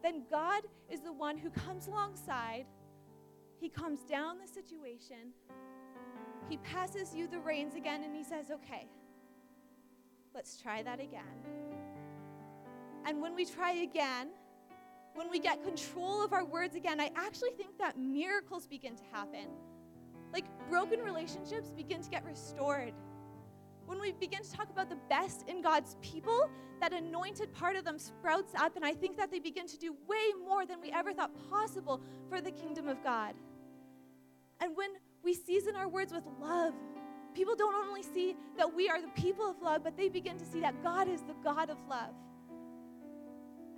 then 0.03 0.23
God 0.31 0.63
is 0.91 1.01
the 1.01 1.13
one 1.13 1.39
who 1.39 1.51
comes 1.51 1.87
alongside. 1.87 2.67
He 3.61 3.69
comes 3.69 4.01
down 4.01 4.39
the 4.39 4.49
situation. 4.49 5.33
He 6.49 6.57
passes 6.59 7.15
you 7.15 7.29
the 7.29 7.39
reins 7.39 7.77
again 7.77 8.03
and 8.03 8.15
he 8.15 8.25
says, 8.25 8.51
Okay, 8.51 8.89
let's 10.35 10.61
try 10.61 10.83
that 10.83 11.01
again. 11.01 11.23
And 13.07 13.21
when 13.21 13.35
we 13.35 13.45
try 13.45 13.73
again, 13.73 14.29
when 15.15 15.31
we 15.31 15.39
get 15.39 15.63
control 15.63 16.25
of 16.25 16.33
our 16.33 16.45
words 16.45 16.75
again, 16.75 17.01
I 17.01 17.11
actually 17.17 17.51
think 17.51 17.79
that 17.79 17.99
miracles 17.99 18.67
begin 18.67 18.97
to 18.97 19.03
happen. 19.13 19.49
Like 20.33 20.45
broken 20.69 21.01
relationships 21.01 21.71
begin 21.71 22.03
to 22.03 22.11
get 22.11 22.25
restored 22.25 22.95
when 23.93 24.01
we 24.01 24.13
begin 24.13 24.43
to 24.43 24.51
talk 24.51 24.71
about 24.71 24.89
the 24.89 24.97
best 25.11 25.45
in 25.47 25.61
God's 25.61 25.97
people, 26.01 26.49
that 26.81 26.95
anointed 26.95 27.53
part 27.53 27.77
of 27.77 27.85
them 27.85 27.99
sprouts 27.99 28.55
up, 28.59 28.75
and 28.75 28.87
I 28.87 28.95
think 28.95 29.19
that 29.19 29.31
they 29.31 29.39
begin 29.39 29.67
to 29.67 29.79
do 29.79 29.95
way 30.09 30.33
more 30.49 30.65
than 30.65 30.81
we 30.81 30.91
ever 30.91 31.13
thought 31.13 31.31
possible 31.51 32.01
for 32.31 32.41
the 32.41 32.51
kingdom 32.51 32.89
of 32.89 33.05
God. 33.05 33.35
And 34.63 34.75
when 34.75 34.93
we 35.23 35.35
season 35.35 35.77
our 35.77 35.89
words 35.89 36.11
with 36.11 36.25
love, 36.41 36.73
people 37.35 37.55
don't 37.55 37.75
only 37.87 38.03
see 38.03 38.35
that 38.57 38.75
we 38.75 38.89
are 38.89 38.99
the 38.99 39.09
people 39.09 39.51
of 39.51 39.61
love, 39.61 39.85
but 39.85 39.95
they 39.95 40.09
begin 40.09 40.39
to 40.39 40.45
see 40.47 40.61
that 40.61 40.83
God 40.83 41.07
is 41.07 41.21
the 41.21 41.35
God 41.45 41.69
of 41.69 41.77
love. 41.87 42.15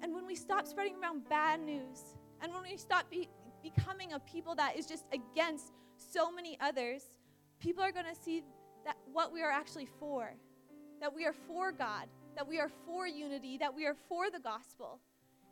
And 0.00 0.14
when 0.14 0.29
we 0.29 0.37
stop 0.37 0.64
spreading 0.64 0.94
around 1.03 1.29
bad 1.29 1.61
news, 1.61 1.98
and 2.40 2.53
when 2.53 2.62
we 2.62 2.77
stop 2.77 3.11
be, 3.11 3.29
becoming 3.64 4.12
a 4.12 4.20
people 4.20 4.55
that 4.55 4.77
is 4.77 4.87
just 4.87 5.07
against 5.12 5.72
so 5.96 6.31
many 6.31 6.57
others, 6.61 7.03
people 7.59 7.83
are 7.83 7.90
going 7.90 8.07
to 8.07 8.14
see 8.14 8.44
that 8.85 8.97
what 9.12 9.33
we 9.33 9.42
are 9.42 9.51
actually 9.51 9.88
for, 9.99 10.35
that 11.01 11.14
we 11.14 11.25
are 11.25 11.35
for 11.47 11.73
God, 11.73 12.07
that 12.37 12.47
we 12.47 12.59
are 12.59 12.70
for 12.87 13.07
unity, 13.07 13.59
that 13.59 13.75
we 13.75 13.87
are 13.87 13.97
for 14.09 14.31
the 14.31 14.40
gospel. 14.40 15.01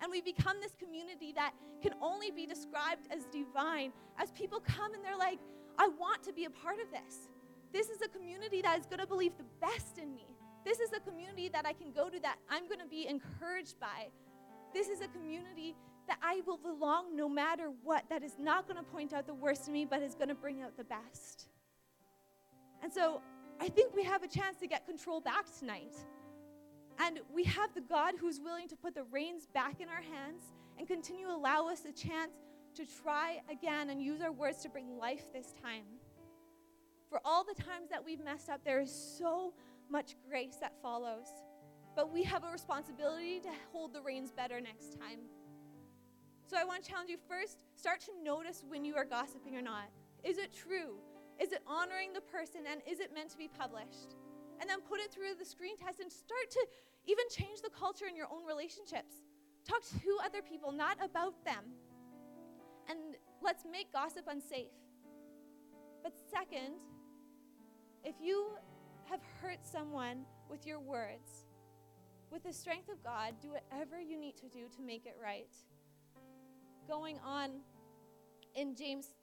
And 0.01 0.11
we 0.11 0.21
become 0.21 0.57
this 0.61 0.75
community 0.79 1.33
that 1.37 1.53
can 1.81 1.95
only 2.01 2.31
be 2.31 2.45
described 2.45 3.07
as 3.11 3.25
divine 3.27 3.93
as 4.19 4.33
people 4.33 4.61
come 4.61 4.95
and 4.95 5.05
they're 5.05 5.17
like, 5.17 5.39
I 5.79 5.89
want 5.89 6.23
to 6.25 6.33
be 6.33 6.45
a 6.45 6.51
part 6.51 6.81
of 6.81 6.91
this. 6.91 7.29
This 7.73 7.89
is 7.89 8.03
a 8.03 8.09
community 8.09 8.63
that 8.63 8.79
is 8.79 8.87
going 8.87 8.99
to 8.99 9.07
believe 9.07 9.33
the 9.39 9.45
best 9.61 9.99
in 9.99 10.15
me. 10.15 10.27
This 10.65 10.81
is 10.81 10.93
a 10.93 11.01
community 11.01 11.49
that 11.49 11.67
I 11.67 11.73
can 11.73 11.93
go 11.93 12.09
to 12.09 12.21
that 12.21 12.37
I'm 12.51 12.67
going 12.67 12.81
to 12.81 12.87
be 12.87 13.07
encouraged 13.09 13.81
by. 13.81 14.09
This 14.75 14.89
is 14.89 15.01
a 15.01 15.09
community 15.09 15.77
that 16.09 16.19
I 16.23 16.43
will 16.47 16.57
belong 16.57 17.17
no 17.17 17.29
matter 17.29 17.71
what, 17.83 18.05
that 18.11 18.23
is 18.23 18.37
not 18.39 18.67
going 18.67 18.77
to 18.77 18.91
point 18.91 19.13
out 19.13 19.27
the 19.27 19.35
worst 19.35 19.69
in 19.69 19.73
me, 19.73 19.85
but 19.85 20.03
is 20.03 20.15
going 20.15 20.29
to 20.29 20.35
bring 20.35 20.63
out 20.63 20.77
the 20.77 20.85
best. 20.85 21.49
And 22.83 22.93
so 22.93 23.23
I 23.61 23.69
think 23.69 23.95
we 23.95 24.03
have 24.05 24.23
a 24.23 24.29
chance 24.29 24.57
to 24.59 24.67
get 24.67 24.87
control 24.87 25.21
back 25.21 25.47
tonight. 25.59 25.95
And 26.99 27.21
we 27.33 27.45
have 27.45 27.73
the 27.75 27.81
God 27.81 28.15
who's 28.21 28.41
willing 28.41 28.69
to 28.69 28.77
put 28.77 28.95
the 28.95 29.05
reins 29.05 29.47
back 29.55 29.81
in 29.81 29.89
our 29.89 30.03
hands 30.03 30.43
and 30.79 30.87
continue 30.87 31.27
to 31.27 31.33
allow 31.33 31.69
us 31.69 31.85
a 31.85 31.93
chance 31.93 32.33
to 32.75 32.85
try 33.03 33.41
again 33.51 33.91
and 33.91 34.03
use 34.03 34.21
our 34.21 34.33
words 34.33 34.63
to 34.63 34.69
bring 34.69 34.99
life 34.99 35.33
this 35.33 35.55
time. 35.63 35.85
For 37.09 37.21
all 37.25 37.45
the 37.45 37.61
times 37.63 37.91
that 37.91 38.05
we've 38.05 38.23
messed 38.25 38.49
up, 38.49 38.65
there 38.65 38.81
is 38.81 38.91
so 38.91 39.53
much 39.91 40.17
grace 40.29 40.57
that 40.61 40.73
follows. 40.83 41.27
But 41.95 42.13
we 42.13 42.23
have 42.23 42.45
a 42.45 42.51
responsibility 42.51 43.41
to 43.41 43.51
hold 43.71 43.93
the 43.93 44.01
reins 44.01 44.33
better 44.33 44.61
next 44.61 44.99
time. 44.99 45.19
So 46.47 46.57
I 46.59 46.65
want 46.65 46.83
to 46.83 46.91
challenge 46.91 47.11
you 47.11 47.19
first 47.29 47.65
start 47.77 48.01
to 48.01 48.13
notice 48.23 48.65
when 48.67 48.85
you 48.85 48.97
are 48.97 49.05
gossiping 49.05 49.57
or 49.57 49.63
not. 49.63 49.91
Is 50.25 50.39
it 50.39 50.53
true? 50.53 50.95
Is 51.41 51.53
it 51.53 51.63
honoring 51.67 52.13
the 52.13 52.21
person 52.21 52.63
and 52.71 52.81
is 52.87 53.01
it 53.01 53.15
meant 53.15 53.31
to 53.31 53.39
be 53.39 53.49
published? 53.49 54.17
And 54.61 54.71
then 54.71 54.81
put 54.81 55.01
it 55.01 55.13
through 55.13 55.35
the 55.39 55.45
screen 55.45 55.77
test 55.77 56.01
and 56.01 56.11
start 56.11 56.51
to 56.51 56.67
even 57.07 57.25
change 57.31 57.63
the 57.63 57.71
culture 57.71 58.07
in 58.07 58.17
your 58.17 58.29
own 58.31 58.47
relationships. 58.47 59.17
Talk 59.69 59.83
to 59.83 60.19
other 60.25 60.43
people, 60.43 60.73
not 60.73 60.97
about 61.03 61.45
them. 61.45 61.65
And 62.89 63.17
let's 63.41 63.65
make 63.71 63.93
gossip 63.93 64.27
unsafe. 64.29 64.71
But 66.03 66.13
second, 66.31 66.83
if 68.05 68.17
you 68.21 68.51
have 69.09 69.21
hurt 69.41 69.59
someone 69.65 70.25
with 70.49 70.67
your 70.67 70.81
words, 70.81 71.47
with 72.31 72.43
the 72.45 72.53
strength 72.53 72.89
of 72.89 73.03
God, 73.03 73.35
do 73.41 73.51
whatever 73.51 74.01
you 74.01 74.19
need 74.19 74.37
to 74.37 74.49
do 74.49 74.67
to 74.77 74.83
make 74.83 75.07
it 75.07 75.17
right. 75.23 75.55
Going 76.89 77.19
on 77.25 77.51
in 78.55 78.75
James 78.75 79.15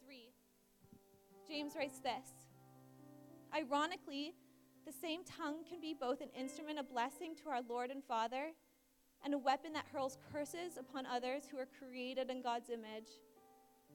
James 1.50 1.76
writes 1.76 2.00
this 2.00 2.34
Ironically, 3.56 4.34
the 4.86 4.92
same 4.92 5.22
tongue 5.24 5.64
can 5.68 5.82
be 5.82 5.96
both 6.00 6.22
an 6.22 6.30
instrument 6.40 6.78
of 6.78 6.90
blessing 6.92 7.36
to 7.44 7.50
our 7.50 7.62
Lord 7.68 7.90
and 7.90 8.04
Father 8.04 8.52
and 9.26 9.34
a 9.34 9.38
weapon 9.38 9.74
that 9.74 9.86
hurls 9.92 10.18
curses 10.32 10.78
upon 10.78 11.08
others 11.08 11.44
who 11.50 11.58
are 11.58 11.68
created 11.80 12.30
in 12.30 12.44
God's 12.44 12.70
image. 12.70 13.10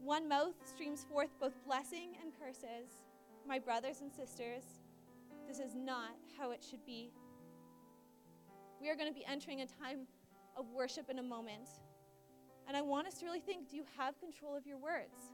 One 0.03 0.29
mouth 0.29 0.55
streams 0.67 1.07
forth 1.09 1.31
both 1.41 1.53
blessing 1.65 2.17
and 2.21 2.33
curses. 2.39 2.91
My 3.47 3.61
brothers 3.61 4.01
and 4.01 4.13
sisters, 4.13 4.65
this 5.47 5.61
is 5.61 5.77
not 5.77 6.11
how 6.37 6.51
it 6.51 6.65
should 6.69 6.85
be. 6.85 7.13
We 8.81 8.91
are 8.91 8.97
going 8.97 9.09
to 9.09 9.15
be 9.15 9.25
entering 9.27 9.61
a 9.61 9.67
time 9.67 10.09
of 10.57 10.67
worship 10.75 11.09
in 11.09 11.21
a 11.21 11.23
moment. 11.23 11.69
And 12.67 12.77
I 12.77 12.83
want 12.83 13.07
us 13.07 13.15
to 13.21 13.25
really 13.25 13.41
think 13.41 13.71
do 13.71 13.77
you 13.77 13.85
have 13.97 14.19
control 14.19 14.57
of 14.57 14.67
your 14.67 14.79
words? 14.79 15.33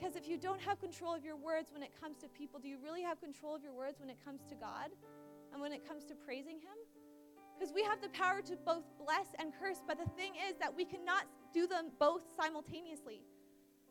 Because 0.00 0.16
if 0.16 0.26
you 0.26 0.38
don't 0.38 0.60
have 0.62 0.80
control 0.80 1.14
of 1.14 1.26
your 1.26 1.36
words 1.36 1.72
when 1.74 1.82
it 1.82 1.90
comes 2.00 2.16
to 2.18 2.28
people, 2.28 2.58
do 2.58 2.68
you 2.68 2.78
really 2.82 3.02
have 3.02 3.20
control 3.20 3.54
of 3.54 3.62
your 3.62 3.74
words 3.74 4.00
when 4.00 4.08
it 4.08 4.16
comes 4.24 4.40
to 4.48 4.54
God 4.54 4.88
and 5.52 5.60
when 5.60 5.72
it 5.72 5.86
comes 5.86 6.06
to 6.06 6.14
praising 6.14 6.56
Him? 6.56 6.78
Because 7.58 7.74
we 7.74 7.82
have 7.82 8.00
the 8.00 8.08
power 8.08 8.40
to 8.40 8.56
both 8.64 8.84
bless 8.98 9.26
and 9.38 9.52
curse, 9.60 9.82
but 9.86 9.98
the 9.98 10.08
thing 10.12 10.32
is 10.48 10.56
that 10.56 10.74
we 10.74 10.86
cannot 10.86 11.24
do 11.52 11.66
them 11.66 11.90
both 11.98 12.22
simultaneously. 12.34 13.20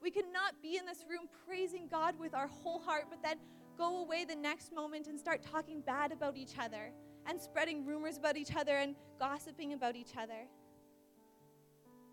We 0.01 0.09
cannot 0.09 0.59
be 0.63 0.77
in 0.77 0.85
this 0.87 1.05
room 1.07 1.29
praising 1.45 1.87
God 1.87 2.17
with 2.17 2.33
our 2.33 2.47
whole 2.47 2.79
heart, 2.79 3.05
but 3.11 3.21
then 3.21 3.37
go 3.77 4.01
away 4.01 4.25
the 4.25 4.35
next 4.35 4.73
moment 4.73 5.05
and 5.05 5.19
start 5.19 5.43
talking 5.43 5.81
bad 5.81 6.11
about 6.11 6.35
each 6.35 6.57
other 6.57 6.91
and 7.27 7.39
spreading 7.39 7.85
rumors 7.85 8.17
about 8.17 8.35
each 8.35 8.55
other 8.55 8.77
and 8.77 8.95
gossiping 9.19 9.73
about 9.73 9.95
each 9.95 10.17
other. 10.17 10.47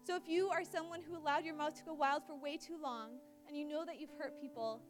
So 0.07 0.16
if 0.16 0.28
you 0.28 0.51
are 0.51 0.64
someone 0.64 1.01
who 1.01 1.16
allowed 1.16 1.47
your 1.47 1.55
mouth 1.55 1.74
to 1.78 1.84
go 1.84 1.94
wild 1.94 2.24
for 2.26 2.36
way 2.38 2.59
too 2.59 2.76
long, 2.80 3.12
and 3.49 3.57
you 3.57 3.66
know 3.66 3.84
that 3.84 4.01
you've 4.01 4.14
hurt 4.18 4.40
people, 4.40 4.80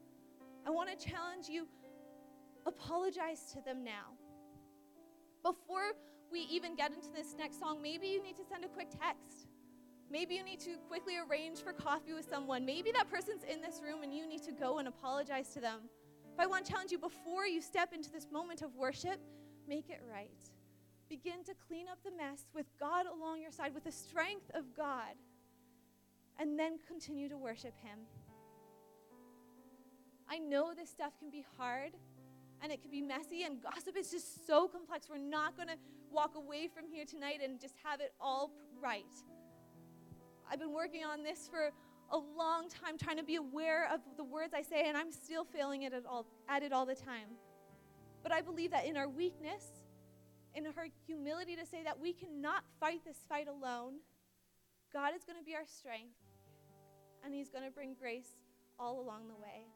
I 0.67 0.71
want 0.71 0.89
to 0.91 1.11
challenge 1.11 1.49
you 1.49 1.67
apologize 2.67 3.53
to 3.53 3.61
them 3.63 3.85
now. 3.85 4.15
Before 5.43 5.93
we 6.31 6.41
even 6.51 6.75
get 6.75 6.93
into 6.93 7.09
this 7.15 7.35
next 7.39 7.61
song, 7.61 7.81
maybe 7.81 8.09
you 8.09 8.23
need 8.23 8.37
to 8.37 8.45
send 8.45 8.65
a 8.65 8.69
quick 8.69 8.89
text. 8.91 9.47
Maybe 10.11 10.35
you 10.35 10.45
need 10.45 10.61
to 10.61 10.77
quickly 10.89 11.15
arrange 11.19 11.61
for 11.61 11.73
coffee 11.73 12.13
with 12.13 12.29
someone. 12.29 12.65
Maybe 12.65 12.93
that 12.93 13.11
person's 13.11 13.43
in 13.43 13.61
this 13.61 13.81
room 13.83 14.03
and 14.03 14.13
you 14.13 14.27
need 14.27 14.43
to 14.45 14.53
go 14.53 14.79
and 14.79 14.89
apologize 14.89 15.49
to 15.55 15.61
them. 15.61 15.81
But 16.37 16.45
I 16.45 16.47
want 16.47 16.67
to 16.67 16.73
challenge 16.73 16.93
you 16.93 16.99
before 16.99 17.47
you 17.47 17.61
step 17.61 17.93
into 17.93 18.11
this 18.11 18.29
moment 18.31 18.63
of 18.63 18.75
worship, 18.75 19.19
make 19.69 19.89
it 19.89 20.03
right. 20.13 20.31
Begin 21.09 21.45
to 21.45 21.55
clean 21.67 21.87
up 21.89 21.99
the 22.05 22.11
mess 22.11 22.47
with 22.55 22.67
God 22.79 23.07
along 23.07 23.41
your 23.41 23.53
side, 23.53 23.73
with 23.73 23.85
the 23.85 23.93
strength 23.93 24.51
of 24.55 24.65
God, 24.77 25.15
and 26.39 26.59
then 26.59 26.79
continue 26.87 27.29
to 27.29 27.39
worship 27.39 27.75
Him. 27.83 27.99
I 30.29 30.39
know 30.39 30.73
this 30.75 30.91
stuff 30.91 31.13
can 31.19 31.31
be 31.31 31.45
hard 31.57 31.93
and 32.63 32.73
it 32.73 32.81
can 32.81 32.91
be 32.91 33.03
messy, 33.03 33.43
and 33.45 33.63
gossip 33.63 33.97
is 33.97 34.11
just 34.11 34.47
so 34.47 34.67
complex. 34.67 35.09
We're 35.11 35.19
not 35.19 35.57
going 35.57 35.69
to 35.69 35.77
walk 36.11 36.37
away 36.37 36.69
from 36.69 36.87
here 36.87 37.05
tonight 37.05 37.41
and 37.45 37.61
just 37.61 37.75
have 37.85 38.01
it 38.01 38.15
all 38.21 38.51
right. 38.81 39.05
I've 40.51 40.59
been 40.59 40.73
working 40.73 41.05
on 41.05 41.23
this 41.23 41.49
for 41.51 41.71
a 42.11 42.17
long 42.17 42.69
time, 42.69 42.97
trying 42.97 43.19
to 43.19 43.25
be 43.25 43.37
aware 43.37 43.91
of 43.93 44.01
the 44.17 44.25
words 44.25 44.55
I 44.55 44.63
say, 44.63 44.85
and 44.87 44.97
I'm 44.97 45.11
still 45.11 45.45
failing 45.45 45.85
at 45.85 45.93
it 45.93 46.05
all, 46.09 46.27
at 46.49 46.63
it 46.63 46.73
all 46.73 46.87
the 46.87 46.95
time. 46.95 47.37
But 48.23 48.33
I 48.33 48.41
believe 48.41 48.71
that 48.71 48.87
in 48.87 48.97
our 48.97 49.09
weakness, 49.09 49.65
in 50.55 50.65
her 50.65 50.87
humility 51.07 51.57
to 51.57 51.67
say 51.67 51.83
that 51.83 52.01
we 52.01 52.13
cannot 52.13 52.65
fight 52.81 53.03
this 53.05 53.19
fight 53.29 53.49
alone, 53.49 53.95
God 54.93 55.15
is 55.15 55.25
going 55.25 55.39
to 55.39 55.45
be 55.45 55.55
our 55.55 55.67
strength, 55.67 56.17
and 57.25 57.35
He's 57.35 57.51
going 57.51 57.65
to 57.65 57.71
bring 57.71 57.95
grace 58.01 58.37
all 58.79 59.01
along 59.01 59.29
the 59.29 59.35
way. 59.35 59.67